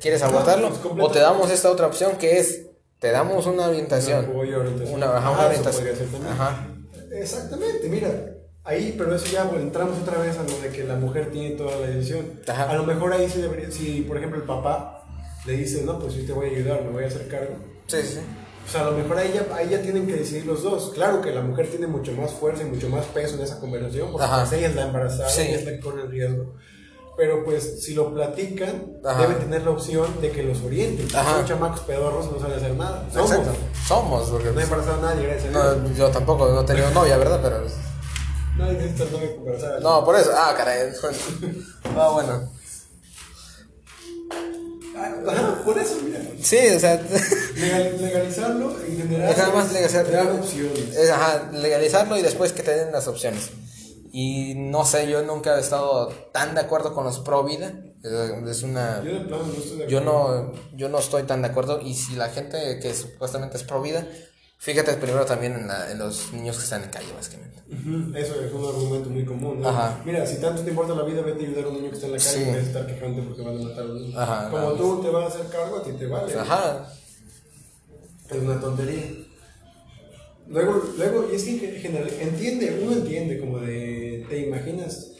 quieres 0.00 0.22
abortarlo, 0.22 0.70
pues, 0.70 1.04
o 1.04 1.10
te 1.10 1.18
damos 1.20 1.50
esta 1.50 1.70
otra 1.70 1.86
opción 1.86 2.16
que 2.18 2.38
es, 2.38 2.66
te 2.98 3.10
damos 3.10 3.46
una 3.46 3.66
orientación. 3.68 4.30
Orientación. 4.34 4.94
Una, 4.94 5.16
ajá, 5.16 5.28
Ah, 5.36 5.46
orientación. 5.46 5.88
Ajá. 6.30 6.68
Exactamente, 7.12 7.88
mira, 7.88 8.08
ahí, 8.64 8.94
pero 8.98 9.14
eso 9.14 9.26
ya 9.26 9.44
bueno, 9.44 9.60
entramos 9.62 9.98
otra 10.02 10.18
vez 10.18 10.36
a 10.38 10.42
lo 10.42 10.58
de 10.60 10.68
que 10.70 10.84
la 10.84 10.96
mujer 10.96 11.30
tiene 11.30 11.56
toda 11.56 11.78
la 11.78 11.86
decisión. 11.86 12.40
Ajá. 12.46 12.70
A 12.70 12.74
lo 12.74 12.82
mejor 12.84 13.12
ahí 13.12 13.28
sí 13.28 13.40
debería, 13.40 13.70
si 13.70 14.02
por 14.02 14.16
ejemplo 14.18 14.38
el 14.38 14.44
papá 14.46 15.04
le 15.46 15.52
dice, 15.54 15.82
no, 15.82 15.98
pues 15.98 16.14
sí 16.14 16.24
te 16.26 16.32
voy 16.32 16.46
a 16.46 16.50
ayudar, 16.50 16.82
me 16.82 16.90
voy 16.90 17.04
a 17.04 17.06
hacer 17.06 17.28
cargo. 17.28 17.54
Sí, 17.86 17.98
sí. 18.02 18.18
O 18.66 18.68
sea, 18.68 18.80
a 18.80 18.84
lo 18.90 18.92
mejor 18.98 19.16
ahí 19.16 19.30
ya, 19.32 19.46
ahí 19.54 19.68
ya 19.70 19.80
tienen 19.80 20.06
que 20.08 20.14
decidir 20.14 20.44
los 20.44 20.64
dos. 20.64 20.90
Claro 20.92 21.20
que 21.20 21.30
la 21.30 21.40
mujer 21.40 21.68
tiene 21.68 21.86
mucho 21.86 22.10
más 22.12 22.32
fuerza 22.32 22.64
y 22.64 22.66
mucho 22.66 22.88
más 22.88 23.04
peso 23.06 23.36
en 23.36 23.42
esa 23.42 23.60
conversación, 23.60 24.10
porque 24.10 24.26
pues 24.28 24.52
ella 24.54 24.66
es 24.68 24.74
la 24.74 24.82
embarazada, 24.86 25.28
Sí. 25.28 25.42
ella 25.42 25.58
es 25.58 25.64
la 25.64 25.70
que 25.70 25.80
corre 25.80 26.02
el 26.02 26.10
riesgo. 26.10 26.54
Pero 27.16 27.44
pues 27.44 27.82
si 27.82 27.94
lo 27.94 28.12
platican, 28.12 28.92
Ajá. 29.04 29.22
deben 29.22 29.38
tener 29.38 29.62
la 29.62 29.70
opción 29.70 30.20
de 30.20 30.30
que 30.30 30.42
los 30.42 30.60
orienten. 30.62 31.08
Ajá. 31.16 31.36
Son 31.36 31.46
chamacos 31.46 31.80
pedorros, 31.80 32.30
no 32.30 32.38
saben 32.38 32.56
hacer 32.58 32.74
nada. 32.74 33.08
Somos. 33.12 33.30
Exacto. 33.30 33.52
Somos, 33.88 34.28
porque. 34.30 34.50
No 34.50 34.60
he 34.60 34.64
embarazado 34.64 34.98
a 34.98 35.14
nadie, 35.14 35.26
gracias 35.26 35.54
a. 35.54 35.74
No, 35.76 35.94
yo 35.94 36.08
tampoco, 36.10 36.48
no 36.48 36.60
he 36.60 36.64
tenido 36.64 36.90
novia, 36.90 37.16
¿verdad? 37.16 37.40
Pero. 37.42 37.66
Embarazar. 38.58 39.80
No, 39.82 40.04
por 40.04 40.16
eso. 40.16 40.30
Ah, 40.34 40.54
caray. 40.56 40.90
Ah, 41.96 42.10
bueno. 42.12 42.50
Ajá, 45.28 45.62
por 45.64 45.78
eso, 45.78 45.96
mira. 46.04 46.20
Sí, 46.42 46.56
o 46.74 46.80
sea. 46.80 47.00
Legal- 47.56 47.96
legalizarlo 48.00 48.72
y 48.88 48.96
generar. 48.96 49.30
Es 49.30 49.38
nada 49.38 49.54
más 49.54 49.72
legalizar- 49.72 50.30
opciones. 50.38 50.96
Es, 50.96 51.10
ajá, 51.10 51.50
legalizarlo 51.52 52.16
y 52.18 52.22
después 52.22 52.52
que 52.52 52.62
te 52.62 52.74
den 52.76 52.92
las 52.92 53.06
opciones. 53.08 53.50
Y 54.18 54.54
no 54.54 54.86
sé, 54.86 55.10
yo 55.10 55.20
nunca 55.20 55.58
he 55.58 55.60
estado 55.60 56.08
tan 56.32 56.54
de 56.54 56.62
acuerdo 56.62 56.94
con 56.94 57.04
los 57.04 57.18
pro 57.18 57.44
vida. 57.44 57.74
Es 58.02 58.12
es 58.56 58.62
una. 58.62 59.02
Yo 59.04 59.12
de 59.12 59.20
plano 59.26 59.42
no 59.46 59.52
estoy 59.52 59.76
de 59.76 59.88
Yo 59.88 60.00
no, 60.00 60.52
yo 60.74 60.88
no 60.88 60.98
estoy 61.00 61.24
tan 61.24 61.42
de 61.42 61.48
acuerdo. 61.48 61.82
Y 61.82 61.92
si 61.92 62.14
la 62.16 62.30
gente 62.30 62.78
que 62.80 62.94
supuestamente 62.94 63.58
es 63.58 63.62
pro 63.62 63.82
vida, 63.82 64.06
fíjate 64.56 64.94
primero 64.94 65.26
también 65.26 65.52
en, 65.52 65.68
la- 65.68 65.90
en 65.92 65.98
los 65.98 66.32
niños 66.32 66.56
que 66.56 66.64
están 66.64 66.82
en 66.84 66.88
calle, 66.88 67.12
básicamente. 67.14 67.60
Eso 68.18 68.40
es 68.40 68.50
un 68.54 68.64
argumento 68.64 69.10
muy 69.10 69.26
común. 69.26 69.60
¿no? 69.60 69.68
Ajá. 69.68 70.00
Mira, 70.06 70.24
si 70.24 70.40
tanto 70.40 70.62
te 70.62 70.70
importa 70.70 70.94
la 70.94 71.02
vida, 71.02 71.20
vete 71.20 71.44
a 71.44 71.48
ayudar 71.48 71.64
a 71.64 71.68
un 71.68 71.74
niño 71.74 71.90
que 71.90 71.96
está 71.96 72.06
en 72.06 72.12
la 72.12 72.18
calle 72.18 72.30
Sí. 72.30 72.42
en 72.42 72.54
vez 72.54 72.62
de 72.62 72.68
estar 72.70 72.86
porque 72.86 73.42
van 73.42 73.58
a 73.58 73.62
matar 73.68 73.80
a 73.84 73.86
un 73.86 73.94
niño. 74.00 74.18
Ajá, 74.18 74.48
Como 74.50 74.72
tú 74.72 75.02
te 75.02 75.10
vas 75.10 75.24
a 75.24 75.26
hacer 75.26 75.50
cargo, 75.50 75.76
a 75.76 75.82
ti 75.82 75.92
te 75.92 76.06
vale. 76.06 76.34
Ajá. 76.38 76.90
Es 78.30 78.36
una 78.42 78.58
tontería. 78.58 79.25
Luego, 80.48 80.82
luego, 80.96 81.28
y 81.30 81.36
es 81.36 81.44
que 81.44 81.76
en 81.76 81.80
general, 81.82 82.10
entiende, 82.20 82.80
uno 82.82 82.92
entiende 82.92 83.40
como 83.40 83.58
de, 83.58 84.24
te 84.28 84.46
imaginas, 84.46 85.12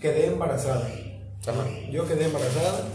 quedé 0.00 0.26
embarazada. 0.26 0.88
Ajá. 1.46 1.66
Yo 1.90 2.06
quedé 2.08 2.24
embarazada 2.24 2.88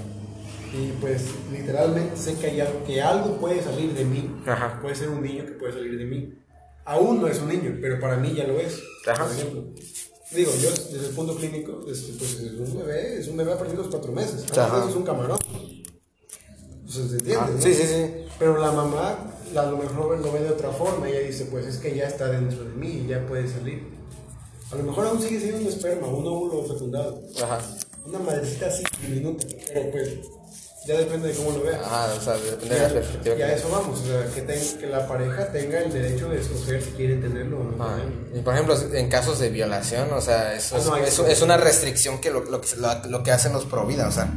y 0.73 0.91
pues 0.99 1.25
literalmente 1.51 2.17
sé 2.17 2.35
que, 2.35 2.47
hay 2.47 2.61
algo, 2.61 2.83
que 2.83 3.01
algo 3.01 3.37
puede 3.37 3.61
salir 3.61 3.93
de 3.93 4.05
mí. 4.05 4.29
Ajá. 4.45 4.79
Puede 4.81 4.95
ser 4.95 5.09
un 5.09 5.21
niño 5.21 5.45
que 5.45 5.51
puede 5.51 5.73
salir 5.73 5.97
de 5.97 6.05
mí. 6.05 6.33
Aún 6.85 7.21
no 7.21 7.27
es 7.27 7.39
un 7.39 7.49
niño, 7.49 7.77
pero 7.79 7.99
para 7.99 8.17
mí 8.17 8.33
ya 8.33 8.45
lo 8.45 8.59
es. 8.59 8.81
Ajá. 9.07 9.25
Por 9.25 9.35
ejemplo. 9.35 9.65
Digo, 10.31 10.51
yo 10.61 10.69
desde 10.69 11.09
el 11.09 11.15
punto 11.15 11.35
clínico, 11.35 11.79
pues 11.83 12.09
es 12.09 12.59
un 12.59 12.77
bebé, 12.77 13.19
es 13.19 13.27
un 13.27 13.37
bebé 13.37 13.53
a 13.53 13.57
partir 13.57 13.75
de 13.75 13.83
los 13.83 13.91
cuatro 13.91 14.11
meses. 14.11 14.45
Ajá. 14.57 14.85
Es 14.89 14.95
un 14.95 15.03
camarón. 15.03 15.37
Entonces, 16.71 17.11
¿se 17.11 17.17
entiende? 17.17 17.43
Ah, 17.43 17.49
no? 17.51 17.61
sí, 17.61 17.73
sí, 17.73 17.83
sí. 17.83 18.25
Pero 18.39 18.57
la 18.57 18.71
mamá 18.71 19.38
a 19.55 19.63
lo 19.65 19.77
mejor 19.77 20.19
lo 20.19 20.31
ve 20.31 20.39
de 20.41 20.49
otra 20.49 20.69
forma. 20.71 21.09
Ella 21.09 21.19
dice, 21.27 21.45
pues 21.45 21.65
es 21.65 21.77
que 21.77 21.95
ya 21.95 22.05
está 22.07 22.27
dentro 22.27 22.63
de 22.63 22.71
mí 22.75 23.03
y 23.05 23.07
ya 23.07 23.25
puede 23.27 23.47
salir. 23.47 23.87
A 24.71 24.75
lo 24.75 24.83
mejor 24.83 25.07
aún 25.07 25.21
sigue 25.21 25.39
siendo 25.39 25.61
un 25.61 25.67
esperma, 25.67 26.07
un 26.07 26.27
óvulo 26.27 26.63
fecundado. 26.65 27.21
Ajá. 27.43 27.59
Una 28.05 28.19
madrecita 28.19 28.67
así, 28.67 28.83
diminuta. 29.01 29.45
Pero 29.73 29.91
pues, 29.91 30.09
ya 30.87 30.97
depende 30.97 31.27
de 31.29 31.33
cómo 31.35 31.51
lo 31.51 31.63
veas. 31.63 31.81
Ajá, 31.83 32.13
o 32.17 32.21
sea, 32.21 32.33
depende 32.35 32.65
Y 32.65 32.69
de 32.69 32.79
la 32.79 32.89
perspectiva. 32.93 33.35
y 33.35 33.41
a 33.41 33.53
eso 33.55 33.69
vamos, 33.69 33.99
o 33.99 34.05
sea, 34.05 34.25
que, 34.33 34.41
ten- 34.43 34.77
que 34.79 34.87
la 34.87 35.07
pareja 35.07 35.51
tenga 35.51 35.79
el 35.81 35.91
derecho 35.91 36.29
de 36.29 36.39
escoger 36.39 36.81
si 36.81 36.91
quiere 36.91 37.15
tenerlo 37.17 37.59
o 37.59 37.63
no 37.63 37.71
tenerlo. 37.85 38.37
y 38.37 38.41
por 38.41 38.53
ejemplo, 38.53 38.75
en 38.93 39.09
casos 39.09 39.39
de 39.39 39.49
violación, 39.49 40.11
o 40.13 40.21
sea, 40.21 40.55
eso 40.55 40.75
Ah, 40.75 40.79
es, 40.79 40.85
no, 40.85 40.97
eso 40.97 41.25
sí. 41.25 41.31
es 41.31 41.41
una 41.41 41.57
restricción 41.57 42.19
que 42.21 42.29
lo, 42.31 42.43
lo, 42.45 42.61
que 42.61 42.67
lo, 42.77 42.89
lo 43.09 43.23
que 43.23 43.31
hacen 43.31 43.53
los 43.53 43.65
pro 43.65 43.85
vida, 43.85 44.07
o 44.07 44.11
sea, 44.11 44.31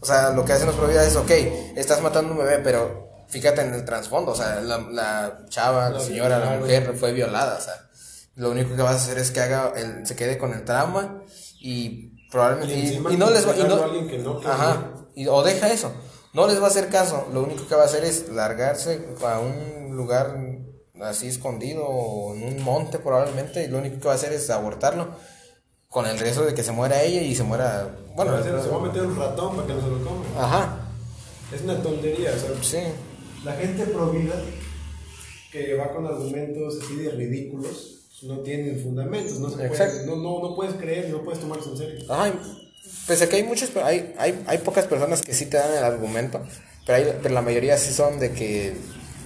o 0.00 0.06
sea, 0.06 0.30
lo 0.30 0.44
que 0.44 0.52
hacen 0.52 0.66
los 0.66 0.76
pro 0.76 0.86
vida 0.88 1.04
es, 1.06 1.16
ok, 1.16 1.30
estás 1.76 2.00
matando 2.00 2.30
a 2.30 2.36
un 2.36 2.38
bebé, 2.44 2.60
pero 2.62 3.09
fíjate 3.30 3.62
en 3.62 3.74
el 3.74 3.84
trasfondo, 3.84 4.32
o 4.32 4.34
sea, 4.34 4.60
la, 4.60 4.78
la 4.78 5.38
chava, 5.48 5.90
la, 5.90 6.00
señora, 6.00 6.38
la 6.38 6.58
mujer 6.58 6.94
fue 6.98 7.12
violada, 7.12 7.56
o 7.58 7.60
sea, 7.60 7.74
lo 8.36 8.50
único 8.50 8.74
que 8.76 8.82
vas 8.82 8.92
a 8.92 8.96
hacer 8.96 9.18
es 9.18 9.30
que 9.30 9.40
haga, 9.40 9.72
el, 9.76 10.06
se 10.06 10.16
quede 10.16 10.38
con 10.38 10.52
el 10.52 10.64
trauma 10.64 11.22
y 11.60 12.28
probablemente, 12.30 12.74
Y 12.74 12.88
y, 12.94 13.14
y 13.14 13.16
no 13.16 13.30
les 13.30 13.46
va, 13.48 13.56
y 13.56 13.62
no, 13.64 14.06
que 14.08 14.18
no 14.18 14.40
ajá, 14.44 14.92
y- 15.14 15.26
o 15.26 15.42
deja 15.42 15.68
eso, 15.72 15.92
no 16.32 16.46
les 16.46 16.60
va 16.60 16.66
a 16.66 16.68
hacer 16.70 16.88
caso, 16.88 17.26
lo 17.32 17.42
único 17.42 17.66
que 17.66 17.74
va 17.74 17.82
a 17.82 17.86
hacer 17.86 18.04
es 18.04 18.28
largarse 18.28 19.08
a 19.24 19.38
un 19.40 19.96
lugar 19.96 20.36
así 21.02 21.28
escondido 21.28 21.84
o 21.86 22.34
en 22.34 22.42
un 22.44 22.62
monte 22.62 22.98
probablemente 22.98 23.64
y 23.64 23.68
lo 23.68 23.78
único 23.78 23.98
que 24.00 24.06
va 24.06 24.12
a 24.12 24.16
hacer 24.16 24.32
es 24.32 24.48
abortarlo 24.50 25.08
con 25.88 26.06
el 26.06 26.18
riesgo 26.18 26.44
de 26.44 26.54
que 26.54 26.62
se 26.62 26.70
muera 26.72 27.02
ella 27.02 27.20
y 27.22 27.34
se 27.34 27.42
muera, 27.42 27.88
Bueno, 28.14 28.40
se 28.42 28.50
va 28.52 28.76
a 28.76 28.80
meter 28.80 29.02
un 29.02 29.16
ratón 29.18 29.56
para 29.56 29.66
que 29.66 29.74
no 29.74 29.80
se 29.80 29.86
lo 29.88 30.04
coma. 30.04 30.24
ajá, 30.38 30.76
Es 31.52 31.62
una 31.62 31.82
tontería, 31.82 32.30
o 32.36 32.38
sea, 32.38 32.50
sí, 32.62 32.92
La 33.44 33.52
gente 33.54 33.84
pro 33.86 34.10
vida 34.10 34.34
que 35.52 35.74
va 35.74 35.92
con 35.92 36.06
argumentos 36.06 36.78
así 36.82 36.96
de 36.96 37.10
ridículos 37.10 37.96
no 38.22 38.40
tienen 38.40 38.78
fundamentos, 38.82 39.38
no, 39.40 39.50
se 39.50 39.66
puede- 39.68 40.06
no, 40.06 40.16
no, 40.16 40.40
no 40.42 40.54
puedes 40.54 40.74
creer, 40.74 41.08
no 41.08 41.22
puedes 41.24 41.40
tomarse 41.40 41.70
en 41.70 41.76
serio. 41.76 42.12
ajá, 42.12 42.34
pese 43.06 43.24
a 43.24 43.28
que 43.28 43.36
hay 43.36 43.42
muchas, 43.44 43.74
hay, 43.76 44.14
hay, 44.18 44.44
hay 44.46 44.58
pocas 44.58 44.86
personas 44.86 45.22
que 45.22 45.32
sí 45.32 45.46
te 45.46 45.56
dan 45.56 45.72
el 45.72 45.82
argumento, 45.84 46.40
pero, 46.86 46.96
hay, 46.98 47.18
pero 47.22 47.34
la 47.34 47.40
mayoría 47.42 47.78
sí 47.78 47.92
son 47.94 48.20
de 48.20 48.32
que 48.32 48.74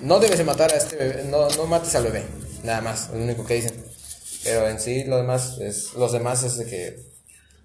no 0.03 0.20
debes 0.20 0.38
de 0.38 0.44
matar 0.44 0.72
a 0.72 0.77
este 0.77 0.96
bebé, 0.96 1.24
no, 1.24 1.48
no 1.50 1.66
mates 1.66 1.94
al 1.96 2.05
bebé, 2.05 2.22
nada 2.62 2.81
más, 2.83 3.09
es 3.09 3.14
lo 3.16 3.24
único 3.24 3.44
que 3.44 3.55
dicen, 3.55 3.85
pero 4.44 4.68
en 4.68 4.79
sí 4.79 5.05
lo 5.05 5.16
demás 5.16 5.59
es, 5.61 5.92
los 5.94 6.12
demás 6.12 6.44
es 6.44 6.57
de 6.59 6.66
que, 6.66 6.87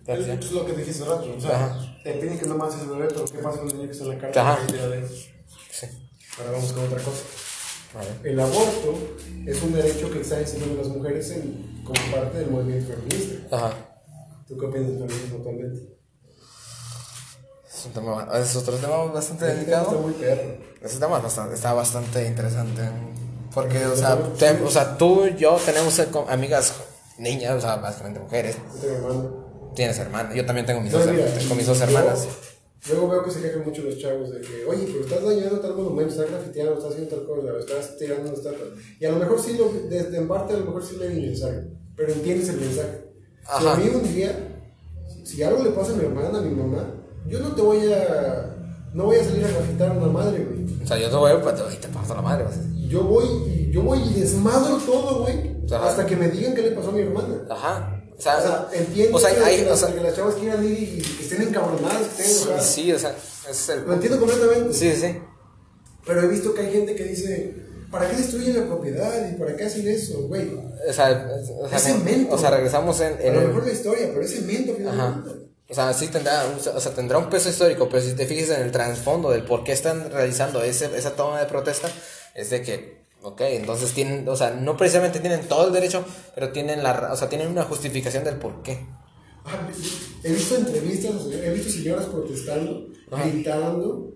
Es, 0.08 0.28
es 0.28 0.52
lo 0.52 0.66
que 0.66 0.74
dijiste 0.74 1.04
hace 1.04 1.12
rato, 1.12 1.32
o 1.38 1.40
sea, 1.40 1.52
Ajá. 1.66 1.98
te 2.04 2.14
piden 2.14 2.40
que 2.40 2.48
no 2.48 2.56
mates 2.56 2.80
al 2.82 2.88
bebé, 2.90 3.06
pero 3.10 3.26
¿qué 3.26 3.38
pasa 3.38 3.60
con 3.60 3.70
el 3.70 3.76
niño 3.78 3.86
que 3.88 3.92
está 3.92 4.06
en 4.06 4.10
la 4.10 4.18
cárcel? 4.18 4.42
Ajá. 4.42 4.68
Sí, 5.72 5.88
Ahora 6.40 6.52
vamos 6.54 6.72
con 6.72 6.84
otra 6.86 7.00
cosa. 7.04 7.22
El 8.24 8.40
aborto 8.40 8.98
es 9.46 9.62
un 9.64 9.74
derecho 9.74 10.12
que 10.12 10.22
están 10.22 10.40
enseñando 10.40 10.76
las 10.76 10.88
mujeres 10.88 11.32
en- 11.32 11.82
como 11.84 12.00
parte 12.16 12.38
del 12.40 12.52
movimiento 12.52 12.94
feminista. 12.94 13.56
Ajá. 13.56 13.74
¿Tú 14.48 14.58
qué 14.58 14.66
opinas 14.66 14.88
del 14.90 14.98
feminismo 15.00 15.38
actualmente? 15.38 15.98
Es, 17.68 17.86
un 17.86 17.92
tema, 17.94 18.28
es 18.40 18.56
otro 18.56 18.76
tema 18.78 18.98
bastante 19.06 19.46
Este 19.48 19.66
tema 19.66 19.78
delicado. 19.80 19.90
Está 19.90 20.02
muy 20.02 20.14
perro. 20.14 20.58
Ese 20.82 21.00
tema 21.00 21.20
bastante, 21.20 21.56
está 21.56 21.74
bastante 21.74 22.28
interesante. 22.28 22.82
Porque, 23.54 23.86
o 23.86 23.96
sea, 23.96 24.18
te- 24.38 24.62
o 24.64 24.70
sea, 24.70 24.98
tú 24.98 25.26
y 25.26 25.36
yo 25.36 25.58
tenemos 25.66 26.00
amigas 26.30 26.74
niñas, 27.18 27.56
o 27.56 27.62
sea, 27.62 27.78
básicamente 27.78 28.20
mujeres. 28.20 28.56
Yo 28.76 28.80
tengo 28.82 28.96
hermano. 28.96 29.72
Tienes 29.76 29.98
hermanas. 29.98 30.36
Yo 30.36 30.46
también 30.46 30.66
tengo 30.66 30.82
mis, 30.82 30.92
dos, 30.92 31.06
mira, 31.08 31.26
con 31.48 31.58
mis 31.58 31.66
dos 31.66 31.78
yo- 31.80 31.84
hermanas. 31.86 32.28
Luego 32.88 33.10
veo 33.10 33.24
que 33.24 33.32
se 33.32 33.42
quejan 33.42 33.66
mucho 33.66 33.82
los 33.82 33.98
chavos 33.98 34.32
de 34.32 34.40
que, 34.40 34.64
oye, 34.66 34.86
pero 34.88 35.02
estás 35.04 35.24
dañando 35.24 35.60
tal 35.60 35.76
monumento, 35.76 36.14
estás 36.14 36.30
grafiteando, 36.32 36.74
estás 36.76 36.92
haciendo 36.94 37.16
tal 37.16 37.26
cosa, 37.26 37.60
estás 37.60 37.98
tirando 37.98 38.30
una 38.30 38.34
estatua. 38.38 38.68
Y 39.00 39.06
a 39.06 39.12
lo 39.12 39.18
mejor 39.20 39.40
sí, 39.42 39.58
lo, 39.58 39.70
desde 39.90 40.18
en 40.18 40.28
parte 40.28 40.54
a 40.54 40.58
lo 40.58 40.66
mejor 40.66 40.84
sí 40.86 40.96
lee 40.98 41.14
mi 41.14 41.26
mensaje, 41.28 41.68
pero 41.96 42.14
entiendes 42.14 42.50
el 42.50 42.62
mensaje. 42.62 43.04
Si 43.42 43.66
Ajá. 43.66 43.74
a 43.74 43.78
mí 43.78 43.90
un 43.94 44.04
día, 44.14 44.64
si 45.24 45.44
algo 45.44 45.64
le 45.64 45.72
pasa 45.72 45.92
a 45.92 45.96
mi 45.96 46.06
hermana, 46.06 46.40
a 46.40 46.42
mi 46.42 46.56
mamá, 46.56 46.94
yo 47.28 47.40
no 47.40 47.54
te 47.54 47.62
voy 47.62 47.92
a, 47.92 48.56
no 48.94 49.06
voy 49.06 49.18
a 49.18 49.24
salir 49.26 49.44
a 49.46 49.50
grafitar 49.50 49.90
a 49.90 49.94
una 49.94 50.08
madre, 50.08 50.46
güey. 50.46 50.82
O 50.82 50.88
sea, 50.88 50.98
yo 50.98 51.10
te 51.10 51.16
voy 51.16 51.32
a 51.32 51.74
y 51.74 51.78
te 51.78 51.88
parto 51.90 52.16
la 52.16 52.22
madre. 52.22 52.46
a. 52.46 52.88
Yo 52.88 53.04
voy, 53.04 53.70
yo 53.72 53.82
voy 53.82 54.00
y 54.00 54.20
desmadro 54.22 54.78
todo, 54.78 55.24
güey, 55.24 55.58
Ajá. 55.70 55.90
hasta 55.90 56.06
que 56.06 56.16
me 56.16 56.30
digan 56.30 56.56
qué 56.56 56.62
le 56.62 56.72
pasó 56.72 56.90
a 56.90 56.94
mi 56.94 57.02
hermana. 57.02 57.46
Ajá. 57.50 57.99
O 58.20 58.22
sea, 58.22 58.38
O 58.38 58.42
sea, 58.42 58.68
entiendo 58.74 59.18
o 59.18 59.20
sea, 59.20 59.34
que, 59.34 59.44
hay- 59.44 59.58
que 59.62 59.66
o 59.66 59.70
las, 59.70 59.80
sea, 59.80 59.94
que 59.94 60.02
las 60.02 60.16
chavas 60.16 60.36
quieran 60.36 60.66
ir 60.66 60.78
y, 60.78 61.02
que 61.02 61.24
estén 61.24 61.42
encabronadas, 61.42 62.06
que 62.18 62.22
estén 62.24 62.62
sí, 62.62 62.92
o 62.92 63.00
sea, 63.00 63.16
ese 63.50 63.52
es 63.52 63.70
el 63.70 63.86
Lo 63.88 63.94
entiendo 63.94 64.20
completamente. 64.20 64.74
Sí, 64.74 64.94
sí. 64.96 65.18
Pero 66.06 66.22
he 66.24 66.28
visto 66.28 66.54
que 66.54 66.62
hay 66.62 66.72
gente 66.72 66.96
que 66.96 67.04
dice, 67.06 67.56
¿para 67.90 68.10
qué 68.10 68.18
destruyen 68.18 68.60
la 68.60 68.66
propiedad? 68.68 69.30
¿Y 69.30 69.38
para 69.40 69.56
qué 69.56 69.64
hacen 69.66 69.88
eso, 69.88 70.24
güey? 70.28 70.50
O 70.90 70.94
sea, 70.94 71.30
o 71.62 71.68
sea, 71.70 71.78
Es 71.78 71.84
cemento. 71.84 72.36
o 72.36 72.38
sea, 72.38 72.52
regresamos 72.52 73.00
en, 73.02 73.14
A 73.14 73.22
en 73.22 73.34
lo 73.36 73.42
el- 73.42 73.48
mejor 73.48 73.66
la 73.66 73.72
historia, 73.74 74.08
pero 74.14 74.22
es 74.22 74.32
cemento 74.36 74.76
Ajá. 74.90 75.24
O 75.72 75.74
sea, 75.74 75.94
sí 75.94 76.08
tendrá, 76.08 76.44
o 76.76 76.80
sea, 76.82 76.92
tendrá 76.94 77.20
un 77.20 77.30
peso 77.30 77.48
histórico, 77.48 77.88
pero 77.90 78.02
si 78.04 78.14
te 78.14 78.26
fijas 78.26 78.58
en 78.58 78.64
el 78.64 78.72
trasfondo 78.72 79.30
del 79.30 79.44
por 79.44 79.64
qué 79.64 79.72
están 79.72 80.10
realizando 80.12 80.64
ese, 80.64 80.90
esa 80.98 81.12
toma 81.16 81.40
de 81.40 81.46
protesta, 81.46 81.88
es 82.34 82.50
de 82.50 82.64
que, 82.64 83.06
ok, 83.22 83.42
entonces 83.42 83.94
tienen, 83.94 84.28
o 84.28 84.36
sea, 84.36 84.52
no 84.52 84.78
precisamente 84.78 85.20
tienen 85.20 85.48
todo 85.48 85.68
el 85.68 85.74
derecho, 85.74 86.04
pero 86.36 86.52
tienen 86.52 86.84
la, 86.84 87.10
o 87.12 87.16
sea, 87.16 87.30
tienen 87.30 87.50
una 87.50 87.64
justificación 87.64 88.24
del 88.24 88.36
por 88.36 88.62
qué. 88.62 88.86
He 90.24 90.32
visto 90.32 90.56
entrevistas, 90.58 91.14
he 91.32 91.52
visto 91.52 91.72
señoras 91.72 92.06
protestando, 92.06 92.88
Ajá. 93.12 93.28
gritando, 93.28 94.14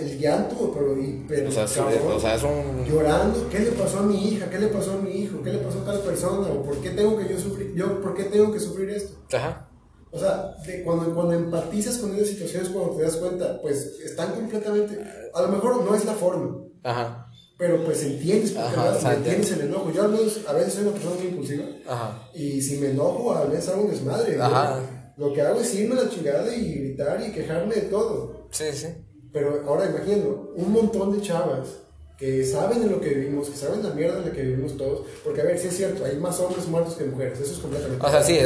el 0.00 0.18
llanto, 0.18 0.72
pero, 0.72 0.96
pero 1.28 1.48
O 1.48 1.52
sea, 1.52 1.66
cabrón, 1.66 2.12
o 2.14 2.20
sea, 2.20 2.34
es 2.34 2.42
un... 2.42 2.84
llorando, 2.86 3.48
¿qué 3.50 3.60
le 3.60 3.72
pasó 3.72 3.98
a 3.98 4.02
mi 4.02 4.28
hija? 4.28 4.48
¿Qué 4.48 4.58
le 4.58 4.68
pasó 4.68 4.92
a 4.92 4.96
mi 4.96 5.10
hijo? 5.10 5.42
¿Qué 5.42 5.52
le 5.52 5.58
pasó 5.58 5.80
a 5.80 5.84
tal 5.84 6.00
persona? 6.00 6.48
¿O 6.48 6.62
por 6.62 6.78
qué 6.78 6.90
tengo 6.90 7.16
que 7.18 7.28
yo 7.28 7.38
sufrir? 7.38 7.74
Yo, 7.74 8.00
¿Por 8.00 8.14
qué 8.14 8.24
tengo 8.24 8.52
que 8.52 8.60
sufrir 8.60 8.90
esto? 8.90 9.18
Ajá. 9.36 9.68
O 10.10 10.18
sea, 10.18 10.54
de 10.66 10.82
cuando, 10.82 11.14
cuando 11.14 11.34
empatizas 11.34 11.98
con 11.98 12.14
esas 12.14 12.28
situaciones, 12.28 12.70
cuando 12.70 12.96
te 12.96 13.02
das 13.02 13.16
cuenta, 13.16 13.60
pues 13.60 13.98
están 14.04 14.32
completamente. 14.32 14.98
A 15.34 15.42
lo 15.42 15.48
mejor 15.48 15.84
no 15.84 15.94
es 15.94 16.04
la 16.06 16.14
forma, 16.14 16.64
Ajá. 16.82 17.27
Pero 17.58 17.84
pues 17.84 18.02
entiendes 18.04 18.52
por 18.52 18.62
qué 18.72 18.78
Ajá, 18.80 18.94
sea, 18.98 19.14
entiendes 19.14 19.50
el 19.52 19.62
enojo. 19.62 19.90
Yo 19.92 20.04
al 20.04 20.10
menos 20.10 20.40
a 20.48 20.52
veces 20.52 20.74
soy 20.74 20.84
una 20.84 20.92
persona 20.92 21.16
muy 21.16 21.26
impulsiva 21.26 21.64
Ajá. 21.86 22.30
y 22.34 22.62
si 22.62 22.78
me 22.78 22.90
enojo, 22.90 23.32
a 23.34 23.44
veces 23.44 23.68
hago 23.68 23.82
un 23.82 23.90
desmadre. 23.90 24.40
Ajá. 24.40 24.78
Lo 25.16 25.32
que 25.32 25.42
hago 25.42 25.60
es 25.60 25.74
irme 25.74 25.98
a 25.98 26.04
la 26.04 26.10
chingada 26.10 26.54
y 26.54 26.74
gritar 26.74 27.20
y 27.20 27.32
quejarme 27.32 27.74
de 27.74 27.82
todo. 27.82 28.46
Sí, 28.52 28.66
sí. 28.72 28.86
Pero 29.32 29.62
ahora 29.66 29.86
imagínate, 29.86 30.28
un 30.56 30.72
montón 30.72 31.12
de 31.12 31.20
chavas 31.20 31.68
que 32.16 32.44
saben 32.44 32.82
en 32.82 32.90
lo 32.90 33.00
que 33.00 33.10
vivimos, 33.10 33.48
que 33.48 33.56
saben 33.56 33.82
la 33.82 33.90
mierda 33.90 34.18
en 34.18 34.26
la 34.26 34.32
que 34.32 34.42
vivimos 34.42 34.76
todos. 34.76 35.06
Porque, 35.22 35.40
a 35.40 35.44
ver, 35.44 35.58
sí 35.58 35.68
es 35.68 35.76
cierto, 35.76 36.04
hay 36.04 36.16
más 36.16 36.38
hombres 36.40 36.66
muertos 36.66 36.94
que 36.94 37.04
mujeres, 37.04 37.38
eso 37.40 37.52
es 37.52 37.58
completamente. 37.58 38.04
O 38.04 38.10
sea, 38.10 38.22
sí, 38.22 38.38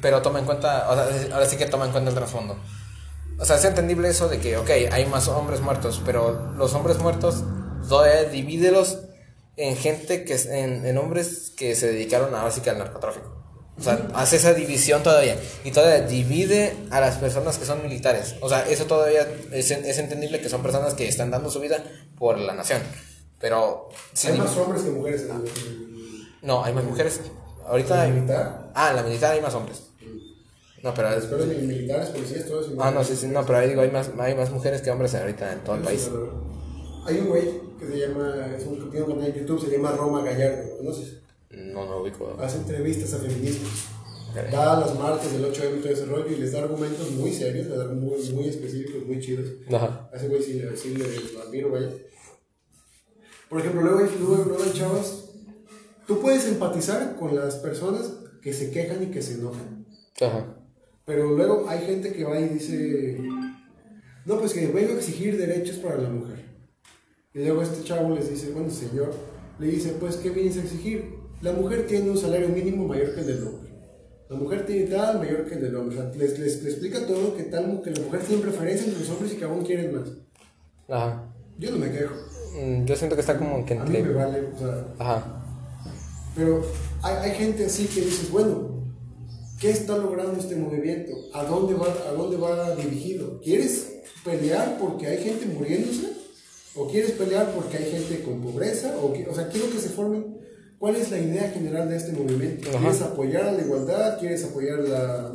pero 0.00 0.22
toma 0.22 0.38
en 0.38 0.44
cuenta, 0.44 0.88
o 0.90 0.94
sea, 0.94 1.34
ahora 1.34 1.46
sí 1.46 1.56
que 1.56 1.66
toma 1.66 1.86
en 1.86 1.92
cuenta 1.92 2.10
el 2.10 2.16
trasfondo. 2.16 2.56
O 3.38 3.44
sea, 3.44 3.56
es 3.56 3.64
entendible 3.64 4.08
eso 4.08 4.28
de 4.28 4.38
que, 4.38 4.56
ok, 4.56 4.70
hay 4.92 5.06
más 5.06 5.28
hombres 5.28 5.60
muertos, 5.60 6.00
pero 6.06 6.52
los 6.56 6.72
hombres 6.74 6.98
muertos, 6.98 7.42
todavía 7.88 8.24
divídelos 8.24 8.98
en 9.56 9.76
gente 9.76 10.24
que, 10.24 10.34
en, 10.34 10.84
en 10.86 10.98
hombres 10.98 11.52
que 11.56 11.74
se 11.74 11.88
dedicaron 11.88 12.30
sí 12.52 12.60
que 12.60 12.70
al 12.70 12.78
narcotráfico. 12.78 13.34
O 13.78 13.82
sea, 13.82 14.08
hace 14.14 14.36
esa 14.36 14.54
división 14.54 15.02
todavía. 15.02 15.36
Y 15.64 15.70
todavía 15.70 16.06
divide 16.06 16.74
a 16.90 17.00
las 17.00 17.16
personas 17.16 17.58
que 17.58 17.66
son 17.66 17.82
militares. 17.82 18.36
O 18.40 18.48
sea, 18.48 18.66
eso 18.68 18.86
todavía 18.86 19.28
es, 19.52 19.70
es 19.70 19.98
entendible 19.98 20.40
que 20.40 20.48
son 20.48 20.62
personas 20.62 20.94
que 20.94 21.06
están 21.06 21.30
dando 21.30 21.50
su 21.50 21.60
vida 21.60 21.84
por 22.18 22.38
la 22.38 22.54
nación. 22.54 22.80
Pero... 23.38 23.90
hay 24.24 24.38
más 24.38 24.56
hombres 24.56 24.82
que 24.82 24.90
mujeres 24.90 25.22
en. 25.22 26.46
No, 26.46 26.64
hay 26.64 26.72
más 26.72 26.84
mujeres. 26.84 27.20
Ahorita... 27.66 27.96
¿La 27.96 28.08
militar? 28.08 28.70
Ah, 28.74 28.90
en 28.90 28.96
la 28.96 29.02
militar 29.02 29.32
hay 29.34 29.40
más 29.42 29.54
hombres. 29.54 29.82
No, 30.82 30.94
pero... 30.94 31.10
Militares, 31.46 32.10
policías, 32.10 32.46
todo 32.46 32.60
eso. 32.60 32.74
Ah, 32.78 32.90
no, 32.90 33.04
sí, 33.04 33.16
sí, 33.16 33.26
no, 33.26 33.44
pero 33.44 33.58
ahí 33.58 33.68
digo, 33.68 33.82
hay 33.82 33.90
más, 33.90 34.10
hay 34.18 34.34
más 34.34 34.50
mujeres 34.50 34.80
que 34.80 34.90
hombres 34.90 35.14
ahorita 35.14 35.52
en 35.52 35.60
todo 35.60 35.76
el 35.76 35.82
país. 35.82 36.08
Hay 37.06 37.18
un 37.18 37.28
güey 37.28 37.60
que 37.78 37.86
se 37.86 37.98
llama, 37.98 38.54
es 38.56 38.66
un 38.66 38.90
que 38.90 38.98
canal 38.98 39.32
de 39.32 39.40
YouTube, 39.40 39.60
se 39.60 39.70
llama 39.70 39.92
Roma 39.92 40.22
Gallardo, 40.22 40.76
¿conoces? 40.78 41.18
No, 41.50 41.86
no 41.86 42.02
ubico. 42.02 42.36
Hace 42.40 42.58
entrevistas 42.58 43.14
a 43.14 43.18
feminismos. 43.18 43.86
Da 44.34 44.78
las 44.78 44.98
marcas 44.98 45.32
del 45.32 45.44
8 45.44 45.64
m 45.64 45.78
y 45.78 45.80
todo 45.80 45.92
ese 45.92 46.04
rollo 46.04 46.26
y 46.30 46.36
les 46.36 46.52
da 46.52 46.58
argumentos 46.58 47.10
muy 47.12 47.32
serios, 47.32 47.68
les 47.68 47.78
da 47.78 47.86
muy, 47.86 48.22
muy 48.34 48.48
específicos, 48.48 49.06
muy 49.06 49.18
chidos. 49.20 49.48
Ajá. 49.68 50.10
A 50.12 50.16
ese 50.16 50.28
güey 50.28 50.42
sí, 50.42 50.62
sí 50.74 50.94
le 50.94 51.06
admiro, 51.40 51.70
vaya. 51.70 51.90
Por 53.48 53.60
ejemplo, 53.60 53.82
luego 53.82 54.00
hay, 54.00 54.10
luego 54.18 54.62
hay 54.62 54.72
chavas. 54.72 55.30
Tú 56.06 56.20
puedes 56.20 56.46
empatizar 56.46 57.16
con 57.16 57.34
las 57.34 57.56
personas 57.56 58.12
que 58.42 58.52
se 58.52 58.70
quejan 58.70 59.02
y 59.02 59.06
que 59.06 59.22
se 59.22 59.34
enojan. 59.34 59.86
Ajá. 60.20 60.56
Pero 61.04 61.30
luego 61.34 61.66
hay 61.68 61.86
gente 61.86 62.12
que 62.12 62.24
va 62.24 62.38
y 62.38 62.48
dice, 62.48 63.18
no, 64.24 64.38
pues 64.38 64.52
que 64.52 64.66
vengo 64.66 64.92
a 64.92 64.96
exigir 64.96 65.38
derechos 65.38 65.76
para 65.76 65.98
la 65.98 66.10
mujer. 66.10 66.45
Y 67.36 67.40
luego 67.40 67.60
este 67.60 67.84
chavo 67.84 68.14
les 68.14 68.30
dice, 68.30 68.50
bueno, 68.52 68.70
señor, 68.70 69.12
le 69.58 69.66
dice, 69.66 69.94
pues, 70.00 70.16
¿qué 70.16 70.30
vienes 70.30 70.56
a 70.56 70.62
exigir? 70.62 71.18
La 71.42 71.52
mujer 71.52 71.86
tiene 71.86 72.10
un 72.10 72.16
salario 72.16 72.48
mínimo 72.48 72.88
mayor 72.88 73.14
que 73.14 73.20
el 73.20 73.26
del 73.26 73.46
hombre. 73.46 73.72
La 74.30 74.36
mujer 74.38 74.64
tiene 74.64 74.86
tal 74.86 75.18
mayor 75.18 75.44
que 75.44 75.56
el 75.56 75.60
del 75.60 75.76
hombre. 75.76 75.98
O 75.98 76.02
sea, 76.02 76.10
les, 76.14 76.38
les, 76.38 76.64
explica 76.64 77.06
todo 77.06 77.36
que, 77.36 77.42
tal, 77.42 77.82
que 77.84 77.90
la 77.90 78.00
mujer 78.00 78.22
tiene 78.22 78.40
preferencia 78.40 78.86
entre 78.86 79.00
los 79.00 79.10
hombres 79.10 79.34
y 79.34 79.36
que 79.36 79.44
aún 79.44 79.62
quieren 79.66 79.94
más. 79.94 80.08
Ajá. 80.88 81.30
Yo 81.58 81.72
no 81.72 81.76
me 81.76 81.90
quejo. 81.90 82.14
Mm, 82.58 82.86
yo 82.86 82.96
siento 82.96 83.14
que 83.16 83.20
está 83.20 83.36
como 83.36 83.66
que 83.66 83.74
entre... 83.74 83.98
A 83.98 84.02
mí 84.02 84.08
me 84.08 84.14
vale, 84.14 84.40
o 84.40 84.58
sea... 84.58 84.86
Ajá. 84.98 85.44
Pero 86.34 86.64
hay, 87.02 87.16
hay 87.16 87.36
gente 87.36 87.66
así 87.66 87.84
que 87.84 88.00
dices, 88.00 88.30
bueno, 88.30 88.82
¿qué 89.60 89.72
está 89.72 89.98
logrando 89.98 90.40
este 90.40 90.56
movimiento? 90.56 91.12
¿A 91.34 91.44
dónde 91.44 91.74
va, 91.74 91.88
a 92.08 92.12
dónde 92.12 92.38
va 92.38 92.74
dirigido? 92.76 93.40
¿Quieres 93.42 94.00
pelear 94.24 94.78
porque 94.80 95.06
hay 95.06 95.22
gente 95.22 95.44
muriéndose? 95.44 96.16
¿O 96.76 96.88
quieres 96.88 97.12
pelear 97.12 97.52
porque 97.52 97.78
hay 97.78 97.90
gente 97.90 98.22
con 98.22 98.42
pobreza? 98.42 98.94
O, 99.00 99.12
o 99.12 99.34
sea, 99.34 99.48
quiero 99.48 99.70
que 99.70 99.78
se 99.78 99.88
formen 99.88 100.36
¿Cuál 100.78 100.96
es 100.96 101.10
la 101.10 101.18
idea 101.18 101.50
general 101.50 101.88
de 101.88 101.96
este 101.96 102.12
movimiento? 102.12 102.70
¿Quieres 102.70 103.00
apoyar 103.00 103.48
a 103.48 103.52
la 103.52 103.62
igualdad? 103.62 104.18
¿Quieres 104.18 104.44
apoyar 104.44 104.80
la, 104.80 105.32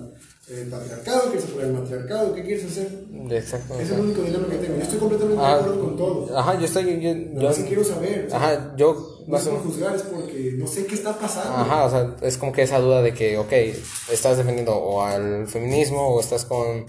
el 0.50 0.68
patriarcado? 0.68 1.32
¿Quieres 1.32 1.46
apoyar 1.46 1.68
el 1.70 1.74
matriarcado? 1.74 2.36
¿Qué 2.36 2.44
quieres 2.44 2.66
hacer? 2.66 3.06
Exacto. 3.32 3.80
Es 3.80 3.90
el 3.90 4.02
único 4.02 4.22
dilema 4.22 4.48
que 4.48 4.58
tengo. 4.58 4.76
Yo 4.76 4.84
estoy 4.84 5.00
completamente 5.00 5.42
de 5.42 5.48
acuerdo 5.48 5.80
con 5.82 5.98
todo. 5.98 6.38
Ajá, 6.38 6.60
yo 6.60 6.66
estoy. 6.66 7.02
Yo, 7.02 7.52
yo 7.52 7.66
quiero 7.66 7.84
saber. 7.84 8.30
Ajá, 8.32 8.76
yo. 8.78 9.24
No 9.26 9.38
es 9.38 9.48
por 9.48 9.64
juzgar, 9.64 9.96
es 9.96 10.04
porque 10.04 10.54
no 10.58 10.68
sé 10.68 10.86
qué 10.86 10.94
está 10.94 11.18
pasando. 11.18 11.58
Ajá, 11.58 11.86
o 11.86 11.90
sea, 11.90 12.16
es 12.22 12.38
como 12.38 12.52
que 12.52 12.62
esa 12.62 12.80
duda 12.80 13.02
de 13.02 13.14
que, 13.14 13.38
ok, 13.38 13.54
estás 14.12 14.38
defendiendo 14.38 14.76
o 14.76 15.02
al 15.02 15.48
feminismo 15.48 16.10
o 16.10 16.20
estás 16.20 16.46
con 16.46 16.86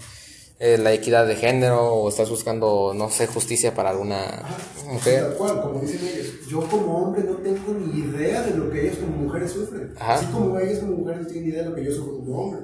eh, 0.59 0.77
la 0.77 0.93
equidad 0.93 1.27
de 1.27 1.35
género 1.35 1.93
o 1.93 2.09
estás 2.09 2.29
buscando, 2.29 2.93
no 2.95 3.09
sé, 3.09 3.27
justicia 3.27 3.73
para 3.73 3.89
alguna 3.89 4.43
mujer. 4.87 5.23
Tal 5.23 5.33
cual, 5.35 5.61
como 5.61 5.79
dicen 5.81 5.99
ellos, 6.07 6.47
yo 6.47 6.61
como 6.61 6.97
hombre 6.97 7.23
no 7.23 7.35
tengo 7.37 7.73
ni 7.73 7.99
idea 7.99 8.41
de 8.43 8.55
lo 8.55 8.69
que 8.69 8.83
ellas 8.87 8.97
como 8.97 9.17
mujeres 9.17 9.51
sufren. 9.51 9.93
Así 9.99 10.25
como 10.27 10.57
ellas 10.57 10.79
como 10.79 10.97
mujeres 10.97 11.21
no 11.23 11.27
tienen 11.27 11.43
ni 11.43 11.49
idea 11.49 11.63
de 11.63 11.69
lo 11.69 11.75
que 11.75 11.85
yo 11.85 11.91
sufro 11.91 12.17
como 12.17 12.41
hombre. 12.43 12.61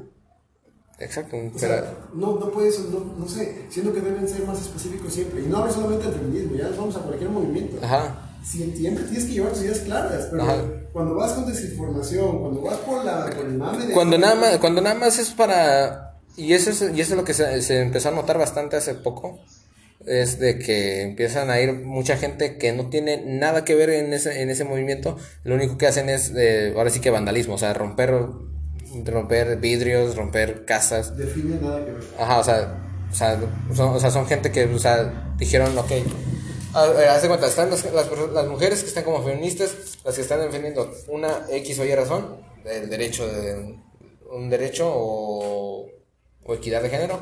Exacto. 1.00 1.38
O 1.56 1.60
sea, 1.60 1.94
no, 2.14 2.40
no 2.40 2.52
puedes, 2.52 2.80
no, 2.90 3.00
no 3.18 3.28
sé, 3.28 3.66
siendo 3.70 3.94
que 3.94 4.02
deben 4.02 4.28
ser 4.28 4.46
más 4.46 4.60
específicos 4.62 5.14
siempre. 5.14 5.42
Y 5.42 5.48
no 5.48 5.58
hablo 5.58 5.72
solamente 5.72 6.06
del 6.06 6.16
feminismo, 6.16 6.56
ya 6.56 6.68
nos 6.68 6.78
vamos 6.78 6.96
a 6.98 7.00
cualquier 7.00 7.30
movimiento. 7.30 7.78
Ajá. 7.84 8.26
Siempre 8.44 8.80
tienes 9.04 9.26
que 9.26 9.34
llevar 9.34 9.52
tus 9.52 9.64
ideas 9.64 9.80
claras, 9.80 10.28
pero 10.32 10.46
cuando 10.94 11.16
vas 11.16 11.34
con 11.34 11.46
desinformación, 11.46 12.40
cuando 12.40 12.62
vas 12.62 12.78
por, 12.78 13.04
la, 13.04 13.26
por 13.26 13.46
el 13.46 13.58
mame 13.58 13.86
de... 13.88 13.94
Cuando 13.94 14.18
nada, 14.18 14.36
más, 14.36 14.58
cuando 14.58 14.82
nada 14.82 14.96
más 14.96 15.20
es 15.20 15.30
para 15.32 16.09
y 16.40 16.54
eso 16.54 16.70
es, 16.70 16.82
y 16.82 17.02
eso 17.02 17.14
es 17.14 17.18
lo 17.18 17.26
que 17.26 17.34
se, 17.34 17.82
empezó 17.82 18.10
a 18.10 18.12
notar 18.12 18.38
bastante 18.38 18.78
hace 18.78 18.96
poco. 18.96 19.40
Es 20.06 20.40
de 20.40 20.58
que 20.58 21.02
empiezan 21.02 21.50
a 21.50 21.60
ir 21.60 21.74
mucha 21.74 22.16
gente 22.16 22.58
que 22.58 22.72
no 22.72 22.90
tiene 22.90 23.22
nada 23.26 23.66
que 23.66 23.76
ver 23.76 23.90
en 23.90 24.14
ese, 24.14 24.42
en 24.42 24.50
ese 24.50 24.64
movimiento. 24.64 25.18
Lo 25.44 25.56
único 25.56 25.78
que 25.78 25.88
hacen 25.88 26.08
es, 26.10 26.32
eh, 26.38 26.74
ahora 26.76 26.90
sí 26.90 27.02
que 27.02 27.10
vandalismo, 27.10 27.56
o 27.56 27.58
sea, 27.58 27.74
romper, 27.74 28.14
romper 29.06 29.58
vidrios, 29.58 30.16
romper 30.16 30.64
casas. 30.64 31.18
Define 31.18 31.58
nada 31.60 31.84
que 31.84 31.92
ver. 31.92 32.04
Ajá, 32.18 32.40
o 32.40 32.44
sea, 32.44 32.90
o 33.12 33.14
sea, 33.14 33.40
son, 33.76 33.96
o 33.96 34.00
sea, 34.00 34.10
son 34.10 34.26
gente 34.26 34.52
que, 34.52 34.64
o 34.64 34.80
sea, 34.80 35.34
dijeron, 35.38 35.78
ok, 35.78 35.92
hace 36.74 37.28
cuenta, 37.28 37.48
están 37.48 37.70
las, 37.70 37.84
las, 37.92 38.10
las, 38.34 38.48
mujeres 38.48 38.82
que 38.82 38.88
están 38.88 39.04
como 39.04 39.24
feministas, 39.24 39.98
las 40.06 40.16
que 40.16 40.22
están 40.22 40.40
defendiendo 40.40 40.94
una 41.08 41.46
X 41.50 41.80
o 41.80 41.86
Y 41.86 41.94
razón, 41.94 42.38
el 42.64 42.90
derecho 42.90 43.28
de, 43.28 43.76
un 44.32 44.50
derecho 44.50 44.90
o 44.92 45.99
o 46.44 46.54
equidad 46.54 46.82
de 46.82 46.90
género, 46.90 47.20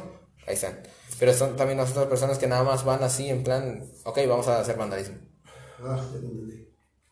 ahí 0.48 0.54
están. 0.56 0.80
Pero 1.20 1.34
son 1.34 1.56
también 1.56 1.78
las 1.78 1.92
otras 1.92 2.08
personas 2.08 2.38
que 2.38 2.48
nada 2.48 2.64
más 2.64 2.84
van 2.84 3.04
así 3.04 3.30
en 3.30 3.44
plan, 3.44 3.84
ok, 4.04 4.20
vamos 4.28 4.48
a 4.48 4.60
hacer 4.60 4.78
vandalismo. 4.78 5.18
Ah, 5.84 6.00
ya 6.12 6.18
entendí. 6.18 6.68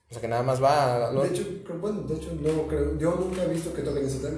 O 0.10 0.14
sea, 0.14 0.22
que 0.22 0.28
nada 0.28 0.44
más 0.44 0.64
va... 0.64 1.12
De 1.12 1.28
hecho, 1.28 1.44
bueno, 1.80 2.02
de 2.04 2.16
hecho, 2.16 2.30
no 2.40 2.68
creo, 2.68 2.98
yo 2.98 3.16
nunca 3.16 3.44
he 3.44 3.48
visto 3.48 3.74
que 3.74 3.82
toquen 3.82 4.06
ese 4.06 4.20
tema. 4.20 4.38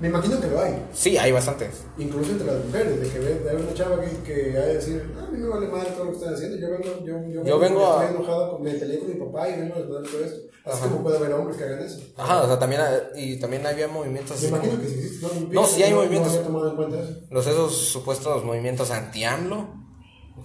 Me 0.00 0.08
imagino 0.08 0.40
que 0.40 0.48
lo 0.48 0.60
hay. 0.60 0.86
Sí, 0.92 1.16
hay 1.16 1.30
bastantes. 1.30 1.84
Incluso 1.98 2.32
entre 2.32 2.46
las 2.48 2.64
mujeres, 2.64 3.00
de 3.00 3.08
que 3.08 3.18
ve, 3.20 3.56
una 3.56 3.74
chava 3.74 4.00
que, 4.00 4.10
que 4.24 4.58
hay 4.58 4.74
decir, 4.74 5.14
ah, 5.16 5.24
a 5.26 5.30
mí 5.30 5.38
me 5.38 5.48
vale 5.48 5.68
madre 5.68 5.90
todo 5.92 6.06
lo 6.06 6.10
que 6.10 6.16
están 6.16 6.34
haciendo, 6.34 6.56
yo 6.58 6.70
vengo, 6.70 7.04
yo, 7.04 7.28
yo, 7.28 7.44
yo 7.44 7.58
vengo 7.60 7.86
a... 7.86 8.04
estoy 8.04 8.16
enojado, 8.16 8.50
con, 8.50 8.62
me 8.62 8.72
peleé 8.72 8.98
con 8.98 9.08
mi 9.08 9.14
papá 9.14 9.48
y 9.48 9.60
vengo 9.60 9.74
a 9.74 9.78
responder 9.78 10.10
todo 10.10 10.24
esto. 10.24 10.40
Así 10.64 10.82
como 10.82 11.02
puede 11.02 11.18
haber 11.18 11.32
hombres 11.34 11.56
que 11.58 11.64
hagan 11.64 11.80
eso. 11.80 12.00
Ajá, 12.16 12.42
o 12.42 12.46
sea, 12.46 12.58
también, 12.58 12.80
y 13.14 13.38
también 13.38 13.66
había 13.66 13.86
movimientos 13.86 14.40
Me 14.42 14.48
imagino 14.48 14.80
que 14.80 14.88
sí 14.88 14.94
existe. 14.94 15.26
No, 15.50 15.60
no 15.60 15.66
sí 15.66 15.82
hay 15.82 15.94
movimientos. 15.94 16.34
No 16.34 16.40
tomado 16.40 16.70
en 16.70 16.76
cuenta 16.76 17.00
eso. 17.00 17.20
Los 17.30 17.46
esos 17.46 17.76
supuestos 17.76 18.44
movimientos 18.44 18.90
anti-AMLO, 18.90 19.68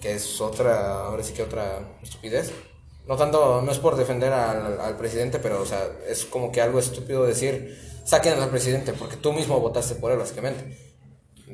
que 0.02 0.16
es 0.16 0.42
otra, 0.42 1.06
ahora 1.06 1.24
sí 1.24 1.34
que 1.34 1.44
otra 1.44 1.98
estupidez. 2.04 2.52
No 3.08 3.16
tanto, 3.16 3.62
no 3.62 3.72
es 3.72 3.80
por 3.80 3.96
defender 3.96 4.32
al, 4.32 4.80
al 4.80 4.98
presidente, 4.98 5.40
pero, 5.40 5.62
o 5.62 5.66
sea, 5.66 5.90
es 6.08 6.26
como 6.26 6.52
que 6.52 6.62
algo 6.62 6.80
estúpido 6.80 7.26
decir 7.26 7.89
saquen 8.04 8.40
al 8.40 8.50
presidente, 8.50 8.94
porque 8.94 9.18
tú 9.18 9.34
mismo 9.34 9.60
votaste 9.60 9.96
por 9.96 10.12
él, 10.12 10.18
básicamente. 10.18 10.78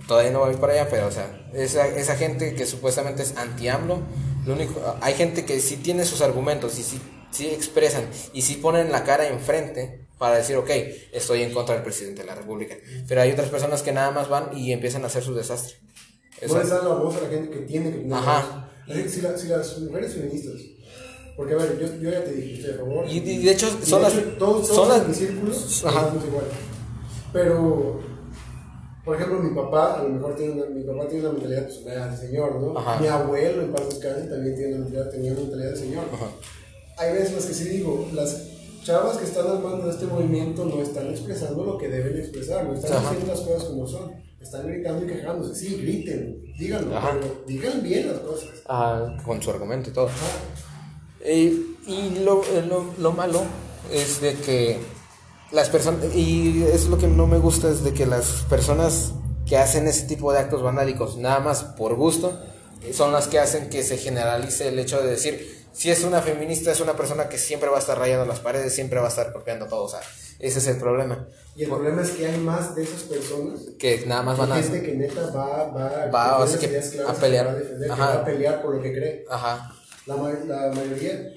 Todavía 0.07 0.31
no 0.31 0.39
voy 0.39 0.55
para 0.55 0.73
allá, 0.73 0.87
pero, 0.89 1.07
o 1.07 1.11
sea, 1.11 1.49
esa, 1.53 1.87
esa 1.87 2.15
gente 2.15 2.53
que 2.53 2.65
supuestamente 2.65 3.23
es 3.23 3.37
anti-AMLO, 3.37 4.01
lo 4.45 4.53
único, 4.53 4.97
hay 5.01 5.13
gente 5.13 5.45
que 5.45 5.59
sí 5.59 5.77
tiene 5.77 6.05
sus 6.05 6.21
argumentos 6.21 6.77
y 6.77 6.83
sí, 6.83 7.01
sí 7.31 7.47
expresan 7.47 8.05
y 8.33 8.41
sí 8.41 8.55
ponen 8.55 8.91
la 8.91 9.03
cara 9.03 9.27
enfrente 9.27 10.05
para 10.17 10.37
decir, 10.37 10.55
ok, 10.57 10.69
estoy 11.13 11.43
en 11.43 11.53
contra 11.53 11.75
del 11.75 11.83
presidente 11.83 12.21
de 12.21 12.27
la 12.27 12.35
República. 12.35 12.75
Pero 13.07 13.21
hay 13.21 13.31
otras 13.31 13.49
personas 13.49 13.81
que 13.81 13.91
nada 13.91 14.11
más 14.11 14.29
van 14.29 14.55
y 14.55 14.71
empiezan 14.71 15.03
a 15.03 15.07
hacer 15.07 15.23
su 15.23 15.33
desastre. 15.33 15.75
No 16.47 16.59
les 16.59 16.69
dan 16.69 16.87
la 16.87 16.95
voz 16.95 17.15
a 17.15 17.21
la 17.21 17.29
gente 17.29 17.49
que 17.49 17.65
tiene 17.65 17.91
que 17.91 18.13
Ajá. 18.13 18.69
Si, 18.87 19.09
si 19.09 19.21
las 19.21 19.79
mujeres 19.79 20.13
feministas 20.13 20.53
porque, 21.35 21.53
a 21.53 21.57
ver, 21.57 21.77
yo, 21.79 21.87
yo 22.01 22.11
ya 22.11 22.23
te 22.23 22.31
dije, 22.31 22.53
estoy 22.55 22.75
a 22.75 22.77
favor. 22.77 23.05
Y, 23.09 23.19
de 23.19 23.51
hecho, 23.51 23.67
son 23.83 24.01
las. 24.01 24.13
todos, 24.37 24.67
son 24.67 24.87
las. 24.87 25.07
mis 25.07 25.17
círculos 25.17 25.83
estamos 25.83 26.25
igual. 26.25 26.45
Pero, 27.33 27.99
por 29.03 29.15
ejemplo, 29.15 29.39
mi 29.39 29.53
papá, 29.53 29.99
a 29.99 30.03
lo 30.03 30.09
mejor 30.09 30.35
tiene 30.35 30.53
una, 30.53 30.65
mi 30.67 30.83
papá 30.83 31.07
tiene 31.09 31.25
una 31.25 31.33
mentalidad 31.33 31.67
pues, 31.67 32.19
de 32.21 32.27
señor, 32.27 32.61
¿no? 32.61 32.73
Mi 33.01 33.07
abuelo, 33.07 33.63
en 33.63 33.73
paz 33.73 33.89
descanse, 33.89 34.27
también 34.27 34.55
tiene 34.55 34.75
una 34.75 34.85
mentalidad, 34.85 35.11
tenía 35.11 35.31
una 35.33 35.41
mentalidad 35.41 35.69
de 35.71 35.77
señor. 35.77 36.03
Hay 36.97 37.11
veces 37.11 37.29
en 37.29 37.35
las 37.35 37.45
que 37.45 37.53
sí 37.53 37.63
digo, 37.65 38.07
las 38.13 38.47
chavas 38.83 39.17
que 39.17 39.25
están 39.25 39.47
al 39.47 39.61
mando 39.61 39.87
de 39.87 39.91
este 39.91 40.05
movimiento 40.05 40.63
no 40.63 40.81
están 40.81 41.07
expresando 41.07 41.65
lo 41.65 41.77
que 41.77 41.89
deben 41.89 42.17
expresar, 42.17 42.65
no 42.65 42.75
están 42.75 42.93
haciendo 42.93 43.27
las 43.27 43.41
cosas 43.41 43.65
como 43.65 43.85
son. 43.85 44.23
Están 44.39 44.67
gritando 44.67 45.03
y 45.03 45.07
quejándose. 45.07 45.55
Sí, 45.55 45.75
griten, 45.81 46.53
díganlo, 46.57 46.91
pero 46.91 47.43
digan 47.47 47.81
bien 47.81 48.07
las 48.07 48.19
cosas. 48.19 48.49
Ajá, 48.67 49.17
con 49.25 49.41
su 49.41 49.49
argumento 49.49 49.89
y 49.89 49.93
todo. 49.93 50.07
Eh, 51.25 51.75
y 51.87 52.19
lo, 52.23 52.43
eh, 52.43 52.63
lo, 52.67 52.85
lo, 52.97 53.11
malo 53.11 53.41
es 53.91 54.21
de 54.21 54.35
que 54.35 54.77
las 55.51 55.69
personas, 55.69 56.15
y 56.15 56.63
es 56.63 56.85
lo 56.85 56.97
que 56.97 57.07
no 57.07 57.25
me 57.25 57.37
gusta, 57.39 57.69
es 57.69 57.83
de 57.83 57.93
que 57.93 58.05
las 58.05 58.45
personas 58.49 59.13
que 59.47 59.57
hacen 59.57 59.87
ese 59.87 60.05
tipo 60.05 60.31
de 60.31 60.39
actos 60.39 60.61
vandálicos 60.61 61.17
nada 61.17 61.39
más 61.39 61.63
por 61.63 61.95
gusto, 61.95 62.39
son 62.93 63.11
las 63.11 63.27
que 63.27 63.39
hacen 63.39 63.69
que 63.69 63.83
se 63.83 63.97
generalice 63.97 64.67
el 64.67 64.77
hecho 64.77 65.01
de 65.01 65.09
decir, 65.09 65.65
si 65.73 65.89
es 65.91 66.03
una 66.03 66.21
feminista, 66.21 66.71
es 66.71 66.79
una 66.79 66.95
persona 66.95 67.27
que 67.27 67.37
siempre 67.37 67.69
va 67.69 67.77
a 67.77 67.79
estar 67.79 67.97
rayando 67.97 68.25
las 68.25 68.39
paredes, 68.39 68.73
siempre 68.73 68.99
va 68.99 69.07
a 69.07 69.09
estar 69.09 69.33
copiando 69.33 69.65
todo, 69.67 69.83
o 69.83 69.89
sea, 69.89 70.01
ese 70.39 70.59
es 70.59 70.67
el 70.67 70.77
problema. 70.77 71.27
Y 71.55 71.63
el 71.63 71.69
problema 71.69 72.01
es 72.01 72.11
que 72.11 72.27
hay 72.27 72.37
más 72.37 72.75
de 72.75 72.83
esas 72.83 73.03
personas 73.03 73.61
Que 73.79 74.05
nada 74.05 74.21
más 74.21 74.37
van 74.37 74.51
a... 74.51 74.55
gente 74.61 74.81
que 74.81 74.91
neta 74.93 75.31
va, 75.31 75.67
va, 75.67 76.07
Va, 76.07 76.59
que 76.59 76.65
a 77.07 77.13
pelear. 77.13 77.47
a 77.47 77.55
defender, 77.55 77.89
que 77.89 77.99
va 77.99 78.13
a 78.13 78.25
pelear 78.25 78.61
por 78.61 78.75
lo 78.75 78.81
que 78.81 78.91
cree. 78.91 79.25
Ajá, 79.29 79.73
La, 80.05 80.15
la 80.15 80.71
mayoría. 80.73 81.33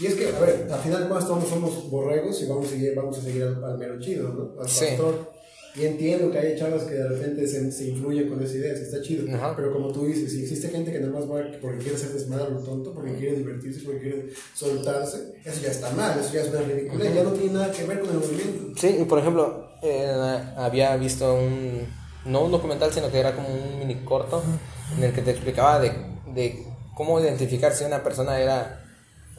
Y 0.00 0.06
es 0.06 0.14
que, 0.14 0.28
a 0.28 0.38
ver, 0.40 0.68
al 0.70 0.80
final 0.80 1.08
más 1.08 1.26
todos 1.26 1.48
somos 1.48 1.90
borregos 1.90 2.40
y 2.42 2.46
vamos 2.46 2.66
a 2.66 2.70
seguir, 2.70 2.94
vamos 2.94 3.18
a 3.18 3.22
seguir 3.22 3.42
al, 3.42 3.62
al 3.64 3.78
mero 3.78 3.98
chido, 4.00 4.28
¿no? 4.28 4.60
Al 4.62 4.68
Sí. 4.68 4.84
pastor. 4.90 5.32
Y 5.74 5.86
entiendo 5.86 6.30
que 6.30 6.36
hay 6.38 6.58
chavas 6.58 6.82
que 6.82 6.92
de 6.92 7.08
repente 7.08 7.48
se, 7.48 7.72
se 7.72 7.86
influyen 7.88 8.28
con 8.28 8.42
esa 8.42 8.54
idea, 8.56 8.76
sí 8.76 8.82
está 8.82 9.00
chido. 9.00 9.34
Ajá. 9.34 9.56
Pero 9.56 9.72
como 9.72 9.90
tú 9.90 10.04
dices, 10.04 10.30
si 10.30 10.42
existe 10.42 10.68
gente 10.68 10.92
que 10.92 11.00
nada 11.00 11.12
más 11.14 11.22
va 11.24 11.40
porque 11.62 11.78
quiere 11.78 11.96
hacer 11.96 12.10
desmadre 12.10 12.50
lo 12.50 12.60
tonto, 12.60 12.92
porque 12.92 13.14
quiere 13.14 13.36
divertirse, 13.38 13.80
porque 13.82 14.00
quiere 14.02 14.26
soltarse, 14.54 15.32
eso 15.42 15.60
ya 15.62 15.70
está 15.70 15.90
mal, 15.92 16.18
eso 16.20 16.30
ya 16.34 16.42
es 16.42 16.48
una 16.50 16.60
ridícula, 16.60 17.04
ya 17.10 17.24
no 17.24 17.30
tiene 17.32 17.54
nada 17.54 17.72
que 17.72 17.84
ver 17.84 18.00
con 18.00 18.10
el 18.10 18.16
movimiento. 18.18 18.78
Sí, 18.78 18.96
y 19.00 19.04
por 19.04 19.18
ejemplo, 19.18 19.66
eh, 19.82 20.12
había 20.58 20.94
visto 20.96 21.34
un, 21.34 21.86
no 22.26 22.44
un 22.44 22.52
documental, 22.52 22.92
sino 22.92 23.10
que 23.10 23.18
era 23.18 23.34
como 23.34 23.48
un 23.48 23.78
mini 23.78 24.04
corto 24.04 24.42
en 24.98 25.02
el 25.04 25.12
que 25.14 25.22
te 25.22 25.30
explicaba 25.30 25.80
de, 25.80 25.90
de 26.34 26.66
cómo 26.94 27.20
identificar 27.20 27.74
si 27.74 27.84
una 27.84 28.02
persona 28.02 28.38
era, 28.40 28.84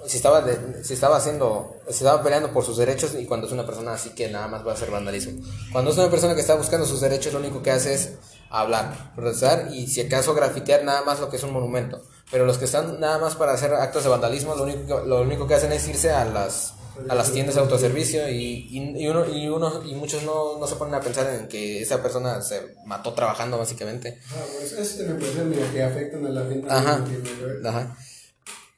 si 0.08 0.18
estaba, 0.18 0.41
de- 0.41 0.84
si 0.84 0.93
estaba 0.93 1.18
haciendo, 1.18 1.76
si 1.88 1.97
estaba 2.04 2.22
peleando 2.24 2.51
por 2.51 2.64
sus 2.66 2.78
derechos 2.78 3.16
y 3.18 3.26
cuando 3.26 3.47
es 3.47 3.54
una 3.54 3.66
persona 3.66 3.93
así 3.93 4.10
que 4.12 4.30
nada 4.30 4.47
más 4.47 4.66
va 4.66 4.72
a 4.72 4.74
hacer 4.76 4.91
vandalismo. 4.91 5.41
Cuando 5.72 5.91
es 5.91 5.97
una 5.97 6.10
persona 6.10 6.36
que 6.36 6.41
está 6.41 6.56
buscando 6.56 6.86
sus 6.86 7.01
derechos, 7.01 7.34
lo 7.34 7.39
único 7.39 7.62
que 7.62 7.72
hace 7.72 7.93
es 7.93 8.12
hablar, 8.49 9.14
protestar 9.16 9.70
y 9.74 9.88
si 9.88 10.01
acaso 10.01 10.34
grafitear 10.34 10.84
nada 10.84 11.04
más 11.04 11.20
lo 11.20 11.30
que 11.30 11.38
es 11.38 11.43
un 11.43 11.54
monumento. 11.54 12.01
Pero 12.32 12.45
los 12.45 12.58
que 12.58 12.66
están 12.66 12.99
nada 12.99 13.20
más 13.20 13.36
para 13.36 13.54
hacer 13.54 13.74
actos 13.74 14.04
de 14.04 14.10
vandalismo, 14.10 14.56
lo 14.56 14.64
único 14.64 14.99
lo 15.01 15.22
único 15.22 15.47
que 15.47 15.56
hacen 15.56 15.72
es 15.72 15.88
irse 15.88 16.12
a 16.12 16.26
las 16.26 16.74
a 17.10 17.16
las 17.16 17.32
tiendas 17.32 17.56
de 17.56 17.62
autoservicio 17.62 18.30
y, 18.30 18.68
y, 18.70 19.04
y 19.04 19.08
uno, 19.08 19.26
y, 19.28 19.48
uno, 19.48 19.84
y 19.86 19.96
muchos 19.96 20.24
no, 20.24 20.60
no 20.60 20.68
se 20.68 20.76
ponen 20.76 20.96
a 20.96 21.02
pensar 21.02 21.34
en 21.34 21.48
que 21.48 21.82
esa 21.82 22.02
persona 22.02 22.41
se 22.41 22.76
mató 22.86 23.14
trabajando 23.14 23.58
básicamente. 23.58 24.20
Ah, 24.32 24.44
pues 24.58 24.72
eso 24.74 24.98
también 24.98 25.20
puede 25.20 25.34
ser, 25.34 25.46
mira, 25.46 25.72
que 25.72 25.84
afectan 25.84 26.26
a 26.26 26.30
la 26.30 26.46
gente. 26.46 26.68
Ajá. 26.70 27.04
que. 27.04 27.68
Ajá. 27.68 27.98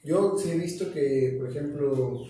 Yo 0.03 0.37
sí 0.37 0.51
he 0.51 0.55
visto 0.55 0.91
que, 0.93 1.35
por 1.39 1.49
ejemplo, 1.49 2.21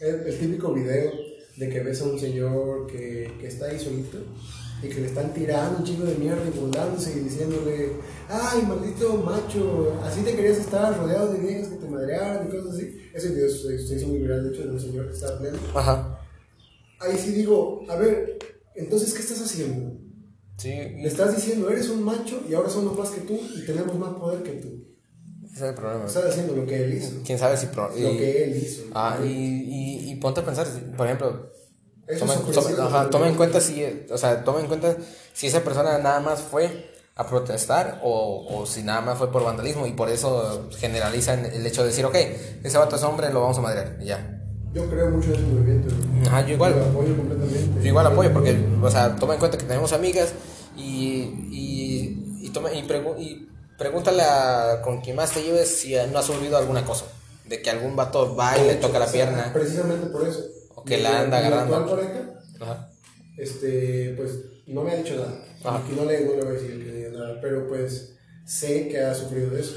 el, 0.00 0.14
el 0.26 0.38
típico 0.38 0.72
video 0.72 1.10
de 1.56 1.68
que 1.68 1.80
ves 1.80 2.00
a 2.02 2.04
un 2.04 2.20
señor 2.20 2.86
que, 2.86 3.32
que 3.40 3.46
está 3.48 3.66
ahí 3.66 3.78
solito 3.78 4.18
y 4.82 4.88
que 4.88 5.00
le 5.00 5.06
están 5.08 5.32
tirando 5.34 5.78
un 5.78 5.84
chingo 5.84 6.04
de 6.04 6.14
mierda 6.14 6.42
y 6.46 6.58
burlándose 6.58 7.12
y 7.18 7.20
diciéndole, 7.24 7.92
ay, 8.28 8.62
maldito 8.62 9.14
macho, 9.16 9.98
así 10.04 10.20
te 10.22 10.34
querías 10.36 10.58
estar 10.58 10.96
rodeado 10.96 11.32
de 11.32 11.40
viejas 11.40 11.68
que 11.68 11.76
te 11.76 11.88
madrearan 11.88 12.46
y 12.46 12.50
cosas 12.50 12.74
así. 12.74 12.96
Ese 13.14 13.30
video 13.30 13.48
se, 13.50 13.78
se 13.86 13.96
hizo 13.96 14.06
muy 14.08 14.18
viral, 14.18 14.44
de 14.44 14.54
hecho, 14.54 14.64
de 14.66 14.70
un 14.70 14.80
señor 14.80 15.08
que 15.08 15.14
estaba 15.14 15.38
pleno. 15.38 15.58
Ajá. 15.74 16.20
Ahí 17.00 17.16
sí 17.18 17.32
digo, 17.32 17.82
a 17.88 17.96
ver, 17.96 18.38
entonces, 18.74 19.12
¿qué 19.14 19.20
estás 19.22 19.40
haciendo? 19.42 19.98
Sí, 20.56 20.70
Le 20.70 21.06
estás 21.06 21.34
diciendo, 21.36 21.70
eres 21.70 21.88
un 21.88 22.02
macho 22.02 22.42
y 22.48 22.54
ahora 22.54 22.68
somos 22.68 22.96
más 22.98 23.10
que 23.10 23.20
tú 23.20 23.38
y 23.56 23.64
tenemos 23.64 23.96
más 23.98 24.14
poder 24.14 24.42
que 24.42 24.50
tú. 24.52 24.68
ese 25.44 25.54
es 25.56 25.62
el 25.62 25.74
problema. 25.74 26.04
Estás 26.06 26.24
haciendo 26.26 26.54
lo 26.56 26.66
que 26.66 26.84
él 26.84 26.94
hizo. 26.94 27.12
¿Quién 27.24 27.38
sabe 27.38 27.56
si... 27.56 27.66
pro- 27.66 27.90
y- 27.96 28.02
Lo 28.02 28.10
que 28.10 28.44
él 28.44 28.56
hizo. 28.56 28.82
Ah, 28.92 29.18
y, 29.24 29.26
y, 29.28 30.10
y 30.12 30.16
ponte 30.16 30.40
a 30.40 30.44
pensar, 30.44 30.66
por 30.96 31.06
ejemplo, 31.06 31.50
toma, 32.16 32.34
ajá, 32.86 33.08
en 33.28 33.34
cuenta 33.34 33.60
si, 33.60 33.84
o 34.10 34.16
sea, 34.18 34.44
toma 34.44 34.60
en 34.60 34.66
cuenta 34.66 34.96
si 35.32 35.46
esa 35.46 35.60
persona 35.62 35.98
nada 35.98 36.20
más 36.20 36.40
fue 36.40 36.90
a 37.16 37.26
protestar 37.26 38.00
o, 38.04 38.46
o 38.48 38.64
si 38.66 38.82
nada 38.82 39.00
más 39.00 39.18
fue 39.18 39.32
por 39.32 39.42
vandalismo 39.44 39.86
y 39.86 39.92
por 39.92 40.08
eso 40.08 40.68
generalizan 40.78 41.44
el 41.46 41.66
hecho 41.66 41.82
de 41.82 41.88
decir, 41.88 42.04
ok, 42.06 42.14
ese 42.62 42.78
vato 42.78 42.96
es 42.96 43.02
hombre, 43.02 43.32
lo 43.32 43.40
vamos 43.40 43.58
a 43.58 43.60
madrear, 43.60 43.96
y 44.00 44.06
ya. 44.06 44.34
Yo 44.72 44.88
creo 44.88 45.10
mucho 45.10 45.28
en 45.28 45.34
ese 45.34 45.42
movimiento. 45.44 45.94
Ajá, 46.28 46.46
yo 46.46 46.54
igual. 46.54 46.76
Lo 46.78 46.84
apoyo 46.84 47.16
completamente. 47.16 47.80
Yo 47.82 47.88
igual 47.88 48.06
apoyo 48.06 48.32
porque, 48.32 48.56
o 48.82 48.90
sea, 48.90 49.16
toma 49.16 49.32
en 49.34 49.40
cuenta 49.40 49.58
que 49.58 49.64
tenemos 49.64 49.92
amigas 49.92 50.32
y, 50.76 51.22
y, 51.50 52.38
y, 52.42 52.50
toma, 52.50 52.72
y, 52.72 52.82
pregu- 52.86 53.18
y 53.18 53.48
pregúntale 53.78 54.22
a 54.22 54.80
con 54.84 55.00
quien 55.00 55.16
más 55.16 55.32
te 55.32 55.42
lleves 55.42 55.80
si 55.80 55.94
no 56.12 56.18
has 56.18 56.26
sufrido 56.26 56.56
alguna 56.58 56.84
cosa. 56.84 57.06
De 57.46 57.62
que 57.62 57.70
algún 57.70 57.96
vato 57.96 58.36
va 58.36 58.58
y 58.58 58.66
le 58.66 58.74
toca 58.74 58.98
la 58.98 59.06
pierna. 59.10 59.50
Precisamente 59.54 60.06
por 60.08 60.28
eso. 60.28 60.40
O 60.80 60.84
que 60.84 60.96
Mi- 60.96 61.02
la 61.02 61.20
anda 61.20 61.40
mi 61.40 61.46
agarrando. 61.46 61.76
actual 61.76 61.98
pareja, 62.00 62.40
Ajá. 62.60 62.90
este, 63.36 64.14
pues, 64.16 64.30
no 64.66 64.82
me 64.82 64.92
ha 64.92 64.96
dicho 64.96 65.14
nada. 65.16 65.34
Ajá. 65.64 65.82
Y 65.90 65.94
no 65.96 66.04
le, 66.04 66.20
no 66.24 66.32
le 66.32 66.42
voy 66.42 66.48
a 66.48 66.52
decir 66.52 66.84
que 66.84 66.92
diga 66.92 67.10
nada. 67.10 67.38
Pero, 67.40 67.68
pues, 67.68 68.14
sé 68.46 68.88
que 68.88 69.00
ha 69.00 69.14
sufrido 69.14 69.50
de 69.50 69.60
eso. 69.60 69.74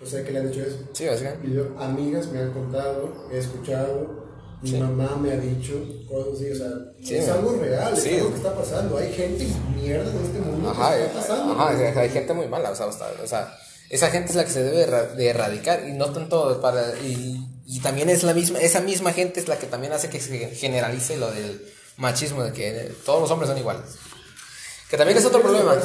O 0.00 0.06
sea, 0.06 0.22
que 0.24 0.30
le 0.30 0.38
han 0.40 0.48
hecho 0.48 0.60
eso. 0.62 0.78
Sí, 0.92 1.06
básicamente. 1.06 1.48
Y 1.48 1.54
yo, 1.54 1.74
amigas 1.78 2.28
me 2.28 2.38
han 2.38 2.52
contado, 2.52 3.28
he 3.32 3.38
escuchado, 3.38 4.28
mi 4.62 4.70
Sí. 4.70 4.76
mamá 4.78 5.16
me 5.20 5.32
ha 5.32 5.36
dicho 5.36 5.74
cosas 6.08 6.34
así, 6.34 6.50
o 6.52 6.54
sea, 6.56 6.68
Sí, 7.02 7.14
es 7.16 7.28
algo 7.28 7.56
real, 7.60 7.92
es 7.94 8.02
Sí. 8.02 8.14
algo 8.16 8.30
que 8.30 8.36
está 8.36 8.54
pasando. 8.54 8.96
Hay 8.96 9.12
gente 9.12 9.46
mierda 9.74 10.10
en 10.10 10.16
este 10.24 10.38
mundo 10.40 10.70
Ajá, 10.70 10.96
que 10.96 11.04
está 11.06 11.20
pasando. 11.20 11.52
ajá, 11.54 11.68
hay- 11.70 11.96
hay 11.98 12.10
gente 12.10 12.32
muy 12.34 12.46
mala, 12.48 12.70
o 12.70 12.74
sea, 12.76 12.86
o 12.86 13.26
sea, 13.26 13.56
esa 13.90 14.08
gente 14.10 14.30
es 14.30 14.36
la 14.36 14.44
que 14.44 14.50
se 14.50 14.62
debe 14.62 14.86
de 15.16 15.26
erradicar 15.28 15.88
y 15.88 15.92
no 15.94 16.12
tanto 16.12 16.60
para 16.60 16.92
y, 17.00 17.44
y 17.70 17.80
también 17.80 18.08
es 18.08 18.22
la 18.24 18.32
misma 18.34 18.58
esa 18.60 18.80
misma 18.80 19.12
gente 19.12 19.38
es 19.40 19.46
la 19.46 19.58
que 19.58 19.66
también 19.66 19.92
hace 19.92 20.08
que 20.08 20.18
se 20.20 20.48
generalice 20.56 21.16
lo 21.18 21.30
del 21.30 21.62
machismo 21.98 22.42
de 22.42 22.52
que 22.52 22.92
todos 23.04 23.20
los 23.20 23.30
hombres 23.30 23.48
son 23.50 23.58
iguales. 23.58 23.84
Que 24.90 24.96
también 24.96 25.18
es 25.18 25.24
otro 25.26 25.42
¿Quieres 25.42 25.60
problema. 25.62 25.82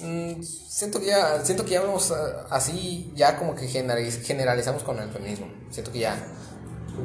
Mm, 0.00 0.42
Siento 0.42 1.00
que 1.00 1.06
ya 1.06 1.44
siento 1.44 1.64
que 1.64 1.72
ya 1.72 1.80
vamos 1.80 2.12
así 2.50 3.10
ya 3.16 3.36
como 3.36 3.56
que 3.56 3.66
generaliz- 3.68 4.22
generalizamos 4.22 4.84
con 4.84 4.96
el 5.00 5.10
feminismo. 5.10 5.48
Siento 5.70 5.90
que 5.90 5.98
ya 5.98 6.14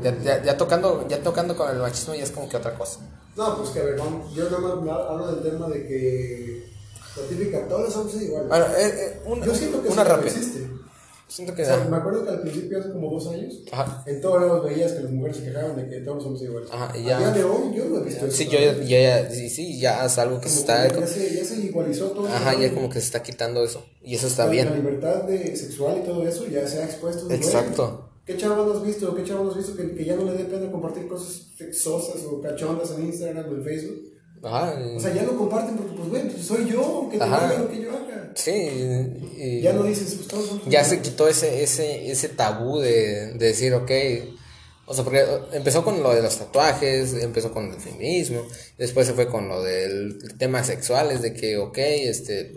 ya, 0.04 0.16
ya- 0.22 0.43
ya 0.43 0.56
tocando 0.58 1.08
ya 1.08 1.22
tocando 1.24 1.56
con 1.58 1.70
el 1.72 1.78
machismo 1.78 2.14
ya 2.14 2.24
es 2.24 2.30
como 2.32 2.47
que 2.47 2.58
otra 2.58 2.76
cosa. 2.78 2.99
No, 3.36 3.58
pues 3.58 3.72
que 3.72 3.80
a 3.80 3.84
ver, 3.84 3.97
vamos, 3.97 4.32
yo 4.36 4.47
nada 4.51 4.60
más 4.76 5.10
hablo 5.10 5.36
del 5.36 5.51
tema 5.51 5.68
de 5.70 5.88
que 5.88 6.70
la 7.20 7.28
típica, 7.28 7.68
todos 7.68 7.82
los 7.86 7.95
hombres 7.95 8.14
son 8.16 8.24
iguales. 8.24 8.47
Bueno, 8.49 8.66
eh, 8.78 8.88
eh, 8.88 9.22
una, 9.26 9.45
yo 9.45 9.56
siento 9.56 9.82
que 9.82 9.89
una 9.89 10.04
eso 10.04 10.16
existe. 10.22 10.70
Siento 11.28 11.55
que 11.55 11.63
O 11.63 11.65
sea, 11.65 11.88
me 11.89 11.97
acuerdo 11.97 12.24
que 12.26 12.30
al 12.30 12.41
principio, 12.41 12.80
hace 12.80 12.91
como 12.91 13.09
dos 13.09 13.28
años, 13.28 13.61
Ajá. 13.71 14.03
en 14.05 14.21
todos 14.21 14.41
lados 14.41 14.63
veías 14.65 14.91
que 14.91 15.01
las 15.01 15.11
mujeres 15.11 15.38
se 15.38 15.43
quejaban 15.45 15.76
de 15.76 15.88
que 15.89 16.01
todos 16.01 16.21
somos 16.24 16.41
iguales. 16.43 16.69
Ajá, 16.71 16.95
y 16.95 17.01
A 17.01 17.05
ya- 17.07 17.17
día 17.19 17.32
de 17.32 17.43
hoy 17.43 17.76
yo 17.76 17.86
no 17.86 17.97
he 17.99 18.03
visto 18.03 18.26
eso. 18.28 18.38
Sí, 18.38 18.47
yo 18.47 18.59
ya, 18.59 18.74
ya, 18.84 19.30
sí, 19.32 19.49
sí, 19.49 19.80
ya 19.80 20.05
es 20.05 20.17
algo 20.19 20.39
que 20.39 20.49
se 20.49 20.61
Como 20.65 20.74
está... 20.78 20.88
que 20.93 20.99
ya, 21.01 21.07
se, 21.07 21.36
ya 21.36 21.43
se 21.45 21.55
igualizó 21.61 22.11
todo. 22.11 22.28
Ajá, 22.28 22.53
ya 22.59 22.71
como 22.74 22.88
que 22.89 22.99
se 22.99 23.05
está 23.07 23.24
quitando 23.24 23.63
eso. 23.63 23.84
Y 24.03 24.13
eso 24.15 24.28
está 24.28 24.45
La 24.45 24.51
bien. 24.51 24.74
libertad 24.76 25.24
de 25.24 25.55
sexual 25.55 26.01
y 26.03 26.05
todo 26.05 26.28
eso 26.28 26.45
ya 26.47 26.67
se 26.67 26.80
ha 26.82 26.86
expuesto. 26.86 27.32
Exacto. 27.32 28.09
¿Qué 28.26 28.38
chava 28.38 28.55
no 28.65 28.71
has 28.71 28.84
visto? 28.86 29.13
¿Qué 29.15 29.24
chava 29.24 29.43
no 29.43 29.49
has 29.51 29.57
visto 29.57 29.76
que, 29.76 29.95
que 29.95 30.05
ya 30.05 30.15
no 30.15 30.24
le 30.26 30.34
dé 30.34 30.45
pena 30.45 30.71
compartir 30.71 31.07
cosas 31.07 31.47
sexosas 31.57 32.21
o 32.30 32.39
cachondas 32.41 32.91
en 32.91 33.05
Instagram 33.07 33.49
o 33.51 33.55
en 33.55 33.63
Facebook? 33.63 34.12
Ajá. 34.44 34.76
O 34.96 35.00
sea, 35.00 35.14
ya 35.14 35.24
lo 35.24 35.38
comparten 35.38 35.76
porque, 35.78 35.94
pues, 35.96 36.10
güey, 36.10 36.30
pues, 36.30 36.46
soy 36.46 36.70
yo, 36.70 37.08
que 37.12 37.18
te 37.18 37.24
haga 37.24 37.58
lo 37.60 37.70
que 37.70 37.82
yo 37.82 37.89
haga. 37.91 38.32
Sí. 38.36 38.52
y- 39.38 39.62
Ya 39.62 39.74
no 39.74 39.84
dices, 39.84 40.16
pues 40.16 40.28
todos 40.28 40.62
ya 40.68 40.84
se 40.84 41.02
quitó 41.02 41.28
ese, 41.28 41.64
ese, 41.64 42.12
ese 42.12 42.30
tabú 42.30 42.80
de, 42.80 43.34
de 43.34 43.46
decir, 43.48 43.74
ok, 43.74 43.91
o 44.86 44.94
sea, 44.94 45.04
porque 45.06 45.24
empezó 45.54 45.84
con 45.86 46.04
lo 46.04 46.14
de 46.14 46.22
los 46.22 46.36
tatuajes, 46.38 47.14
empezó 47.14 47.54
con 47.54 47.72
el 47.72 47.80
feminismo, 47.80 48.41
después 48.78 49.08
se 49.08 49.14
fue 49.14 49.28
con 49.28 49.48
lo 49.48 49.62
del 49.64 50.18
tema 50.38 50.62
sexuales, 50.64 51.22
de 51.22 51.34
que, 51.34 51.58
ok, 51.58 51.78
este, 51.78 52.52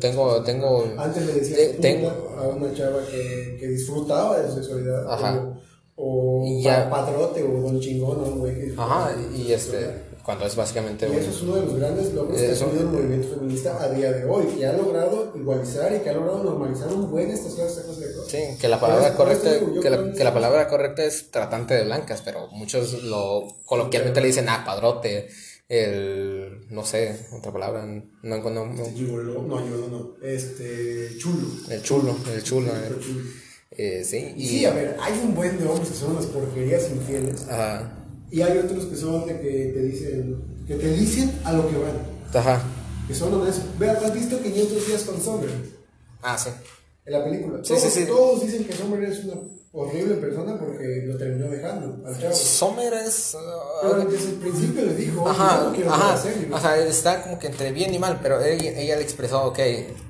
tengo, 0.00 0.42
tengo, 0.42 0.92
Antes 0.98 1.24
le 1.26 1.32
decías 1.32 1.60
puta 1.68 1.80
tengo, 1.80 2.08
a 2.38 2.48
una 2.48 2.74
chava 2.74 3.00
que, 3.10 3.56
que 3.58 3.66
disfrutaba 3.68 4.40
de 4.40 4.48
su 4.50 4.56
sexualidad. 4.56 5.10
Ajá. 5.10 5.54
O, 5.96 6.42
o 6.42 6.46
Y 6.46 6.62
ya- 6.62 6.90
padrote 6.90 7.42
o 7.42 7.48
don 7.62 7.80
chingón, 7.80 8.18
¿no? 8.20 8.30
Güey, 8.36 8.54
que 8.56 8.60
disfrutaba 8.66 9.06
ajá, 9.08 9.16
de 9.16 9.38
y 9.38 9.52
este. 9.52 10.09
Cuando 10.24 10.46
es 10.46 10.54
básicamente 10.56 11.08
Y 11.08 11.16
eso 11.16 11.30
es 11.30 11.42
uno 11.42 11.56
de 11.56 11.62
los 11.66 11.74
grandes 11.76 12.12
logros 12.14 12.38
que 12.38 12.46
ha 12.50 12.54
tenido 12.54 12.80
el 12.80 12.86
movimiento 12.86 13.28
feminista 13.36 13.82
a 13.82 13.88
día 13.90 14.12
de 14.12 14.24
hoy, 14.24 14.46
que 14.46 14.66
ha 14.66 14.72
logrado 14.72 15.32
igualizar 15.34 15.94
y 15.94 16.00
que 16.00 16.10
ha 16.10 16.12
logrado 16.12 16.44
normalizar 16.44 16.88
un 16.88 17.10
buen 17.10 17.30
estas 17.30 17.54
clases 17.54 17.98
de 17.98 18.14
cosas. 18.14 18.30
Sí, 18.30 18.38
que 18.60 18.68
la 18.68 18.80
palabra 18.80 19.14
correcta, 19.14 19.50
que 19.82 19.90
la, 19.90 20.12
que 20.12 20.24
la 20.24 20.34
palabra 20.34 20.68
correcta 20.68 21.04
es 21.04 21.30
tratante 21.30 21.74
de 21.74 21.84
blancas, 21.84 22.22
pero 22.24 22.48
muchos 22.52 23.02
lo 23.04 23.46
coloquialmente 23.64 24.20
le 24.20 24.26
dicen 24.28 24.48
ah, 24.48 24.62
padrote, 24.64 25.28
el 25.68 26.66
no 26.70 26.84
sé, 26.84 27.26
otra 27.32 27.52
palabra, 27.52 27.86
no, 27.86 28.02
no, 28.22 28.50
no, 28.50 28.66
no, 28.66 29.60
no, 29.60 29.88
no. 29.88 30.10
Este, 30.22 31.16
chulo. 31.18 31.46
el 31.70 31.82
chulo, 31.82 32.16
el 32.34 32.42
chulo, 32.42 32.72
eh, 32.72 32.80
Pero 32.88 33.00
chulo. 33.00 33.20
eh, 33.70 34.02
sí, 34.04 34.34
Y 34.36 34.48
sí, 34.48 34.64
a 34.64 34.72
ver, 34.72 34.96
hay 35.00 35.12
un 35.22 35.34
buen 35.34 35.56
de 35.58 35.66
hombres 35.66 35.88
que 35.90 35.94
son 35.96 36.12
unas 36.12 36.26
porquerías 36.26 36.90
infieles. 36.90 37.46
ajá, 37.48 37.99
Y 38.30 38.42
hay 38.42 38.58
otros 38.58 38.84
que 38.86 38.96
son 38.96 39.26
de 39.26 39.40
que 39.40 39.72
te 39.74 39.82
dicen, 39.82 40.42
que 40.66 40.74
te 40.76 40.92
dicen 40.92 41.32
a 41.44 41.52
lo 41.52 41.68
que 41.68 41.76
van. 41.76 41.98
ajá, 42.34 42.62
Que 43.08 43.14
son 43.14 43.34
honestos. 43.34 43.64
Vea, 43.78 43.92
¿has 43.92 44.14
visto 44.14 44.40
500 44.40 44.86
días 44.86 45.02
con 45.02 45.20
Summer? 45.20 45.50
ah, 46.22 46.38
sí, 46.38 46.50
En 47.06 47.12
la 47.12 47.24
película. 47.24 47.58
Sí, 47.62 47.68
todos, 47.74 47.82
sí, 47.82 47.90
sí. 47.90 48.06
todos 48.06 48.42
dicen 48.42 48.64
que 48.64 48.72
Summer 48.72 49.02
es 49.04 49.24
una 49.24 49.34
horrible 49.72 50.14
persona 50.16 50.58
porque 50.58 51.04
lo 51.06 51.16
terminó 51.16 51.48
dejando 51.48 52.04
al 52.06 52.18
chavo. 52.20 52.34
Sommer 52.34 52.92
es, 52.94 53.36
Pero 53.82 53.94
ah, 53.94 54.04
desde 54.10 54.28
el 54.30 54.34
principio 54.36 54.84
le 54.84 54.94
dijo, 54.94 55.28
Ajá, 55.28 55.62
no 55.64 55.72
quiero 55.74 55.92
ajá, 55.92 56.16
ser 56.16 56.34
serio. 56.34 56.56
o 56.56 56.60
sea, 56.60 56.76
está 56.86 57.22
como 57.22 57.38
que 57.38 57.46
entre 57.48 57.70
bien 57.72 57.92
y 57.94 57.98
mal, 57.98 58.18
pero 58.22 58.40
ella, 58.44 58.78
ella 58.80 58.96
le 58.96 59.02
expresó, 59.02 59.44
ok, 59.44 59.58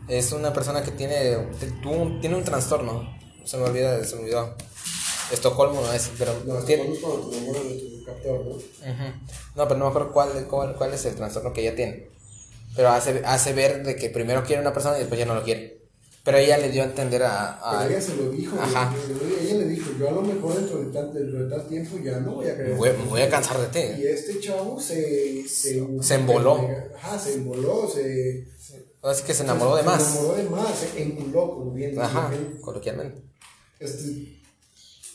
es 0.09 0.33
una 0.33 0.53
persona 0.53 0.83
que 0.83 0.91
tiene, 0.93 1.37
tuvo 1.83 1.93
un- 1.95 2.21
tiene 2.23 2.37
un 2.37 2.45
trastorno, 2.45 3.07
se 3.45 3.57
me 3.59 3.65
olvida, 3.65 4.03
se 4.05 4.17
me 4.17 4.23
olvidó. 4.23 4.55
Estocolmo 5.33 5.81
no 5.81 5.93
es, 5.93 6.11
pero 6.19 6.33
No, 6.45 6.57
tiene- 6.65 6.93
es 6.93 6.99
cuando 6.99 7.29
te 7.29 7.37
enamoras 7.39 7.65
de 7.65 7.75
tu 7.77 8.05
captor, 8.05 8.45
¿no? 8.45 8.51
Ujú. 8.51 9.15
No, 9.57 9.69
pero 9.69 9.79
no 9.79 9.85
me 9.87 9.91
acuerdo 9.91 10.13
cuál, 10.13 10.47
cuál, 10.49 10.75
cuál 10.77 10.95
es 10.95 11.05
el 11.05 11.15
trastorno 11.15 11.53
que 11.53 11.63
ella 11.63 11.75
tiene. 11.77 12.09
Pero 12.77 12.89
hace, 12.91 13.23
hace 13.25 13.53
ver 13.53 13.85
de 13.85 13.97
que 13.97 14.11
primero 14.11 14.43
quiere 14.45 14.63
una 14.63 14.73
persona 14.73 14.97
y 14.97 15.01
después 15.01 15.19
ya 15.19 15.27
no 15.27 15.35
lo 15.35 15.43
quiere. 15.43 15.79
Pero 16.23 16.37
ella 16.37 16.59
le 16.59 16.69
dio 16.71 16.83
a 16.83 16.85
entender 16.85 17.23
a... 17.23 17.55
a- 17.55 17.79
Pero 17.87 17.91
ella 17.93 18.01
se 18.03 18.17
lo 18.17 18.31
dijo, 18.31 18.61
Ajá. 18.61 18.95
ella 19.43 19.55
le 19.55 19.65
dijo, 19.67 19.91
yo 19.99 20.09
a 20.09 20.13
lo 20.13 20.23
mejor 20.23 20.55
dentro 20.55 20.79
de 20.85 20.93
tal, 20.93 21.15
dentro 21.15 21.45
de 21.45 21.51
tal 21.51 21.67
tiempo 21.67 21.97
ya 22.05 22.21
no 22.21 22.33
voy 22.35 22.47
a 22.49 22.57
querer. 22.57 22.75
voy, 22.77 22.91
voy 23.09 23.23
a 23.23 23.31
cansar 23.31 23.59
de 23.59 23.67
ti. 23.69 24.03
Y 24.03 24.07
este 24.07 24.39
chavo 24.41 24.79
se... 24.81 25.49
Se, 25.49 25.83
Se 26.03 26.15
emboló. 26.15 26.69
Ajá, 26.97 27.19
se 27.19 27.35
emboló, 27.35 27.89
se... 27.89 28.47
Así 29.03 29.23
que 29.25 29.33
se 29.33 29.45
enamoró 29.45 29.77
de 29.77 29.83
más. 29.83 30.03
Se 30.03 30.19
enamoró 30.19 30.37
de 30.37 30.43
más, 30.45 30.79
se 30.79 31.03
enculó, 31.03 31.51
como 31.55 31.71
bien 31.73 31.99
Ajá, 31.99 32.31
coloquialmente. 32.61 33.23
Este, 33.79 34.40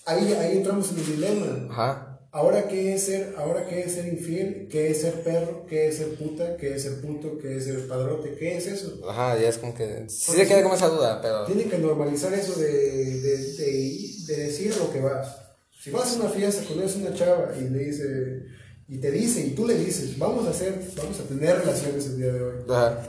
ahí, 0.06 0.34
ahí 0.34 0.58
entramos 0.58 0.92
en 0.92 1.00
el 1.00 1.06
dilema. 1.06 1.68
Ajá. 1.72 2.12
Ahora 2.32 2.68
qué 2.68 2.94
es 2.94 3.04
ser, 3.04 3.34
ahora 3.38 3.66
qué 3.66 3.84
es 3.84 3.94
ser 3.94 4.08
infiel, 4.08 4.68
qué 4.70 4.92
es 4.92 5.02
ser 5.02 5.24
perro, 5.24 5.66
qué 5.70 5.88
es 5.88 5.96
ser 5.98 6.16
puta, 6.16 6.58
qué 6.58 6.76
es 6.76 6.84
ser 6.84 7.00
puto, 7.00 7.38
qué 7.38 7.56
es 7.56 7.64
ser 7.64 7.88
padrote, 7.88 8.36
qué 8.38 8.58
es 8.58 8.68
eso. 8.68 9.00
Ajá, 9.10 9.40
ya 9.40 9.48
es 9.48 9.58
como 9.58 9.74
que... 9.74 10.04
Sí 10.10 10.34
se 10.34 10.46
queda 10.46 10.62
como 10.62 10.76
esa 10.76 10.90
duda, 10.90 11.22
pero... 11.22 11.46
Tienen 11.46 11.70
que 11.70 11.78
normalizar 11.78 12.34
eso 12.34 12.60
de, 12.60 12.68
de, 12.70 13.38
de, 13.54 14.00
de 14.28 14.36
decir 14.36 14.76
lo 14.76 14.92
que 14.92 15.00
vas. 15.00 15.34
Si 15.82 15.92
vas 15.92 16.12
a 16.14 16.20
una 16.20 16.30
fiesta, 16.30 16.62
conoces 16.68 16.98
una 16.98 17.14
chava 17.14 17.54
y 17.58 17.70
le 17.70 17.86
dice, 17.86 18.44
y 18.90 18.98
te 18.98 19.12
dice, 19.12 19.40
y 19.40 19.52
tú 19.52 19.66
le 19.66 19.76
dices, 19.76 20.20
vamos 20.20 20.46
a 20.46 20.50
hacer, 20.50 20.78
vamos 20.98 21.18
a 21.20 21.24
tener 21.24 21.58
relaciones 21.60 22.06
el 22.08 22.18
día 22.18 22.34
de 22.34 22.42
hoy, 22.42 22.56
Ajá. 22.70 23.08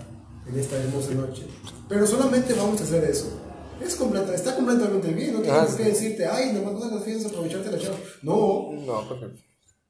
en 0.49 0.61
esta 0.61 0.77
hermosa 0.77 1.11
noche. 1.13 1.43
Pero 1.89 2.07
solamente 2.07 2.55
vamos 2.55 2.81
a 2.81 2.85
hacer 2.85 3.03
eso. 3.03 3.41
Es 3.81 3.97
completa, 3.97 4.35
está 4.35 4.55
completamente 4.57 5.09
bien, 5.09 5.35
no 5.35 5.41
tienes 5.41 5.61
Ah, 5.61 5.67
por 5.67 5.77
qué 5.77 5.85
sí. 5.85 5.91
decirte, 5.91 6.27
ay, 6.27 6.53
nomás 6.53 6.83
a 6.83 6.95
las 6.95 7.05
fiestas 7.05 7.31
aprovecharte 7.33 7.71
la 7.71 7.79
chava. 7.79 7.97
No, 8.23 8.71
No, 8.73 9.09
porque... 9.09 9.27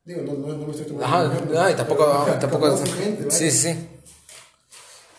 digo, 0.04 0.22
no, 0.22 0.32
no, 0.34 0.48
no 0.56 0.66
me 0.66 0.70
estoy 0.72 0.86
tomando. 0.86 1.06
Ajá, 1.06 1.44
no, 1.44 1.70
y 1.70 1.74
tampoco... 1.74 2.04
pero 2.04 2.24
capaz 2.24 2.38
tampoco 2.40 2.66
hay 2.66 2.88
gente, 2.90 3.24
¿vale? 3.24 3.30
sí, 3.30 3.50
sí, 3.50 3.58
sí. 3.72 3.88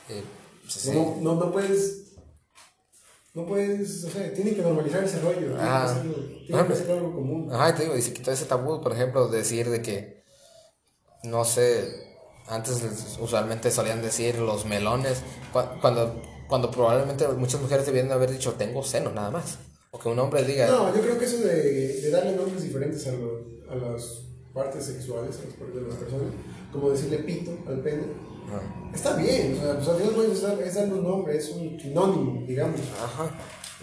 Eh, 0.09 0.23
sí, 0.67 0.79
sí. 0.79 0.91
No, 0.91 1.17
no, 1.21 1.35
no 1.35 1.51
puedes. 1.51 2.03
No 3.33 3.45
puedes, 3.45 4.03
o 4.03 4.09
sea, 4.09 4.33
tienen 4.33 4.55
que 4.55 4.61
normalizar 4.63 5.03
ese 5.03 5.19
rollo. 5.19 5.55
Ah. 5.59 5.83
que, 5.85 5.91
hacerlo, 5.99 6.15
tienen 6.47 6.59
Ah, 6.59 6.67
que 6.67 6.73
hacerlo 6.73 6.93
algo 6.95 7.13
común. 7.13 7.49
Ajá, 7.53 7.75
te 7.75 7.83
digo, 7.83 7.95
y 7.95 8.01
se 8.01 8.13
quitó 8.13 8.31
ese 8.31 8.45
tabú, 8.45 8.81
por 8.81 8.93
ejemplo, 8.93 9.27
decir 9.27 9.69
de 9.69 9.81
que, 9.83 10.23
no 11.23 11.45
sé, 11.45 12.17
antes 12.47 12.81
usualmente 13.19 13.69
solían 13.69 14.01
decir 14.01 14.39
los 14.39 14.65
melones, 14.65 15.21
cua- 15.53 15.79
cuando, 15.81 16.19
cuando 16.47 16.71
probablemente 16.71 17.27
muchas 17.29 17.61
mujeres 17.61 17.85
debían 17.85 18.11
haber 18.11 18.31
dicho 18.31 18.53
tengo 18.53 18.83
seno, 18.83 19.11
nada 19.11 19.31
más. 19.31 19.57
O 19.91 19.99
que 19.99 20.09
un 20.09 20.19
hombre 20.19 20.43
diga, 20.43 20.67
No, 20.67 20.93
yo 20.95 21.01
creo 21.01 21.17
que 21.17 21.25
eso 21.25 21.37
de, 21.39 22.01
de 22.01 22.09
darle 22.09 22.35
nombres 22.35 22.63
diferentes 22.63 23.05
a, 23.07 23.11
lo- 23.13 23.45
a 23.69 23.75
las 23.75 24.21
partes 24.53 24.85
sexuales 24.85 25.37
a 25.41 25.45
las 25.45 25.53
partes 25.55 25.75
de 25.75 25.81
las 25.87 25.95
personas, 25.95 26.27
como 26.71 26.89
decirle 26.89 27.19
pito 27.19 27.51
al 27.67 27.79
pene, 27.81 28.03
"Ah, 28.49 28.91
está 28.93 29.15
bien. 29.15 29.57
O 29.57 29.61
sea, 29.61 29.75
pues 29.75 29.87
al 29.87 29.95
final 29.97 30.13
puedes 30.13 30.31
usar- 30.43 30.59
es 30.61 30.75
darle 30.75 30.93
un 30.95 31.03
nombre, 31.03 31.37
es 31.37 31.49
un 31.49 31.79
sinónimo, 31.79 32.43
digamos. 32.47 32.79
ajá. 33.03 33.29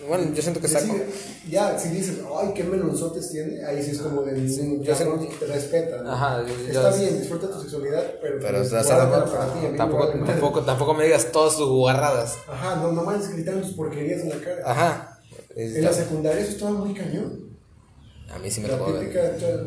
Bueno, 0.08 0.34
yo 0.34 0.42
siento 0.42 0.60
que 0.60 0.66
está... 0.66 0.80
Ya, 1.48 1.78
si 1.78 1.88
dices, 1.90 2.16
ay, 2.36 2.52
qué 2.54 2.64
melonzotes 2.64 3.30
tiene, 3.30 3.64
ahí 3.64 3.80
sí 3.82 3.92
es 3.92 3.98
como 3.98 4.22
de. 4.22 4.48
Sí, 4.48 4.78
ya 4.80 4.86
yo 4.86 4.94
sé- 4.96 5.04
no 5.04 5.18
te 5.20 5.46
respeta. 5.46 6.02
¿no? 6.02 6.10
Ajá, 6.12 6.42
yo- 6.42 6.48
yo- 6.48 6.66
Está 6.82 6.96
bien, 6.96 7.20
disfruta 7.20 7.48
tu 7.48 7.60
sexualidad, 7.60 8.02
pero. 8.20 8.38
Pero, 8.40 8.58
pues, 8.58 8.72
o 8.72 8.82
sea, 8.84 8.98
tampoco, 8.98 9.32
para 9.32 9.46
ti, 9.54 9.76
tampoco, 9.76 10.06
madre. 10.08 10.18
tampoco, 10.26 10.60
tampoco 10.62 10.94
me 10.94 11.04
digas 11.04 11.30
todas 11.30 11.56
tus 11.56 11.68
guarradas. 11.68 12.36
Ajá, 12.48 12.76
no, 12.76 12.90
no 12.92 13.02
mandes 13.04 13.30
gritando 13.32 13.60
tus 13.64 13.74
porquerías 13.76 14.22
en 14.22 14.30
la 14.30 14.36
cara. 14.40 14.62
Ajá. 14.70 15.20
Es- 15.54 15.76
En 15.76 15.84
la 15.84 15.92
secundaria 15.92 16.40
eso 16.42 16.50
estaba 16.52 16.72
muy 16.72 16.92
cañón. 16.92 17.44
a 18.34 18.38
mí 18.40 18.50
sí 18.50 18.62
me 18.62 18.68
La 18.68 18.78
tocó 18.78 18.92
ver. 18.94 19.02
típica, 19.02 19.22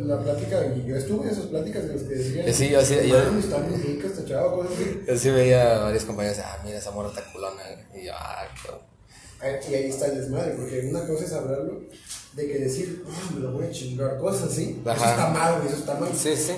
la 0.05 0.21
plática, 0.21 0.75
yo 0.85 0.95
estuve 0.97 1.23
en 1.27 1.29
esas 1.29 1.45
pláticas 1.45 1.83
en 1.83 1.93
las 1.93 2.01
que 2.03 2.15
decían. 2.15 2.53
Sí, 2.53 2.69
yo 2.69 2.81
sí, 2.81 2.95
yo- 3.07 3.17
"Mami, 3.23 3.39
está 3.39 3.59
muy 3.59 3.77
rica 3.77 4.07
esta 4.07 4.25
chava, 4.25 4.51
cosas 4.55 4.73
así. 4.73 4.99
Yo 5.07 5.17
sí 5.17 5.29
veía 5.29 5.77
a 5.77 5.83
varios 5.85 6.03
compañeros, 6.03 6.39
ah, 6.43 6.57
mira 6.65 6.77
esa 6.79 6.91
morra 6.91 7.07
está 7.09 7.23
culona. 7.31 7.61
Y 7.95 8.07
yo, 8.07 8.11
ah, 8.13 8.43
qué- 8.61 8.71
Y 9.69 9.73
ahí 9.73 9.89
está 9.89 10.07
el 10.07 10.17
desmadre, 10.19 10.53
porque 10.55 10.87
una 10.89 11.05
cosa 11.05 11.23
es 11.25 11.33
hablarlo 11.33 11.81
de 12.33 12.47
que 12.47 12.59
decir, 12.59 13.03
"Ah, 13.07 13.31
me 13.35 13.39
lo 13.41 13.51
voy 13.51 13.65
a 13.65 13.71
chingar, 13.71 14.17
cosas 14.17 14.51
así. 14.51 14.81
Eso 14.83 14.91
está 14.93 15.29
mal, 15.29 15.61
eso 15.65 15.75
está 15.77 15.93
mal. 15.99 16.09
Sí, 16.13 16.35
sí. 16.35 16.53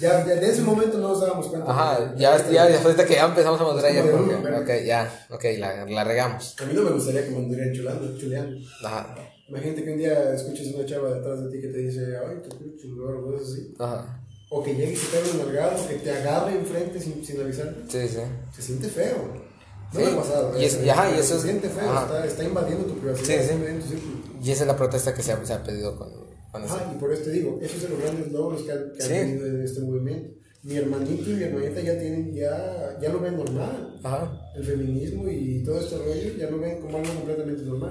Ya, 0.00 0.26
ya 0.26 0.34
de 0.34 0.48
ese 0.50 0.62
momento 0.62 0.98
no 0.98 1.10
nos 1.10 1.20
dábamos 1.20 1.46
cuenta. 1.46 1.70
Ajá, 1.70 2.14
ya, 2.16 2.36
ya, 2.50 2.68
ya 2.68 2.82
ahorita 2.82 3.06
que 3.06 3.14
ya 3.14 3.26
empezamos 3.26 3.60
a 3.60 3.64
mostrar 3.64 3.92
ya, 3.94 4.02
porque, 4.02 4.16
"Uh, 4.34 4.40
pero- 4.42 4.58
ok, 4.62 4.70
ya, 4.84 5.26
ok, 5.30 5.44
la, 5.58 5.84
la 5.86 6.02
regamos. 6.02 6.56
A 6.60 6.64
mí 6.64 6.74
no 6.74 6.82
me 6.82 6.90
gustaría 6.90 7.24
que 7.24 7.30
me 7.30 7.36
anduvieran 7.38 7.72
chulando, 7.72 8.18
chuleando. 8.18 8.56
Ajá, 8.84 9.14
Imagínate 9.46 9.84
que 9.84 9.92
un 9.92 9.98
día 9.98 10.34
escuches 10.34 10.74
una 10.74 10.86
chava 10.86 11.12
detrás 11.14 11.44
de 11.44 11.50
ti 11.50 11.60
que 11.60 11.68
te 11.68 11.78
dice, 11.78 12.00
ay, 12.16 12.36
te 12.42 12.48
quiero 12.56 12.76
chingar, 12.80 13.14
o 13.14 13.24
cosas 13.30 13.48
así. 13.52 13.74
ajá, 13.78 14.20
O 14.50 14.62
que 14.64 14.74
llegue 14.74 14.92
y 14.92 14.96
se 14.96 15.06
pegue 15.16 15.30
un 15.32 15.40
o 15.42 15.88
que 15.88 15.94
te 15.96 16.10
agarre 16.10 16.56
enfrente 16.56 16.98
sin, 16.98 17.24
sin 17.24 17.40
avisarte. 17.40 17.82
sí, 17.88 18.08
sí. 18.08 18.20
Se 18.56 18.62
siente 18.62 18.88
feo. 18.88 19.43
No 19.92 20.00
Sí, 20.00 20.06
ha 20.06 20.16
pasado. 20.16 20.58
y 20.58 20.62
¿eh? 20.62 20.66
es- 20.66 20.80
y 20.84 20.88
ajá, 20.90 21.10
y 21.14 21.18
eso 21.20 21.36
es- 21.36 21.44
está, 21.44 22.26
está 22.26 22.44
invadiendo 22.44 22.84
tu 22.86 22.94
privacidad. 22.98 23.26
Sí, 23.42 23.48
sí. 23.48 23.54
invadiendo 23.54 23.84
tu. 23.86 24.44
Y 24.44 24.50
esa 24.50 24.62
es 24.64 24.66
la 24.68 24.76
protesta 24.76 25.14
que 25.14 25.22
se 25.22 25.32
ha, 25.32 25.44
se 25.46 25.52
ha 25.52 25.62
pedido 25.62 25.96
con, 25.98 26.08
con. 26.52 26.64
Ajá, 26.64 26.92
y 26.94 26.98
por 26.98 27.12
eso 27.12 27.22
te 27.24 27.30
digo, 27.30 27.58
esos 27.62 27.80
son 27.82 27.90
los 27.92 28.00
grandes 28.00 28.32
logros 28.32 28.62
que 28.62 28.72
han, 28.72 28.92
que 28.96 29.02
han 29.02 29.08
tenido 29.08 29.46
en 29.46 29.62
este 29.64 29.80
movimiento. 29.80 30.34
Mi 30.64 30.76
hermanito 30.76 31.30
y 31.30 31.34
mi 31.34 31.42
hermanita 31.44 31.80
ya 31.82 31.98
tienen, 31.98 32.34
ya, 32.34 32.96
ya 33.00 33.10
lo 33.10 33.20
ven 33.20 33.36
normal. 33.36 33.98
Ajá, 34.02 34.50
El 34.56 34.64
feminismo 34.64 35.28
y 35.28 35.62
todo 35.62 35.78
este 35.78 35.98
rollo 35.98 36.36
ya 36.38 36.48
lo 36.50 36.58
ven 36.58 36.80
como 36.80 36.96
algo 36.98 37.12
completamente 37.14 37.62
normal. 37.64 37.90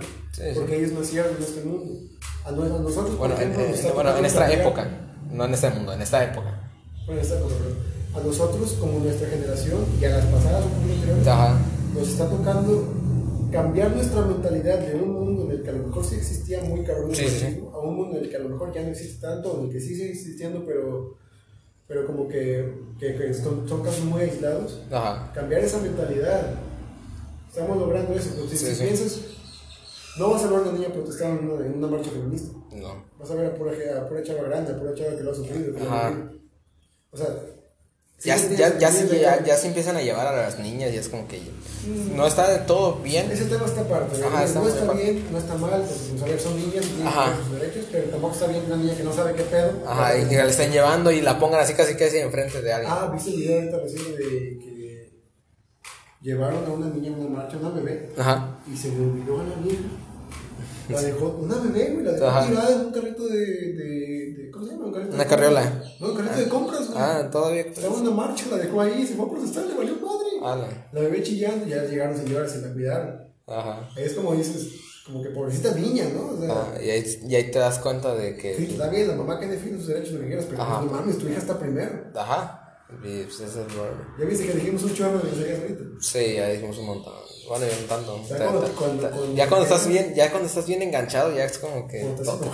Porque 0.55 0.77
ellos 0.79 0.91
nacieron 0.93 1.35
en 1.37 1.43
este 1.43 1.61
mundo. 1.63 1.93
A, 2.45 2.51
no- 2.51 2.79
nosotros, 2.79 3.15
bueno, 3.17 3.35
en, 3.35 3.41
ejemplo, 3.41 3.63
en- 3.65 3.73
está 3.75 3.93
bueno, 3.93 4.17
en 4.17 4.25
esta 4.25 4.51
época, 4.51 4.87
no 5.31 5.45
en 5.45 5.53
este 5.53 5.69
mundo, 5.69 5.93
en 5.93 6.01
esta 6.01 6.23
época. 6.23 6.71
Bueno, 7.05 7.19
en 7.21 7.25
esta 7.25 7.37
época. 7.37 7.53
A 8.15 8.19
nosotros, 8.21 8.71
como 8.79 8.99
nuestra 8.99 9.27
generación, 9.29 9.85
y 10.01 10.05
a 10.05 10.09
las 10.17 10.25
pasadas 10.25 10.65
un 10.65 10.71
poquito 10.71 10.93
anteriores, 10.93 11.27
Ajá, 11.27 11.59
nos 11.93 12.07
está 12.09 12.29
tocando 12.29 12.87
cambiar 13.51 13.91
nuestra 13.95 14.21
mentalidad 14.25 14.79
de 14.79 14.95
un 14.95 15.13
mundo 15.13 15.43
en 15.45 15.51
el 15.51 15.63
que 15.63 15.69
a 15.69 15.73
lo 15.73 15.87
mejor 15.87 16.03
sí 16.03 16.15
existía 16.15 16.61
muy 16.63 16.83
cabrón 16.83 17.13
Sí, 17.13 17.27
sí, 17.27 17.59
a 17.71 17.77
un 17.79 17.95
mundo 17.95 18.17
en 18.17 18.23
el 18.23 18.29
que 18.29 18.35
a 18.35 18.39
lo 18.39 18.49
mejor 18.49 18.73
ya 18.73 18.81
no 18.81 18.89
existe 18.89 19.21
tanto, 19.21 19.59
en 19.59 19.65
el 19.67 19.71
que 19.71 19.79
sí 19.79 19.89
sigue 19.95 20.09
existiendo, 20.11 20.65
pero, 20.65 21.15
pero 21.87 22.05
como 22.07 22.27
que, 22.27 22.73
que, 22.99 23.15
que 23.15 23.33
son, 23.33 23.65
casos 23.83 24.05
muy 24.05 24.21
aislados. 24.21 24.81
ajá, 24.91 25.31
Cambiar 25.33 25.61
esa 25.63 25.79
mentalidad. 25.79 26.55
Estamos 27.49 27.77
logrando 27.77 28.13
eso. 28.15 28.31
Porque 28.39 28.55
Sí, 28.57 28.73
si 28.73 28.83
piensas, 28.83 29.19
no 30.17 30.31
vas 30.31 30.43
a 30.43 30.47
ver 30.47 30.57
a 30.57 30.61
una 30.63 30.71
niña 30.71 30.87
protestando 30.91 31.39
en 31.41 31.49
una, 31.51 31.65
en 31.67 31.73
una 31.77 31.87
marcha 31.87 32.09
feminista. 32.09 32.57
no. 32.71 33.03
Vas 33.19 33.29
a 33.31 33.35
ver 33.35 33.45
a 33.45 33.55
pura, 33.55 33.71
a 34.01 34.07
pura 34.09 34.23
chava 34.23 34.41
grande, 34.43 34.71
a 34.73 34.79
pura 34.79 34.95
chava 34.95 35.15
que 35.15 35.23
lo 35.23 35.31
ha 35.31 35.35
sufrido. 35.35 35.73
que 35.75 35.79
lo 35.83 35.91
ha 35.91 35.99
Ajá. 35.99 36.09
vivido. 36.09 36.31
O 37.11 37.17
sea, 37.17 37.27
Ya, 38.23 38.37
sí, 38.37 38.55
ya, 38.57 38.77
ya, 38.77 38.89
sí, 38.89 39.05
ya, 39.21 39.43
ya 39.43 39.57
se 39.57 39.67
empiezan 39.67 39.97
a 39.97 40.01
llevar 40.01 40.27
a 40.27 40.31
las 40.35 40.57
niñas 40.57 40.93
y 40.93 40.97
es 40.97 41.09
como 41.09 41.27
que 41.27 41.41
no 42.15 42.25
está 42.25 42.49
de 42.49 42.59
todo 42.59 42.95
bien. 42.99 43.29
Ese 43.29 43.45
tema 43.45 43.65
está 43.65 43.81
aparte. 43.81 44.17
¿no? 44.19 44.27
Ajá, 44.27 44.45
está 44.45 44.59
no 44.61 44.67
está 44.69 44.83
aparte. 44.85 45.03
bien, 45.03 45.25
no 45.31 45.37
está 45.37 45.55
mal, 45.55 45.83
pues, 45.83 46.21
a 46.21 46.25
ver, 46.25 46.39
son 46.39 46.55
niñas, 46.55 46.85
tienen 46.85 47.07
Ajá. 47.07 47.35
sus 47.43 47.59
derechos, 47.59 47.85
pero 47.91 48.05
tampoco 48.09 48.33
está 48.33 48.47
bien 48.47 48.63
una 48.67 48.77
niña 48.77 48.95
que 48.95 49.03
no 49.03 49.13
sabe 49.13 49.33
qué 49.35 49.43
pedo. 49.43 49.71
Ajá, 49.85 50.17
y 50.17 50.25
que 50.29 50.35
le 50.37 50.49
están 50.49 50.71
llevando 50.71 51.11
y 51.11 51.19
la 51.21 51.37
pongan 51.37 51.59
así 51.59 51.73
casi 51.73 51.95
casi 51.95 52.17
enfrente 52.19 52.61
de 52.61 52.71
alguien. 52.73 52.91
Ah, 52.95 53.09
¿viste 53.13 53.31
el 53.31 53.35
video 53.35 53.55
ahorita 53.59 53.77
recién 53.79 54.15
de 54.15 54.17
que 54.59 55.11
llevaron 56.21 56.65
a 56.65 56.69
una 56.69 56.87
niña 56.87 57.07
en 57.09 57.19
una 57.19 57.29
marcha, 57.29 57.57
una 57.57 57.69
bebé, 57.71 58.09
Ajá. 58.17 58.57
y 58.71 58.77
se 58.77 58.87
le 58.89 58.99
olvidó 59.05 59.41
a 59.41 59.43
la 59.43 59.55
niña? 59.57 59.79
La 60.89 61.01
dejó, 61.01 61.27
una 61.41 61.55
bebé, 61.59 61.91
güey, 61.93 62.05
la 62.05 62.11
dejó 62.11 62.45
tirada 62.47 62.73
en 62.75 62.79
un 62.87 62.91
carrito 62.91 63.25
de, 63.27 63.39
de, 63.39 64.33
de- 64.37 64.51
¿cómo 64.69 64.93
se 64.93 64.99
llama? 64.99 65.13
Una 65.13 65.23
de 65.23 65.29
carriola. 65.29 65.83
No, 65.99 66.07
un 66.09 66.15
carrito 66.15 66.35
de 66.37 66.47
compras, 66.49 66.87
güey. 66.87 66.97
Ah, 67.01 67.29
todavía. 67.31 67.61
Estaba 67.61 67.95
una 67.95 68.11
marcha, 68.11 68.45
la 68.51 68.57
dejó 68.57 68.81
ahí, 68.81 69.05
se 69.07 69.15
fue 69.15 69.25
a 69.25 69.29
protestar, 69.29 69.65
le 69.65 69.73
valió 69.75 69.95
madre. 69.95 70.29
Ala. 70.43 70.87
La 70.91 71.01
bebé 71.01 71.23
chillando, 71.23 71.65
ya 71.65 71.83
llegaron 71.83 72.17
señoras, 72.17 72.51
se 72.51 72.61
la 72.61 72.73
cuidaron. 72.73 73.27
Ajá. 73.47 73.89
Ahí 73.95 74.03
es 74.03 74.13
como 74.13 74.33
dices, 74.35 74.67
como 75.05 75.21
que 75.23 75.29
pobrecita 75.29 75.71
niña, 75.75 76.05
¿no? 76.13 76.29
O 76.29 76.39
sea, 76.39 76.51
Ah, 76.53 76.77
y, 76.81 76.89
ahí, 76.89 77.19
y 77.27 77.35
ahí 77.35 77.51
te 77.51 77.59
das 77.59 77.79
cuenta 77.79 78.13
de 78.15 78.35
sí, 78.35 78.41
que. 78.41 78.63
está 78.65 78.89
bien, 78.89 79.07
la 79.07 79.15
mamá 79.15 79.39
que 79.39 79.47
defiende 79.47 79.79
sus 79.79 79.87
derechos, 79.87 80.13
lo 80.13 80.19
que 80.21 80.27
quieras, 80.27 80.45
pero 80.49 80.61
Ajá. 80.61 80.79
pues, 80.79 80.91
no 80.91 80.97
mames, 80.97 81.17
tu 81.17 81.27
hija 81.27 81.39
está 81.39 81.57
primero. 81.59 81.91
Ajá. 82.15 82.59
Y 83.03 83.23
pues 83.23 83.39
ese 83.39 83.45
es 83.61 83.73
lo. 83.75 83.85
Ya 84.19 84.25
viste 84.25 84.45
que 84.45 84.53
dijimos 84.53 84.83
un 84.83 84.93
chorro 84.93 85.17
de 85.17 85.27
groserías 85.29 85.59
ahorita. 85.61 85.83
Sí, 85.99 86.33
ya 86.35 86.49
dijimos 86.49 86.77
un 86.77 86.85
montón. 86.85 87.13
Bueno, 87.49 87.65
y 87.65 87.81
un 87.81 87.87
tanto. 87.87 88.21
Ya 88.29 88.37
cuando- 88.37 88.61
ta- 88.61 88.71
cuando- 88.77 89.01
ta- 89.03 89.09
cuando- 89.11 89.33
ya 89.35 89.49
cuando 89.49 89.65
estás 89.65 89.87
bien, 89.87 90.13
ya 90.15 90.29
cuando 90.29 90.47
estás 90.47 90.67
bien 90.67 90.81
enganchado, 90.83 91.35
ya 91.35 91.45
es 91.45 91.57
como 91.57 91.87
que 91.87 92.01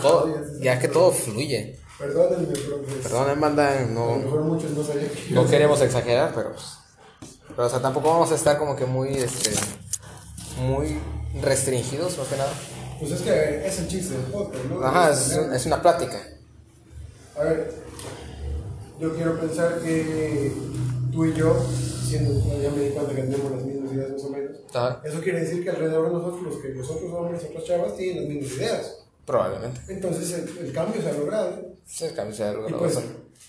todo, 0.01 0.27
ya 0.33 0.39
estás- 0.41 0.59
ya 0.61 0.79
que 0.79 0.87
todo 0.87 1.11
fluye. 1.11 1.77
Perdónenme, 1.99 2.47
pero 2.53 2.81
pues, 2.81 2.95
Perdón, 3.03 3.41
banda, 3.41 3.77
a 3.77 3.81
lo 3.81 3.87
no, 3.87 4.15
mejor 4.15 4.41
muchos 4.43 4.71
no 4.71 4.83
sabían 4.83 5.09
que 5.09 5.33
no 5.33 5.45
queremos 5.45 5.81
exagerar, 5.81 6.31
pero 6.33 6.53
pues, 6.53 6.77
pero 7.49 7.67
o 7.67 7.69
sea, 7.69 7.81
tampoco 7.81 8.09
vamos 8.09 8.31
a 8.31 8.35
estar 8.35 8.57
como 8.57 8.75
que 8.77 8.85
muy 8.85 9.09
este 9.09 9.51
muy 10.61 10.97
restringidos, 11.41 12.17
más 12.17 12.27
que 12.27 12.37
nada. 12.37 12.53
Pues 12.99 13.11
es 13.11 13.21
que 13.21 13.67
es 13.67 13.79
el 13.79 13.87
chiste 13.89 14.13
del 14.13 14.23
podcast, 14.23 14.63
¿no? 14.65 14.81
Ajá, 14.83 15.11
es, 15.11 15.31
es 15.31 15.65
una 15.65 15.81
plática. 15.81 16.17
A 17.37 17.43
ver, 17.43 17.73
yo 18.99 19.13
quiero 19.15 19.39
pensar 19.39 19.79
que 19.79 20.53
tú 21.11 21.25
y 21.25 21.33
yo, 21.33 21.55
siendo, 22.07 22.33
ya 22.61 22.69
me 22.69 22.81
di 22.83 22.89
cuenta 22.91 23.13
que 23.13 23.21
tenemos 23.23 23.51
las 23.51 23.63
mismas 23.63 23.91
ideas 23.93 24.11
más 24.11 24.23
o 24.23 24.29
menos, 24.29 24.57
Ajá. 24.73 25.01
eso 25.03 25.21
quiere 25.21 25.41
decir 25.41 25.63
que 25.63 25.69
alrededor 25.69 26.07
de 26.07 26.13
nosotros, 26.13 26.43
los 26.43 26.57
que 26.57 26.69
los 26.69 26.89
otros 26.89 27.13
hombres 27.13 27.43
y 27.43 27.47
otras 27.47 27.63
chavas 27.65 27.95
tienen 27.97 28.23
las 28.23 28.33
mismas 28.33 28.57
ideas. 28.57 28.95
Probablemente. 29.25 29.81
Entonces 29.89 30.31
el, 30.31 30.67
el 30.67 30.73
cambio 30.73 31.01
se 31.01 31.09
ha 31.09 31.13
logrado. 31.13 31.68
Se 31.89 32.05
ha 32.05 32.51
Y 32.51 32.53
logrado. 32.55 32.77
pues, 32.79 32.99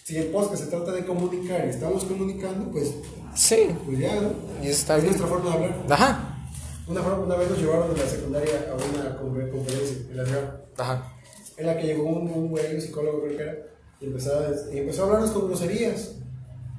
si 0.04 0.16
el 0.16 0.26
podcast 0.28 0.64
se 0.64 0.70
trata 0.70 0.92
de 0.92 1.04
comunicar 1.04 1.64
y 1.66 1.70
estamos 1.70 2.04
comunicando, 2.04 2.70
pues, 2.72 2.92
sí, 3.34 3.68
pues 3.86 3.98
ya, 3.98 4.20
¿no? 4.20 4.32
y 4.62 4.68
está 4.68 4.96
Es 4.96 5.02
bien. 5.04 5.16
nuestra 5.16 5.28
forma 5.28 5.50
de 5.50 5.64
hablar. 5.64 5.84
Ajá, 5.90 6.26
Una, 6.88 7.02
forma- 7.02 7.24
una 7.26 7.36
vez 7.36 7.50
nos 7.50 7.58
llevaron 7.60 7.94
de 7.94 8.00
la 8.00 8.08
secundaria 8.08 8.66
a 8.70 8.74
una 8.74 9.20
confer- 9.20 9.50
conferencia 9.52 9.96
en 10.10 10.16
la 10.16 10.24
ciudad, 10.26 10.60
ajá. 10.78 11.12
en 11.56 11.66
la 11.66 11.76
que 11.78 11.86
llegó 11.86 12.04
un, 12.04 12.28
un 12.30 12.48
güey, 12.48 12.74
un 12.74 12.80
psicólogo 12.80 13.22
creo 13.22 13.36
que 13.36 13.42
era, 13.44 13.56
y 14.00 14.06
empezó, 14.06 14.32
a, 14.36 14.74
y 14.74 14.78
empezó 14.78 15.02
a 15.02 15.04
hablarnos 15.06 15.30
con 15.30 15.46
groserías. 15.46 16.12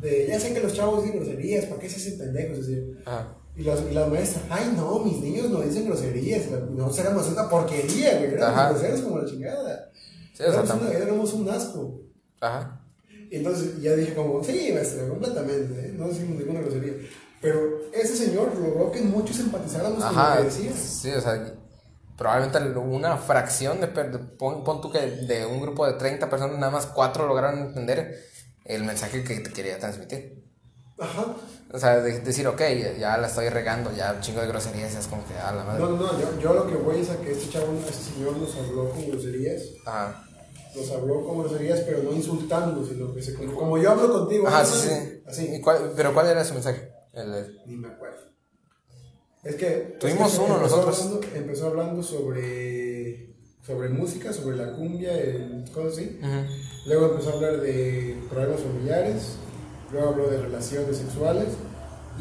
De, 0.01 0.25
ya 0.27 0.39
sé 0.39 0.51
que 0.53 0.59
los 0.59 0.73
chavos 0.73 1.03
dicen 1.03 1.19
groserías, 1.19 1.65
¿para 1.65 1.79
qué 1.79 1.87
se 1.89 1.97
hacen 1.97 2.17
pendejos? 2.17 2.59
Así. 2.59 2.91
Ajá. 3.05 3.37
Y, 3.55 3.63
las, 3.63 3.81
y 3.89 3.93
la 3.93 4.07
maestra, 4.07 4.41
ay 4.49 4.73
no, 4.75 4.99
mis 4.99 5.17
niños 5.21 5.49
no 5.49 5.61
dicen 5.61 5.85
groserías, 5.85 6.45
no 6.71 6.91
éramos 6.97 7.27
una 7.29 7.47
porquería, 7.47 8.17
güey, 8.17 8.33
éramos 8.33 8.71
groseros 8.79 9.01
como 9.01 9.19
la 9.19 9.25
chingada. 9.29 9.91
Sí, 10.33 10.43
o 10.43 10.51
sea, 10.51 10.91
éramos, 10.91 11.33
un 11.33 11.49
asco. 11.49 12.01
Ajá. 12.39 12.85
Entonces 13.29 13.81
ya 13.81 13.95
dije 13.95 14.13
como, 14.13 14.43
sí, 14.43 14.71
maestra, 14.73 15.07
completamente, 15.07 15.87
¿eh? 15.87 15.93
no 15.97 16.07
decimos 16.07 16.37
ninguna 16.37 16.61
grosería. 16.61 16.93
Pero 17.41 17.79
ese 17.93 18.15
señor 18.15 18.53
logró 18.55 18.91
que 18.91 19.01
muchos 19.01 19.39
empatizáramos 19.39 20.03
con 20.03 20.15
lo 20.15 20.37
que 20.37 20.43
decía. 20.43 20.73
Sí, 20.75 21.09
o 21.11 21.21
sea, 21.21 21.53
probablemente 22.17 22.79
una 22.79 23.17
fracción 23.17 23.79
de- 23.81 23.87
pon, 23.87 24.63
pon 24.63 24.81
tú 24.81 24.91
que 24.91 24.99
de 24.99 25.45
un 25.45 25.61
grupo 25.61 25.87
de 25.87 25.93
30 25.93 26.29
personas, 26.29 26.57
nada 26.59 26.71
más 26.71 26.85
4 26.87 27.27
lograron 27.27 27.59
entender 27.59 28.15
el 28.65 28.83
mensaje 28.83 29.23
que 29.23 29.39
te 29.39 29.51
quería 29.51 29.79
transmitir. 29.79 30.40
Ajá. 31.01 31.35
O 31.73 31.79
sea, 31.79 31.99
de- 32.01 32.19
decir, 32.19 32.45
ok, 32.47 32.61
ya 32.99 33.17
la 33.17 33.27
estoy 33.27 33.49
regando, 33.49 33.91
ya 33.93 34.13
un 34.13 34.21
chingo 34.21 34.41
de 34.41 34.47
groserías, 34.47 34.93
es 34.93 35.07
como 35.07 35.25
que, 35.25 35.33
a 35.35 35.51
la 35.53 35.63
madre. 35.63 35.81
No, 35.81 35.89
no, 35.91 35.97
no, 35.97 36.19
yo, 36.19 36.39
yo 36.39 36.53
lo 36.53 36.67
que 36.67 36.75
voy 36.75 36.99
es 36.99 37.09
a 37.09 37.17
que 37.17 37.31
este 37.31 37.49
chavo, 37.49 37.73
este 37.87 38.13
señor 38.13 38.35
nos 38.37 38.55
habló 38.57 38.89
con 38.91 39.09
groserías. 39.09 39.63
Ajá. 39.85 40.23
Nos 40.75 40.91
habló 40.91 41.25
con 41.25 41.39
groserías, 41.39 41.79
pero 41.81 42.03
no 42.03 42.11
insultando, 42.13 42.85
sino 42.85 43.13
que 43.13 43.21
se, 43.21 43.33
como, 43.33 43.55
como 43.55 43.77
yo 43.77 43.91
hablo 43.91 44.11
contigo. 44.11 44.47
Ajá, 44.47 44.61
¿no? 44.63 44.65
sí, 44.69 44.87
sí. 44.89 45.21
Así. 45.25 45.55
¿Y 45.55 45.61
cuál- 45.61 45.91
¿Pero 45.95 46.13
cuál 46.13 46.27
era 46.27 46.43
su 46.45 46.53
mensaje? 46.53 46.91
El- 47.13 47.57
Ni 47.65 47.75
me 47.77 47.87
acuerdo. 47.87 48.19
Es 49.43 49.55
que. 49.55 49.97
Tuvimos 49.99 50.31
es 50.33 50.39
que 50.39 50.45
uno 50.45 50.55
empezó 50.57 50.75
nosotros. 50.77 51.01
Hablando, 51.01 51.27
empezó 51.35 51.67
hablando 51.67 52.03
sobre. 52.03 53.31
Sobre 53.65 53.89
música, 53.89 54.33
sobre 54.33 54.57
la 54.57 54.73
cumbia, 54.73 55.13
el, 55.17 55.65
cosas 55.73 55.93
así. 55.93 56.19
Ujú. 56.21 56.87
Luego 56.87 57.05
empezó 57.11 57.29
a 57.29 57.33
hablar 57.33 57.61
de 57.61 58.17
problemas 58.29 58.59
familiares. 58.61 59.35
Luego 59.91 60.09
habló 60.09 60.29
de 60.29 60.37
relaciones 60.41 60.97
sexuales. 60.97 61.47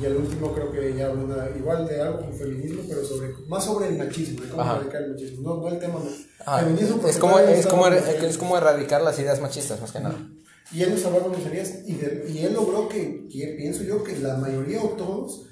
Y 0.00 0.04
al 0.06 0.16
último 0.16 0.52
creo 0.54 0.70
que 0.70 0.94
ya 0.96 1.08
habló 1.08 1.24
una- 1.24 1.48
igual 1.58 1.86
de 1.86 2.00
algo 2.00 2.20
con 2.20 2.32
feminismo, 2.32 2.82
pero 2.88 3.04
sobre, 3.04 3.34
más 3.48 3.64
sobre 3.64 3.88
el 3.88 3.98
machismo, 3.98 4.40
de 4.42 4.48
cómo 4.48 4.62
Ajá. 4.62 4.76
erradicar 4.76 5.02
el 5.02 5.10
machismo. 5.12 5.42
No, 5.42 5.60
no 5.60 5.68
el 5.68 5.78
tema 5.80 6.00
Ajá. 6.46 6.58
feminismo. 6.60 7.06
Es 7.08 7.18
como, 7.18 7.38
es, 7.40 7.66
como, 7.66 7.86
estamos- 7.88 8.22
es 8.24 8.38
como 8.38 8.56
erradicar 8.56 9.02
las 9.02 9.18
ideas 9.18 9.40
machistas, 9.40 9.80
más 9.80 9.90
que 9.92 10.00
nada. 10.00 10.16
Y 10.72 10.82
él 10.84 10.94
nos 10.94 11.04
hablaba 11.04 11.24
de 11.28 11.34
groserías 11.34 11.72
y, 11.86 11.94
de- 11.94 12.24
y 12.30 12.38
él 12.44 12.54
logró 12.54 12.88
que, 12.88 13.26
que 13.28 13.54
pienso 13.58 13.82
yo, 13.82 14.04
que 14.04 14.16
la 14.18 14.36
mayoría 14.36 14.80
o 14.80 14.90
todos 14.90 15.42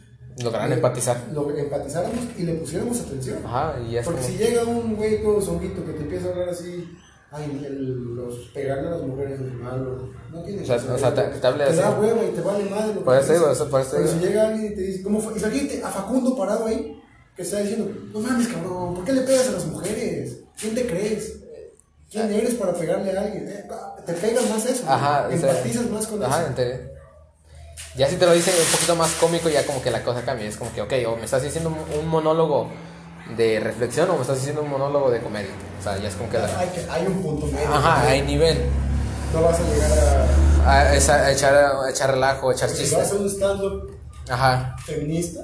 Lograron 0.40 0.72
empatizar. 0.72 1.20
lo 1.34 1.50
empatizáramos 1.50 2.20
y 2.38 2.42
le 2.44 2.54
pusiéramos 2.54 3.00
atención. 3.00 3.38
Ajá, 3.44 3.76
y 3.86 3.94
ya 3.94 4.02
Porque 4.04 4.20
como... 4.20 4.32
si 4.32 4.38
llega 4.38 4.62
un 4.64 4.94
güey 4.94 5.20
todo 5.20 5.40
zonguito 5.42 5.84
que 5.84 5.92
te 5.94 6.02
empieza 6.02 6.28
a 6.28 6.30
hablar 6.30 6.50
así, 6.50 6.88
ay, 7.30 7.64
el- 7.66 8.14
los 8.16 8.34
pegarle 8.54 8.88
a 8.88 8.90
las 8.92 9.02
mujeres 9.02 9.40
es 9.40 9.52
malo, 9.54 10.08
no 10.32 10.42
tiene 10.42 10.62
O 10.62 10.64
sea, 10.66 10.76
o 10.76 10.98
sea, 10.98 11.14
te- 11.14 11.22
te 11.22 11.38
Te 11.40 11.76
da 11.76 11.88
así. 11.88 12.00
hueva 12.00 12.24
y 12.24 12.28
te 12.34 12.40
vale 12.40 12.64
madre. 12.70 12.94
lo 12.94 13.04
Por 13.04 13.18
que 13.18 13.24
eso 13.24 13.32
digo, 13.32 13.50
eso- 13.50 13.68
por 13.70 13.80
eso 13.80 13.90
Pero 13.96 14.08
si 14.08 14.18
llega 14.18 14.48
alguien 14.48 14.72
y 14.72 14.74
te 14.74 14.80
dice, 14.82 15.02
¿cómo 15.02 15.20
fue? 15.20 15.38
Imagínate 15.38 15.82
a 15.82 15.88
Facundo 15.90 16.36
parado 16.36 16.66
ahí, 16.66 17.00
que 17.36 17.42
está 17.42 17.60
diciendo, 17.60 17.90
no 18.12 18.20
mames, 18.20 18.48
cabrón, 18.48 18.94
¿por 18.94 19.04
qué 19.04 19.12
le 19.12 19.20
pegas 19.22 19.48
a 19.48 19.52
las 19.52 19.66
mujeres? 19.66 20.38
¿Quién 20.60 20.74
te 20.74 20.86
crees? 20.86 21.34
¿Quién 22.10 22.32
eres 22.32 22.54
para 22.54 22.72
pegarle 22.72 23.16
a 23.16 23.20
alguien? 23.22 23.46
Eh, 23.48 23.64
Te 24.06 24.12
pegas 24.14 24.48
más 24.48 24.64
eso. 24.64 24.84
Ajá, 24.88 25.28
sea, 25.28 25.50
empatizas 25.50 25.90
más 25.90 26.06
con 26.06 26.22
Ajá, 26.24 26.38
eso. 26.40 26.48
enteré. 26.48 26.92
Ya 27.96 28.08
si 28.08 28.16
te 28.16 28.24
lo 28.26 28.32
dicen 28.32 28.54
un 28.58 28.72
poquito 28.72 28.96
más 28.96 29.12
cómico, 29.14 29.48
ya 29.50 29.66
como 29.66 29.82
que 29.82 29.90
la 29.90 30.02
cosa 30.02 30.22
cambia. 30.22 30.46
Es 30.48 30.56
como 30.56 30.72
que, 30.72 30.80
ok, 30.80 30.92
o 31.06 31.16
me 31.16 31.24
estás 31.24 31.42
diciendo 31.42 31.70
un 32.00 32.06
monólogo 32.08 32.68
de 33.36 33.60
reflexión 33.60 34.08
o 34.10 34.14
me 34.16 34.22
estás 34.22 34.36
diciendo 34.38 34.62
un 34.62 34.70
monólogo 34.70 35.10
de 35.10 35.20
comedia. 35.20 35.50
O 35.78 35.82
sea, 35.82 35.96
ya 35.98 36.08
es 36.08 36.14
como 36.14 36.30
que 36.30 36.38
la... 36.38 36.46
Hay, 36.58 36.68
hay 36.90 37.06
un 37.06 37.22
punto 37.22 37.46
medio. 37.46 37.68
Ajá, 37.74 38.02
hay 38.08 38.22
nivel. 38.22 38.64
No 39.34 39.42
vas 39.42 39.58
a 39.60 39.62
llegar 39.62 39.98
a. 40.64 40.70
A, 40.70 40.94
esa- 40.94 41.26
a 41.26 41.30
echar, 41.32 41.54
a 41.54 41.90
echar 41.90 42.10
relajo, 42.10 42.50
a 42.50 42.52
echar 42.54 42.68
Si 42.68 42.82
vas 42.82 42.92
a 42.94 42.98
chistes. 43.02 43.20
un 43.20 43.28
stand-up 43.28 43.90
feminista, 44.84 45.40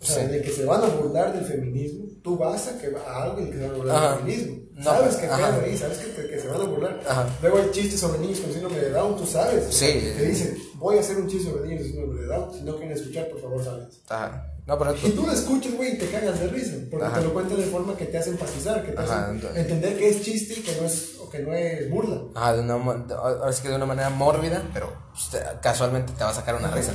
o 0.00 0.04
sea, 0.04 0.24
Sí. 0.26 0.30
de 0.32 0.42
que 0.42 0.50
se 0.50 0.64
van 0.64 0.82
a 0.82 0.86
burlar 0.88 1.32
del 1.32 1.44
feminismo, 1.44 2.06
tú 2.22 2.36
vas 2.38 2.68
a, 2.68 2.78
que, 2.78 2.88
a 3.06 3.22
alguien 3.24 3.50
que 3.50 3.58
se 3.58 3.66
va 3.68 3.74
a 3.74 3.76
burlar 3.76 4.00
del 4.10 4.18
feminismo. 4.20 4.58
No, 4.78 4.84
sabes 4.84 5.16
que 5.16 5.26
pedo 5.26 5.60
ahí, 5.64 5.76
sabes 5.76 5.98
que, 5.98 6.06
te- 6.12 6.28
que 6.28 6.38
se 6.38 6.46
van 6.46 6.60
a 6.60 6.64
burlar. 6.64 7.00
Ajá. 7.08 7.26
Luego 7.42 7.58
hay 7.58 7.70
chistes 7.72 7.98
sobre 7.98 8.20
niños 8.20 8.38
con 8.38 8.52
síndrome 8.52 8.78
de 8.78 8.90
Down, 8.90 9.16
tú 9.16 9.26
sabes. 9.26 9.64
Sí. 9.74 9.86
Que 10.16 10.24
dicen, 10.26 10.56
voy 10.74 10.96
a 10.98 11.00
hacer 11.00 11.16
un 11.16 11.26
chiste 11.26 11.50
sobre 11.50 11.66
niños 11.66 11.82
con 11.82 11.90
síndrome 11.90 12.20
de 12.20 12.26
Down, 12.28 12.54
si 12.54 12.60
no 12.62 12.76
quieren 12.76 12.96
escuchar, 12.96 13.28
por 13.28 13.40
favor, 13.40 13.64
sales. 13.64 14.00
ajá. 14.08 14.52
No, 14.68 14.78
pero... 14.78 14.94
Y 15.02 15.10
tú 15.12 15.24
lo 15.26 15.32
escuchas, 15.32 15.74
güey, 15.74 15.94
y 15.94 15.98
te 15.98 16.06
cagas 16.10 16.38
de 16.38 16.46
risa, 16.48 16.74
porque 16.90 17.06
Ajá. 17.06 17.18
te 17.20 17.24
lo 17.24 17.32
cuentan 17.32 17.56
de 17.56 17.64
forma 17.64 17.96
que 17.96 18.04
te 18.04 18.18
hace 18.18 18.28
empatizar, 18.30 18.84
que 18.84 18.92
te 18.92 19.00
Ajá, 19.00 19.30
hace 19.30 19.60
entender 19.60 19.96
que 19.96 20.10
es 20.10 20.20
chiste 20.22 20.60
y 20.60 20.62
que 20.62 20.76
no 20.78 20.86
es, 20.86 21.16
o 21.18 21.30
que 21.30 21.38
no 21.38 21.54
es 21.54 21.88
burla. 21.90 22.20
Ajá, 22.34 22.52
de 22.52 22.60
una, 22.60 22.74
ahora 22.74 23.50
sí 23.52 23.62
que 23.62 23.70
de 23.70 23.76
una 23.76 23.86
manera 23.86 24.10
mórbida, 24.10 24.62
pero 24.74 24.92
pues, 25.10 25.30
te- 25.30 25.58
casualmente 25.62 26.12
te 26.12 26.22
va 26.22 26.28
a 26.30 26.34
sacar 26.34 26.54
una 26.56 26.70
risa. 26.70 26.92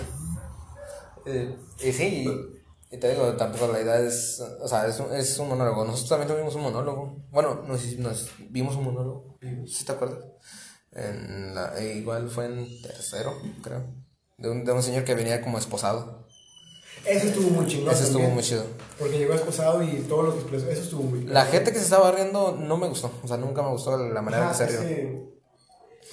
Eh, 1.25 1.55
sí, 1.77 2.25
y, 2.93 2.97
te 2.99 3.09
digo, 3.09 3.33
tampoco 3.33 3.71
la 3.71 3.81
idea 3.81 3.99
es, 3.99 4.41
o 4.61 4.67
sea, 4.67 4.87
es 4.87 4.99
un, 4.99 5.13
es 5.13 5.37
un 5.39 5.49
monólogo. 5.49 5.83
Nosotros 5.85 6.09
también 6.09 6.29
tuvimos 6.29 6.55
un 6.55 6.61
monólogo. 6.63 7.17
Bueno, 7.31 7.63
nos, 7.67 7.83
nos 7.97 8.29
vimos 8.49 8.75
un 8.75 8.85
monólogo, 8.85 9.37
¿sí 9.65 9.83
te 9.85 9.91
acuerdas? 9.91 10.19
En 10.91 11.55
la- 11.55 11.73
e 11.79 11.95
igual 11.97 12.29
fue 12.29 12.45
en 12.45 12.81
tercero, 12.81 13.33
creo. 13.63 13.83
De 14.37 14.49
un, 14.49 14.63
de 14.63 14.71
un 14.71 14.83
señor 14.83 15.03
que 15.03 15.15
venía 15.15 15.41
como 15.41 15.57
esposado. 15.57 16.27
Eso 17.05 17.27
estuvo 17.27 17.49
muy 17.49 17.65
chingón. 17.67 17.93
Ese 17.93 18.03
estuvo 18.03 18.29
muy 18.29 18.43
chido. 18.43 18.63
Porque 18.99 19.17
llegó 19.17 19.33
esposado 19.33 19.81
y 19.83 20.01
todo 20.07 20.23
lo 20.23 20.33
que 20.33 20.39
expresó, 20.41 20.69
eso 20.69 20.83
estuvo 20.83 21.03
muy 21.03 21.23
La 21.25 21.45
gente 21.45 21.71
que 21.71 21.79
se 21.79 21.85
estaba 21.85 22.11
riendo 22.11 22.55
no 22.59 22.77
me 22.77 22.87
gustó. 22.87 23.11
O 23.23 23.27
sea, 23.27 23.37
nunca 23.37 23.61
me 23.63 23.69
gustó 23.69 23.97
la 23.97 24.21
manera 24.21 24.49
Ajá, 24.51 24.65
que 24.65 24.71
se 24.71 24.83
rió. 24.83 25.32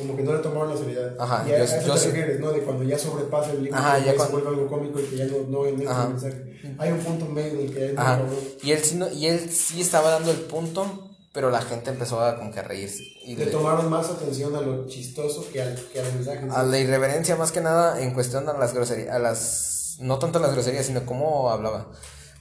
Como 0.00 0.16
que 0.16 0.22
no 0.22 0.32
le 0.34 0.38
tomaron 0.40 0.70
la 0.70 0.76
seriedad. 0.76 1.14
Ajá, 1.18 1.44
y 1.48 1.52
a, 1.52 1.56
yo- 1.58 1.62
a 1.62 1.64
eso 1.66 1.86
yo 1.86 1.94
te 1.94 2.00
sí- 2.00 2.06
refieres, 2.08 2.40
¿no? 2.40 2.50
De 2.50 2.60
cuando 2.62 2.82
ya 2.84 2.98
sobrepasa 2.98 3.50
el 3.52 3.64
límite 3.64 3.76
ya 4.04 4.10
se 4.10 4.16
cuando- 4.16 4.32
vuelve 4.40 4.48
algo 4.48 4.68
cómico 4.68 5.00
y 5.00 5.04
que 5.04 5.16
ya 5.16 5.26
no, 5.26 5.38
no 5.48 5.90
Ajá. 5.90 6.02
el 6.04 6.08
mensaje. 6.10 6.60
Hay 6.78 6.92
un 6.92 6.98
punto 6.98 7.24
medio 7.26 7.60
en 7.60 7.66
el 7.66 7.74
que 7.74 7.94
Ajá. 7.96 8.16
cabrón. 8.18 8.30
Y 8.62 8.72
él, 8.72 8.82
sí 8.82 8.96
no- 8.96 9.08
y 9.10 9.26
él 9.26 9.50
sí 9.50 9.80
estaba 9.80 10.10
dando 10.10 10.30
el 10.30 10.38
punto, 10.38 11.08
pero 11.32 11.50
la 11.50 11.62
gente 11.62 11.90
empezó 11.90 12.20
a 12.20 12.36
como 12.36 12.50
que 12.52 12.58
a 12.60 12.62
reírse. 12.62 13.04
Y 13.24 13.36
Le 13.36 13.46
le- 13.46 13.50
tomaron 13.52 13.88
más 13.88 14.08
atención 14.10 14.54
a 14.56 14.60
lo 14.60 14.86
chistoso 14.88 15.46
que 15.52 15.62
al, 15.62 15.74
que 15.92 16.00
al 16.00 16.12
mensaje. 16.12 16.38
en 16.40 16.50
a 16.50 16.62
la 16.64 16.78
irreverencia 16.78 17.36
más 17.36 17.52
que 17.52 17.60
nada 17.60 18.00
en 18.02 18.12
cuestión 18.14 18.48
a 18.48 18.54
las 18.54 18.74
groserías, 18.74 19.14
a 19.14 19.18
las, 19.18 19.96
no 20.00 20.18
tanto 20.18 20.38
a 20.38 20.42
las 20.42 20.52
groserías, 20.52 20.86
sino 20.86 21.04
cómo 21.06 21.50
hablaba. 21.50 21.86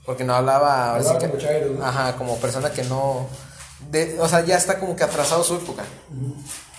Porque 0.06 0.24
no 0.24 0.34
hablaba, 0.34 0.98
que- 1.18 1.28
como 1.28 1.38
chairo, 1.40 1.74
¿no? 1.78 1.84
ajá, 1.84 2.16
como 2.16 2.36
persona 2.38 2.72
que 2.72 2.82
no, 2.84 3.28
de, 3.92 4.18
o 4.18 4.26
sea, 4.28 4.44
ya 4.44 4.56
está 4.56 4.80
como 4.80 4.96
que 4.96 5.04
atrasado 5.04 5.44
su 5.44 5.54
época. 5.56 5.84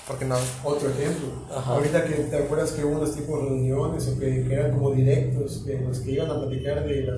Porque 0.07 0.25
no, 0.25 0.35
Otro 0.63 0.89
ejemplo. 0.89 1.27
Ajá. 1.55 1.71
Ahorita 1.73 2.03
que 2.05 2.13
te 2.15 2.35
acuerdas 2.37 2.71
que 2.71 2.83
hubo 2.83 2.97
unos 2.97 3.15
tipos 3.15 3.39
de 3.41 3.49
reuniones 3.49 4.07
o 4.07 4.19
que, 4.19 4.45
que 4.47 4.53
eran 4.53 4.71
como 4.73 4.91
directos, 4.91 5.63
que 5.65 5.79
los 5.79 5.99
que 5.99 6.11
iban 6.11 6.29
a 6.31 6.39
platicar 6.41 6.83
de 6.85 7.01
la, 7.03 7.13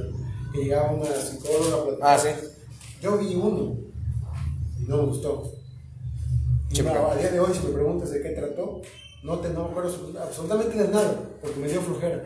que 0.52 0.60
llegaba 0.64 0.92
una 0.92 1.06
psicóloga 1.06 1.76
a 1.78 1.84
platicar. 1.86 2.10
Ah, 2.10 2.18
sí. 2.20 2.30
Yo 3.02 3.18
vi 3.18 3.36
uno 3.36 3.78
y 4.80 4.84
no 4.88 4.98
me 4.98 5.04
gustó. 5.06 5.52
Y 6.72 6.82
no, 6.82 7.12
a 7.12 7.16
día 7.16 7.32
de 7.32 7.40
hoy, 7.40 7.54
si 7.54 7.66
me 7.68 7.74
preguntas 7.74 8.12
de 8.12 8.22
qué 8.22 8.30
trató, 8.30 8.82
no 9.24 9.40
te 9.40 9.50
no 9.50 9.66
me 9.66 9.70
acuerdo 9.72 9.94
absolutamente 10.22 10.78
de 10.78 10.88
nada, 10.90 11.16
porque 11.42 11.60
me 11.60 11.68
dio 11.68 11.82
flojera. 11.82 12.24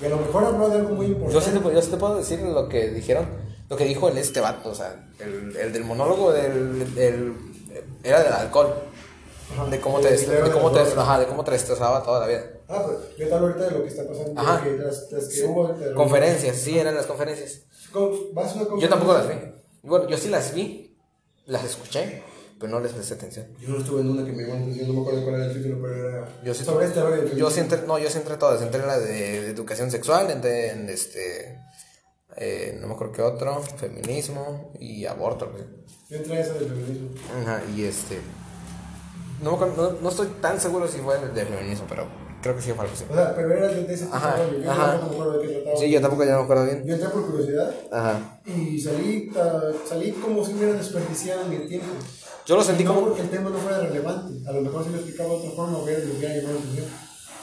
Y 0.00 0.04
a 0.04 0.08
lo 0.08 0.16
mejor 0.18 0.44
habló 0.44 0.68
de 0.68 0.78
algo 0.78 0.94
muy 0.94 1.06
importante. 1.06 1.34
yo 1.34 1.40
sí, 1.40 1.50
te, 1.52 1.60
puedo- 1.60 1.74
yo 1.74 1.82
sí 1.82 1.90
te 1.90 1.96
puedo 1.96 2.16
decir 2.16 2.40
lo 2.42 2.68
que 2.68 2.88
dijeron, 2.90 3.26
lo 3.68 3.76
que 3.76 3.84
dijo 3.84 4.08
el 4.08 4.18
este 4.18 4.40
vato, 4.40 4.70
o 4.70 4.74
sea, 4.74 5.10
el, 5.18 5.56
el 5.56 5.72
del 5.72 5.84
monólogo 5.84 6.32
del, 6.32 6.94
del- 6.94 7.34
era 8.04 8.22
del 8.22 8.32
alcohol. 8.32 8.72
Ajá. 9.52 9.66
De 9.70 9.80
cómo 9.80 10.00
te, 10.00 10.16
video 10.16 10.44
de 10.44 10.50
cómo 10.50 10.70
te, 10.72 10.80
ajá, 10.80 11.18
de 11.20 11.26
cómo 11.26 11.44
te 11.44 11.50
destrozaba 11.52 12.02
toda 12.02 12.20
la 12.20 12.26
vida. 12.26 12.44
Ah, 12.68 12.82
pues 12.86 12.98
yo 13.18 13.28
te 13.28 13.34
hablo 13.34 13.46
ahorita 13.48 13.64
de 13.66 13.70
lo 13.72 13.82
que 13.82 13.88
está 13.88 14.06
pasando. 14.06 14.40
Ajá. 14.40 14.62
Que 14.64 14.76
las, 14.76 15.10
las 15.12 15.28
que 15.28 15.44
hubo. 15.44 15.68
de- 15.68 15.94
Conferencias, 15.94 16.56
sí, 16.56 16.78
eran 16.78 16.94
las 16.94 17.06
conferencias. 17.06 17.62
Con- 17.92 18.32
vas 18.34 18.52
a 18.56 18.62
una 18.62 18.80
Yo 18.80 18.88
tampoco 18.88 19.12
las 19.12 19.22
conferencia. 19.22 19.52
vi. 19.82 19.88
Bueno, 19.88 20.08
yo 20.08 20.16
sí 20.16 20.28
las 20.28 20.54
vi, 20.54 20.96
las 21.46 21.64
escuché, 21.64 22.22
pero 22.58 22.70
no 22.72 22.80
les 22.80 22.92
presté 22.92 23.14
atención. 23.14 23.46
Yo 23.58 23.68
no 23.70 23.78
estuve 23.78 24.00
en 24.00 24.10
una 24.10 24.24
que 24.24 24.32
me 24.32 24.42
llamó 24.44 24.54
la 24.54 24.60
atención, 24.62 24.88
no 24.88 24.94
me 24.94 25.00
acuerdo 25.00 25.22
cuál 25.24 25.34
era 25.36 25.46
el 25.46 25.52
título, 25.54 25.78
pero 25.82 26.08
era 26.08 26.28
Yo 26.44 26.54
sí- 26.54 26.64
sobre 26.64 26.86
este 26.86 27.02
rollo 27.02 27.24
Yo 27.36 27.50
sí 27.50 27.60
entré, 27.60 27.82
no, 27.86 27.98
yo 27.98 28.08
sí 28.08 28.18
entré 28.18 28.36
todas, 28.36 28.62
entré 28.62 28.80
en 28.80 28.86
la 28.86 28.98
de, 28.98 29.06
de 29.42 29.50
educación 29.50 29.90
sexual, 29.90 30.30
entré 30.30 30.70
en 30.70 30.88
este, 30.88 31.58
eh, 32.36 32.78
no 32.80 32.86
me 32.86 32.94
acuerdo 32.94 33.12
qué 33.12 33.22
otro, 33.22 33.60
feminismo 33.62 34.72
y 34.78 35.04
aborto. 35.06 35.52
Yo 36.08 36.16
entré 36.16 36.36
a 36.36 36.40
esa 36.40 36.54
del 36.54 36.68
feminismo. 36.68 37.08
Ajá, 37.42 37.62
y 37.76 37.84
este, 37.84 38.20
no, 39.42 39.58
no, 39.76 39.92
no 40.00 40.08
estoy 40.08 40.26
tan 40.40 40.60
seguro 40.60 40.86
si 40.88 40.98
fue 40.98 41.16
el 41.20 41.34
de 41.34 41.44
feminismo, 41.44 41.86
pero 41.88 42.06
creo 42.40 42.54
que 42.56 42.62
sí 42.62 42.72
fue 42.72 42.84
algo 42.84 42.94
así. 42.96 43.04
O 43.10 43.14
sea, 43.14 43.34
pero 43.34 43.52
era 43.52 43.68
de 43.68 43.92
ese 43.94 44.04
tipo 44.04 44.16
Ajá, 44.16 44.36
de 44.36 44.44
rollo. 44.46 44.58
Yo 44.64 44.70
ajá. 44.70 44.86
tampoco 44.92 45.08
me 45.08 45.14
acuerdo 45.20 45.32
de 45.38 45.46
qué 45.48 45.54
trataba. 45.54 45.76
Sí, 45.78 45.90
yo 45.90 46.00
tampoco 46.00 46.24
ya 46.24 46.30
no 46.32 46.38
me 46.38 46.44
acuerdo 46.44 46.64
bien. 46.64 46.84
Yo 46.86 46.94
entré 46.94 47.08
por 47.10 47.26
curiosidad 47.26 47.74
Ajá. 47.92 48.40
y 48.46 48.80
salí, 48.80 49.30
ah, 49.36 49.60
salí 49.88 50.12
como 50.12 50.44
si 50.44 50.54
hubiera 50.54 50.72
desperdiciado 50.74 51.44
mi 51.46 51.58
tiempo. 51.68 51.86
Yo 52.46 52.56
lo 52.56 52.64
sentí 52.64 52.82
no 52.84 52.94
como- 52.94 53.06
porque 53.08 53.22
el 53.22 53.30
tema 53.30 53.50
no 53.50 53.58
fuera 53.58 53.78
relevante. 53.78 54.48
A 54.48 54.52
lo 54.52 54.60
mejor 54.62 54.82
si 54.84 54.90
lo 54.90 54.96
explicaba 54.96 55.28
de 55.30 55.36
otra 55.36 55.50
forma 55.52 55.78
hubiera, 55.78 56.00
le 56.00 56.10
hubiera 56.12 56.34
llamado 56.34 56.54
la 56.54 56.60
atención. 56.60 56.86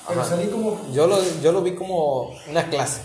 Pero 0.08 0.22
Ajá. 0.22 0.30
salí 0.30 0.48
como, 0.48 0.92
Yo 0.94 1.08
lo, 1.08 1.18
yo 1.42 1.52
lo 1.52 1.62
vi 1.62 1.76
como 1.76 2.32
una 2.50 2.68
clase. 2.70 3.02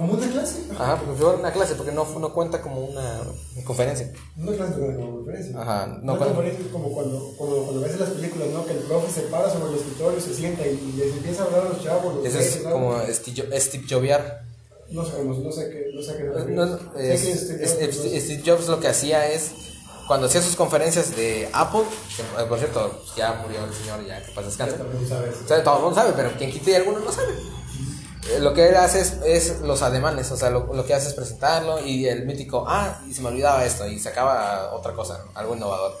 Como 0.00 0.14
una 0.14 0.26
clase. 0.30 0.64
Ajá, 0.72 0.96
porque 0.96 1.14
fue 1.22 1.34
una 1.36 1.52
clase, 1.52 1.74
porque 1.74 1.92
no, 1.92 2.04
no 2.18 2.32
cuenta 2.32 2.60
como 2.60 2.80
una 2.84 3.20
conferencia. 3.64 4.12
Una 4.36 4.52
clase 4.52 4.72
como 4.74 5.16
conferencia. 5.16 5.60
Ajá, 5.60 5.86
no 5.86 5.94
No, 6.12 6.18
cuando- 6.18 6.34
conferencia 6.34 6.66
es 6.66 6.72
como 6.72 6.92
cuando, 6.92 7.32
cuando, 7.36 7.56
cuando 7.64 7.80
ves 7.82 7.92
en 7.92 8.00
las 8.00 8.08
películas, 8.10 8.48
¿no? 8.48 8.64
Que 8.66 8.72
el 8.72 8.78
profe 8.80 9.12
se 9.12 9.20
para 9.28 9.50
sobre 9.50 9.72
el 9.72 9.78
escritorio, 9.78 10.20
se 10.20 10.34
sienta 10.34 10.66
y, 10.66 10.70
y 10.94 10.98
les 10.98 11.12
empieza 11.16 11.42
a 11.42 11.46
hablar 11.46 11.66
a 11.66 11.68
los 11.70 11.82
chavos. 11.82 12.14
Los 12.14 12.22
peces, 12.24 12.56
es 12.56 12.64
¿no? 12.64 12.70
como 12.72 12.98
Steve, 13.08 13.60
Steve 13.60 13.84
Jobs. 13.88 14.32
No 14.90 15.04
sabemos, 15.04 15.38
no 15.38 15.52
sé 15.52 15.70
qué, 15.70 15.90
no 15.94 16.02
sé 16.02 16.16
qué 16.16 16.24
No, 16.24 16.66
no, 16.66 16.78
Sé 16.96 17.14
es- 17.14 17.22
que 17.22 17.32
este- 17.32 17.64
es- 17.64 17.80
no, 17.80 17.92
Steve 17.92 18.20
Steve 18.20 18.42
Jobs 18.44 18.66
lo 18.68 18.80
que 18.80 18.88
hacía 18.88 19.28
es, 19.30 19.52
cuando 20.08 20.26
hacía 20.26 20.42
sus 20.42 20.56
conferencias 20.56 21.14
de 21.14 21.48
Apple, 21.52 21.82
que, 22.16 22.22
eh, 22.22 22.46
por 22.48 22.58
cierto, 22.58 23.00
ya 23.16 23.34
murió 23.42 23.64
el 23.64 23.72
señor, 23.72 24.04
ya 24.04 24.20
que 24.24 24.32
pasa 24.32 24.48
descanse. 24.48 24.76
no 24.78 25.08
sabes. 25.08 25.36
O 25.44 25.46
sea, 25.46 25.62
todo 25.62 25.76
el 25.76 25.82
mundo 25.84 25.94
sabe, 26.00 26.12
pero 26.16 26.30
quien 26.36 26.50
quite 26.50 26.72
y 26.72 26.74
alguno 26.74 26.98
no 26.98 27.12
sabe. 27.12 27.28
Eh, 28.28 28.38
Lo 28.40 28.52
que 28.52 28.68
él 28.68 28.76
hace 28.76 29.00
es, 29.00 29.14
es 29.24 29.60
los 29.60 29.82
ademanes, 29.82 30.30
o 30.30 30.36
sea, 30.36 30.50
lo, 30.50 30.72
lo 30.74 30.84
que 30.84 30.94
hace 30.94 31.08
es 31.08 31.14
presentarlo 31.14 31.84
y 31.84 32.06
el 32.06 32.26
mítico, 32.26 32.64
ah, 32.68 33.02
y 33.08 33.14
se 33.14 33.22
me 33.22 33.28
olvidaba 33.28 33.64
esto, 33.64 33.86
y 33.86 33.98
sacaba 33.98 34.72
otra 34.74 34.92
cosa, 34.92 35.24
algo 35.34 35.54
innovador. 35.56 35.94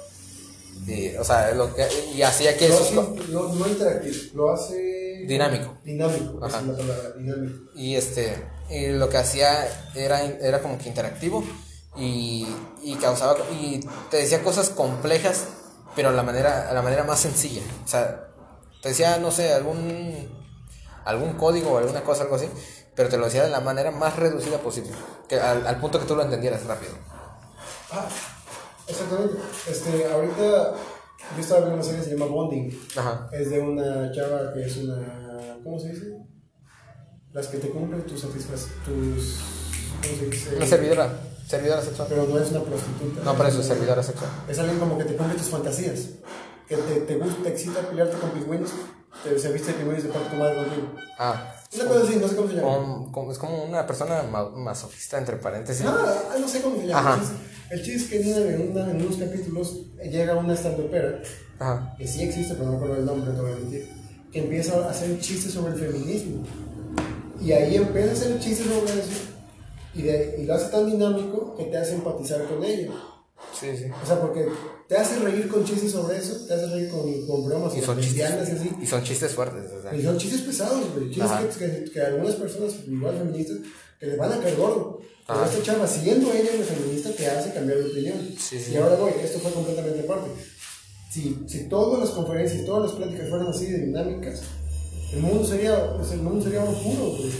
Y, 0.86 1.14
o 1.16 1.24
sea, 1.24 1.52
lo 1.52 1.74
que, 1.74 1.86
y 2.14 2.22
hacía 2.22 2.56
que 2.56 2.68
Lo 2.68 2.78
hace, 2.78 2.94
no, 2.94 3.48
no 3.52 3.68
interactivo, 3.68 4.16
lo 4.34 4.52
hace... 4.52 5.24
Dinámico. 5.26 5.74
Dinámico, 5.84 6.44
Ajá. 6.44 6.60
es 6.60 6.66
la 6.66 6.76
palabra, 6.76 7.10
dinámico. 7.16 7.70
Y 7.74 7.96
este, 7.96 8.42
y 8.70 8.88
lo 8.88 9.08
que 9.08 9.18
hacía 9.18 9.68
era, 9.94 10.22
era 10.24 10.60
como 10.60 10.78
que 10.78 10.88
interactivo 10.88 11.44
y, 11.96 12.46
y 12.82 12.94
causaba, 12.96 13.36
y 13.52 13.80
te 14.10 14.18
decía 14.18 14.42
cosas 14.42 14.70
complejas, 14.70 15.44
pero 15.96 16.08
a 16.08 16.12
la 16.12 16.22
manera, 16.22 16.70
a 16.70 16.74
la 16.74 16.82
manera 16.82 17.04
más 17.04 17.20
sencilla. 17.20 17.62
O 17.84 17.88
sea, 17.88 18.28
te 18.82 18.90
decía, 18.90 19.18
no 19.18 19.30
sé, 19.30 19.52
algún, 19.52 20.28
algún 21.10 21.34
código 21.34 21.72
o 21.72 21.78
alguna 21.78 22.02
cosa, 22.02 22.22
algo 22.22 22.36
así, 22.36 22.48
pero 22.94 23.08
te 23.08 23.18
lo 23.18 23.26
decía 23.26 23.44
de 23.44 23.50
la 23.50 23.60
manera 23.60 23.90
más 23.90 24.16
reducida 24.16 24.58
posible, 24.58 24.90
que 25.28 25.38
al, 25.38 25.66
al 25.66 25.78
punto 25.80 26.00
que 26.00 26.06
tú 26.06 26.16
lo 26.16 26.22
entendieras 26.22 26.64
rápido. 26.66 26.92
Ah, 27.92 28.08
exactamente. 28.86 29.36
Este, 29.68 30.06
ahorita 30.06 30.74
yo 31.36 31.40
estaba 31.40 31.60
viendo 31.60 31.76
una 31.76 31.84
serie 31.84 32.00
que 32.00 32.04
se 32.06 32.16
llama 32.16 32.26
Bonding. 32.26 32.80
Ajá. 32.96 33.28
Es 33.32 33.50
de 33.50 33.60
una 33.60 34.10
chava 34.12 34.52
que 34.52 34.64
es 34.64 34.76
una. 34.78 35.58
¿Cómo 35.62 35.78
se 35.78 35.88
dice? 35.88 36.16
Las 37.32 37.46
que 37.48 37.58
te 37.58 37.70
cumplen 37.70 38.02
tus 38.02 38.20
satisfacciones. 38.20 38.84
Tus. 38.84 39.40
¿Cómo 40.02 40.14
se 40.18 40.26
dice? 40.26 40.56
Una 40.56 40.66
servidora, 40.66 41.12
servidora 41.46 41.82
sexual. 41.82 42.08
Pero 42.08 42.26
no 42.26 42.38
es 42.38 42.50
una 42.50 42.62
prostituta. 42.62 43.22
No, 43.22 43.36
pero 43.36 43.48
eso 43.48 43.60
es 43.60 43.66
servidora 43.66 44.02
sexual. 44.02 44.30
Es 44.48 44.58
alguien 44.58 44.78
como 44.78 44.98
que 44.98 45.04
te 45.04 45.16
cumple 45.16 45.36
tus 45.36 45.48
fantasías. 45.48 46.08
Que 46.66 46.76
te, 46.76 47.00
te 47.00 47.16
gusta, 47.16 47.42
te 47.42 47.48
excita 47.50 47.80
pelearte 47.80 48.16
con 48.18 48.30
pingüinos. 48.30 48.70
Te, 49.24 49.38
se 49.38 49.52
viste 49.52 49.72
de 49.72 49.98
y 49.98 50.00
se 50.00 50.08
parte 50.08 50.30
tu 50.30 50.36
madre 50.36 50.56
contigo. 50.56 50.94
Ah, 51.18 51.54
Una 51.74 51.84
cosa 51.84 52.04
así, 52.04 52.16
no 52.16 52.28
sé 52.28 52.36
cómo 52.36 52.48
se 52.48 52.54
llama. 52.54 52.68
como- 52.74 53.12
como- 53.12 53.32
es 53.32 53.38
como 53.38 53.64
una 53.64 53.86
persona 53.86 54.22
ma- 54.22 54.48
masoquista, 54.50 55.18
entre 55.18 55.36
paréntesis. 55.36 55.84
Ah, 55.86 56.36
no 56.40 56.48
sé 56.48 56.62
cómo 56.62 56.76
se 56.80 56.86
llama. 56.86 57.14
Ajá. 57.14 57.22
El 57.70 57.82
chiste 57.82 58.16
es 58.18 58.24
que 58.24 58.30
en, 58.30 58.36
una- 58.36 58.50
en, 58.54 58.70
una- 58.70 58.90
en 58.90 58.96
unos 59.06 59.16
capítulos 59.18 59.76
llega 60.02 60.36
una 60.36 60.54
estandopera 60.54 61.20
Ajá. 61.58 61.94
que 61.98 62.06
sí 62.06 62.22
existe, 62.22 62.54
pero 62.54 62.66
no 62.66 62.70
me 62.72 62.76
acuerdo 62.78 62.96
el 62.96 63.04
nombre, 63.06 63.32
te 63.32 63.40
voy 63.40 63.52
a 63.52 63.56
mentir, 63.56 63.88
que 64.32 64.38
empieza 64.40 64.76
a 64.86 64.90
hacer 64.90 65.18
chistes 65.20 65.52
sobre 65.52 65.74
el 65.74 65.78
feminismo. 65.78 66.44
Y 67.40 67.52
ahí 67.52 67.76
empieza 67.76 68.10
a 68.10 68.12
hacer 68.12 68.38
chistes 68.40 68.66
sobre 68.66 68.92
eso. 68.92 69.10
Y, 69.94 70.02
de- 70.02 70.36
y 70.38 70.46
lo 70.46 70.54
hace 70.54 70.66
tan 70.70 70.86
dinámico 70.90 71.56
que 71.56 71.64
te 71.64 71.76
hace 71.76 71.94
empatizar 71.94 72.44
con 72.44 72.62
ella. 72.64 72.90
Sí, 73.58 73.76
sí. 73.76 73.84
O 74.02 74.06
sea, 74.06 74.20
porque 74.20 74.48
te 74.88 74.96
hace 74.96 75.18
reír 75.18 75.48
con 75.48 75.64
chistes 75.64 75.92
sobre 75.92 76.18
eso, 76.18 76.46
te 76.46 76.54
hace 76.54 76.66
reír 76.66 76.88
con, 76.90 77.26
con 77.26 77.46
bromas 77.46 77.76
Y 77.76 77.80
son 77.82 78.00
chistes, 78.00 78.48
y 78.48 78.52
así. 78.52 78.70
y 78.80 78.86
son 78.86 79.02
chistes 79.02 79.32
fuertes, 79.34 79.70
o 79.72 79.82
sea. 79.82 79.94
Y 79.94 80.02
son 80.02 80.16
chistes 80.18 80.40
pesados, 80.42 80.82
güey. 80.94 81.10
Chistes 81.10 81.56
que, 81.58 81.84
que, 81.84 81.90
que 81.90 82.00
algunas 82.00 82.34
personas, 82.36 82.74
igual 82.86 83.18
feministas, 83.18 83.58
que 83.98 84.06
les 84.06 84.18
van 84.18 84.32
a 84.32 84.40
caer 84.40 84.56
gordo. 84.56 85.00
Pero 85.26 85.44
esta 85.44 85.62
chava, 85.62 85.86
siendo 85.86 86.32
ella 86.32 86.50
una 86.56 86.64
feminista, 86.64 87.10
te 87.10 87.26
hace 87.26 87.52
cambiar 87.52 87.78
de 87.78 87.90
opinión. 87.90 88.18
Sí, 88.38 88.58
sí. 88.58 88.72
Y 88.72 88.76
ahora 88.76 88.96
voy, 88.96 89.12
esto 89.22 89.38
fue 89.38 89.52
completamente 89.52 90.00
aparte. 90.00 90.30
Si, 91.10 91.44
si 91.46 91.68
todas 91.68 92.00
las 92.00 92.10
conferencias, 92.10 92.64
todas 92.64 92.84
las 92.84 92.92
pláticas 92.92 93.28
fueran 93.28 93.48
así 93.48 93.66
de 93.66 93.78
dinámicas, 93.86 94.40
el 95.12 95.20
mundo 95.20 95.46
sería, 95.46 95.96
pues, 95.96 96.12
el 96.12 96.22
mundo 96.22 96.42
sería 96.42 96.62
oro 96.62 96.72
puro, 96.72 97.04
güey. 97.16 97.32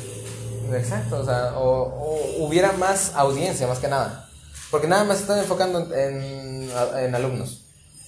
Exacto, 0.80 1.18
o 1.20 1.24
sea, 1.24 1.59
o, 1.59 2.38
o 2.38 2.46
hubiera 2.46 2.72
más 2.72 3.12
audiencia, 3.14 3.66
más 3.66 3.78
que 3.80 3.88
nada. 3.88 4.30
Porque 4.70 4.86
nada 4.86 5.04
más 5.04 5.20
están 5.20 5.38
enfocando 5.38 5.92
en, 5.94 6.70
en 6.98 7.14
alumnos. 7.14 7.62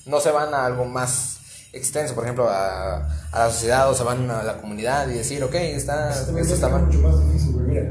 No 0.06 0.20
se 0.20 0.30
van 0.30 0.52
a 0.54 0.64
algo 0.66 0.84
más 0.84 1.38
extenso, 1.72 2.14
por 2.14 2.24
ejemplo, 2.24 2.48
a, 2.48 2.96
a 3.32 3.38
la 3.46 3.50
sociedad 3.50 3.90
o 3.90 3.94
se 3.94 4.02
van 4.04 4.30
a 4.30 4.42
la 4.42 4.58
comunidad 4.60 5.08
y 5.08 5.14
decir, 5.14 5.42
ok, 5.42 5.54
está, 5.54 6.10
Esto 6.10 6.38
está 6.40 6.66
es 6.66 6.72
mal. 6.72 6.82
mucho 6.86 6.98
más 6.98 7.24
difícil, 7.26 7.52
güey. 7.52 7.66
Mira, 7.66 7.90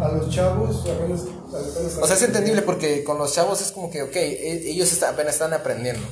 a 0.00 0.08
los 0.08 0.28
chavos 0.30 0.80
apenas... 0.80 1.20
apenas 1.48 1.98
O 2.00 2.06
sea, 2.06 2.16
es 2.16 2.22
entendible 2.22 2.62
porque 2.62 3.04
con 3.04 3.18
los 3.18 3.32
chavos 3.32 3.60
es 3.62 3.70
como 3.72 3.90
que, 3.90 4.02
ok, 4.02 4.16
e- 4.16 4.70
ellos 4.70 4.92
está- 4.92 5.10
apenas 5.10 5.34
están 5.34 5.52
aprendiendo. 5.52 6.02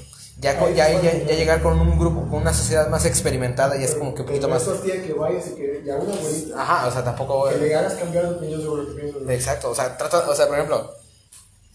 Ya, 0.41 0.59
con- 0.59 0.75
ya, 0.75 0.89
ya, 0.91 1.13
ya 1.13 1.35
llegar 1.35 1.63
con 1.63 1.79
un 1.79 1.99
grupo, 1.99 2.23
con 2.31 2.41
una 2.43 2.55
sociedad 2.55 2.89
más 2.89 3.05
experimentada 3.05 3.77
y 3.77 3.85
es 3.85 3.95
como 3.95 4.15
que 4.15 4.23
un 4.23 4.29
poquito 4.29 4.49
más... 4.49 4.63
que 4.63 5.13
vayas 5.13 5.49
y 5.49 5.55
que 5.57 5.83
ya 5.85 5.97
una 5.97 6.15
abuelita, 6.15 6.63
Ajá, 6.63 6.87
o 6.87 6.91
sea, 6.93 7.05
tampoco... 7.05 7.49
que 7.49 7.57
le 7.59 7.75
hagas 7.75 7.95
cambiar 7.95 8.29
de 8.29 8.35
opinión 8.37 8.63
sobre 8.63 8.83
lo 8.85 8.95
que 8.97 9.11
güey. 9.13 9.35
Exacto, 9.37 9.71
o 9.71 9.75
sea, 9.75 9.97
trata, 9.99 10.29
o 10.31 10.35
sea, 10.35 10.47
por 10.47 10.55
ejemplo, 10.57 10.95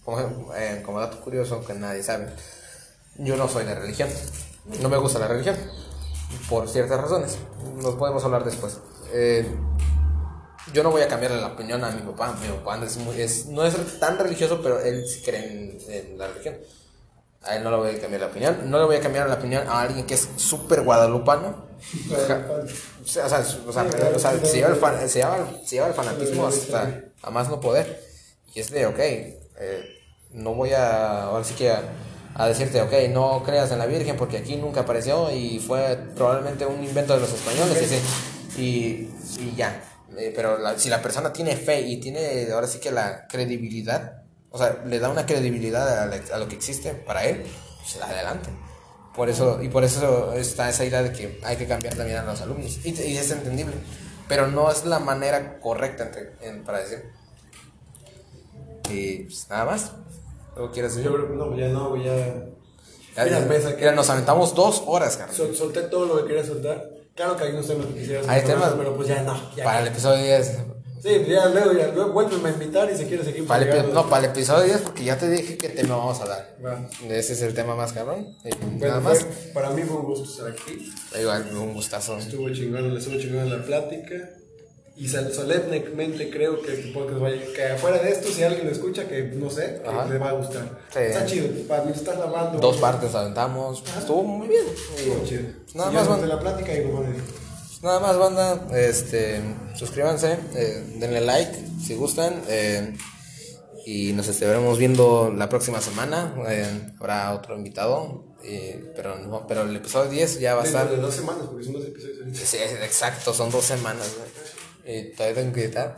como, 0.07 0.55
eh, 0.55 0.81
como 0.85 1.01
dato 1.01 1.19
curioso 1.19 1.65
que 1.65 1.73
nadie 1.73 2.01
sabe, 2.01 2.27
yo 3.17 3.35
no 3.35 3.49
soy 3.49 3.65
de 3.65 3.75
religión, 3.75 4.07
no 4.81 4.87
me 4.87 4.95
gusta 4.95 5.19
la 5.19 5.27
religión, 5.27 5.57
por 6.49 6.69
ciertas 6.69 7.01
razones, 7.01 7.37
nos 7.75 7.95
podemos 7.95 8.23
hablar 8.23 8.45
después. 8.45 8.77
Eh, 9.11 9.45
yo 10.71 10.81
no 10.81 10.91
voy 10.91 11.01
a 11.01 11.09
cambiarle 11.09 11.41
la 11.41 11.47
opinión 11.47 11.83
a 11.83 11.91
mi 11.91 12.01
papá, 12.03 12.33
mi 12.41 12.47
papá 12.47 12.79
es 13.17 13.47
no 13.47 13.65
es 13.65 13.99
tan 13.99 14.17
religioso, 14.17 14.61
pero 14.63 14.79
él 14.79 15.05
sí 15.05 15.21
cree 15.23 15.77
en, 15.89 16.17
la 16.17 16.27
religión. 16.27 16.55
A 17.43 17.57
él 17.57 17.63
no 17.65 17.71
le 17.71 17.75
voy 17.75 17.89
a 17.93 17.99
cambiar 17.99 18.21
la 18.21 18.27
opinión, 18.27 18.69
no 18.69 18.79
le 18.79 18.85
voy 18.85 18.95
a 18.95 19.01
cambiar 19.01 19.27
la 19.27 19.35
opinión 19.35 19.67
a 19.67 19.81
alguien 19.81 20.05
que 20.05 20.13
es 20.13 20.29
súper 20.37 20.83
guadalupano. 20.83 21.67
O 23.03 23.07
sea, 23.07 23.43
se 23.43 24.55
lleva 24.55 25.87
el 25.87 25.93
fanatismo 25.93 26.47
hasta 26.47 27.03
a 27.21 27.29
más 27.29 27.49
no 27.49 27.59
poder. 27.59 28.01
Y 28.53 28.61
es 28.61 28.71
de, 28.71 28.85
ok, 28.85 28.99
eh, 28.99 29.96
no 30.33 30.53
voy 30.53 30.71
a, 30.73 31.23
ahora 31.23 31.43
sí 31.43 31.53
que 31.55 31.71
a, 31.71 32.47
decirte, 32.47 32.81
ok, 32.81 32.93
no 33.11 33.43
creas 33.43 33.71
en 33.71 33.79
la 33.79 33.85
Virgen 33.85 34.15
porque 34.15 34.37
aquí 34.37 34.55
nunca 34.57 34.81
apareció 34.81 35.31
y 35.31 35.59
fue 35.59 35.97
probablemente 36.15 36.65
un 36.65 36.83
invento 36.83 37.13
de 37.13 37.19
los 37.21 37.33
españoles 37.33 37.91
y, 38.57 38.61
y, 38.61 39.53
ya. 39.55 39.83
Eh, 40.17 40.31
pero 40.35 40.57
si 40.79 40.89
la 40.89 41.01
persona 41.01 41.33
tiene 41.33 41.55
fe 41.55 41.81
y 41.81 41.97
tiene 41.99 42.47
ahora 42.51 42.67
sí 42.67 42.79
que 42.79 42.91
la 42.91 43.27
credibilidad, 43.27 44.23
o 44.51 44.57
sea, 44.57 44.81
le 44.85 44.99
da 44.99 45.09
una 45.09 45.25
credibilidad 45.25 46.03
a, 46.03 46.05
la- 46.05 46.37
lo 46.37 46.47
que 46.47 46.55
existe 46.55 46.93
para 46.93 47.25
él, 47.25 47.43
pues 47.81 48.01
adelante. 48.03 48.49
Por 49.15 49.29
eso, 49.29 49.61
y 49.63 49.69
por 49.69 49.83
eso 49.83 50.33
está 50.33 50.69
esa 50.69 50.85
idea 50.85 51.01
de 51.01 51.11
que 51.11 51.39
hay 51.43 51.57
que 51.57 51.67
cambiar 51.67 51.95
también 51.95 52.19
a 52.19 52.23
los 52.23 52.39
alumnos. 52.41 52.79
Y, 52.85 52.89
y 53.01 53.17
es 53.17 53.31
entendible. 53.31 53.73
Pero 54.27 54.47
no 54.47 54.69
es 54.71 54.85
la 54.85 54.99
manera 54.99 55.59
correcta 55.59 56.11
para 56.65 56.79
decir. 56.79 57.03
Y 58.89 59.23
pues, 59.23 59.47
nada 59.49 59.65
más. 59.65 59.91
¿Algo 60.57 60.71
quieres 60.71 60.95
decir? 60.95 61.09
Yo 61.09 61.15
creo 61.15 61.29
que 61.29 61.35
no, 61.35 61.55
ya 61.55 61.67
no, 61.69 61.95
ya. 62.03 62.45
Ya, 63.15 63.27
ya- 63.27 63.47
pesa 63.47 63.71
que- 63.75 63.81
mira, 63.81 63.91
nos 63.93 64.09
aventamos 64.09 64.53
dos 64.55 64.83
horas, 64.85 65.17
carnal. 65.17 65.35
Sol- 65.35 65.55
solté 65.55 65.81
todo 65.83 66.05
lo 66.05 66.17
que 66.21 66.25
quería 66.33 66.43
soltar. 66.45 66.83
Claro 67.15 67.35
que 67.37 67.45
hay 67.45 67.51
unos 67.51 67.67
temas 67.67 67.87
que 67.87 67.93
quisiera 67.95 68.19
Hay 68.31 68.41
soltar, 68.41 68.45
temas. 68.59 68.73
pero 68.77 68.95
pues 68.95 69.07
ya 69.07 69.21
no. 69.23 69.55
Ya. 69.55 69.63
Para 69.63 69.81
el 69.81 69.87
episodio 69.87 70.23
10. 70.23 70.57
Sí, 71.01 71.25
ya 71.27 71.47
luego, 71.49 71.73
ya 71.73 71.87
luego 71.89 72.11
vuélveme 72.11 72.49
a 72.49 72.51
invitar 72.53 72.89
y 72.91 72.97
si 72.97 73.05
quieres 73.05 73.25
seguir 73.25 73.45
Para 73.47 73.63
el, 73.81 73.93
no, 73.93 74.09
para 74.09 74.25
el 74.25 74.31
episodio 74.31 74.63
10, 74.65 74.81
porque 74.81 75.03
ya 75.03 75.17
te 75.17 75.29
dije 75.29 75.55
qué 75.57 75.69
tema 75.69 75.95
vamos 75.95 76.19
a 76.21 76.25
dar. 76.27 76.57
Ese 77.07 77.33
es 77.33 77.41
el 77.43 77.53
tema 77.53 77.75
más 77.75 77.93
cabrón. 77.93 78.35
Bueno, 78.43 78.77
nada 78.79 78.99
más. 78.99 79.19
fue- 79.19 79.51
para 79.53 79.69
mí 79.71 79.83
fue 79.83 79.97
un 79.97 80.05
gusto 80.05 80.25
estar 80.29 80.47
aquí. 80.51 80.91
Igual, 81.19 81.49
un 81.55 81.73
gustazo. 81.75 82.17
Estuvo 82.17 82.49
chingón, 82.51 82.93
le 82.93 82.99
estuvo 82.99 83.17
chingón 83.19 83.47
la 83.49 83.63
plática. 83.63 84.15
Y 84.97 85.07
solemnemente 85.07 86.29
creo 86.31 86.61
que 86.61 86.73
el 86.73 86.91
podcast 86.91 87.19
vaya. 87.19 87.41
Que 87.55 87.65
afuera 87.67 87.99
de 87.99 88.09
esto, 88.11 88.29
si 88.29 88.43
alguien 88.43 88.65
lo 88.65 88.71
escucha, 88.71 89.07
que 89.07 89.21
no 89.23 89.49
sé, 89.49 89.79
que 89.83 89.87
Ajá. 89.89 90.05
le 90.05 90.17
va 90.17 90.29
a 90.29 90.33
gustar. 90.33 90.79
Sí. 90.91 90.99
Está 90.99 91.25
chido. 91.25 91.47
Para 91.67 91.83
mí 91.83 91.91
estás 91.93 92.17
lavando. 92.17 92.59
Dos 92.59 92.77
partes 92.77 93.13
aventamos. 93.13 93.83
Estuvo 93.97 94.23
muy 94.23 94.47
bien. 94.47 94.65
Estuvo 94.95 95.23
chido. 95.25 95.43
Nada 95.75 95.91
más, 95.91 96.21
la 96.27 96.39
plática 96.39 96.73
y 96.73 96.81
bueno, 96.85 97.13
Nada 97.83 97.99
más, 97.99 98.17
banda. 98.17 98.67
Este, 98.75 99.39
suscríbanse, 99.75 100.39
eh, 100.55 100.83
denle 100.97 101.21
like 101.21 101.51
si 101.85 101.95
gustan. 101.95 102.41
eh, 102.47 102.97
y 103.85 104.11
nos 104.11 104.27
estaremos 104.27 104.77
viendo 104.77 105.31
la 105.35 105.47
próxima 105.47 105.79
semana. 105.79 106.33
eh, 106.49 106.65
habrá 106.99 107.33
otro 107.33 107.55
invitado. 107.55 108.25
eh, 108.43 108.91
pero, 108.95 109.17
no, 109.19 109.45
pero 109.47 109.61
el 109.61 109.75
episodio 109.75 110.09
10 110.09 110.39
ya 110.39 110.55
va 110.55 110.63
a 110.63 110.65
estar. 110.65 110.89
de 110.89 110.97
dos 110.97 111.13
semanas, 111.13 111.43
porque 111.49 111.63
son 111.63 111.73
dos 111.73 111.85
episodios. 111.85 112.37
Sí, 112.37 112.57
exacto, 112.57 113.33
son 113.33 113.49
dos 113.51 113.63
semanas. 113.63 114.07
güey. 114.17 114.29
Y 114.87 115.11
todavía 115.11 115.41
tengo 115.41 115.53
que 115.53 115.65
editar. 115.65 115.97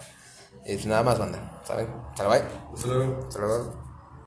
Y 0.66 0.76
nada 0.88 1.04
más, 1.04 1.20
banda. 1.20 1.62
¿Saben? 1.64 1.88
Hasta 2.10 2.24
luego. 2.24 2.46
Hasta 2.74 2.88
luego. 2.88 3.28
Hasta 3.28 3.40
luego. 3.40 3.89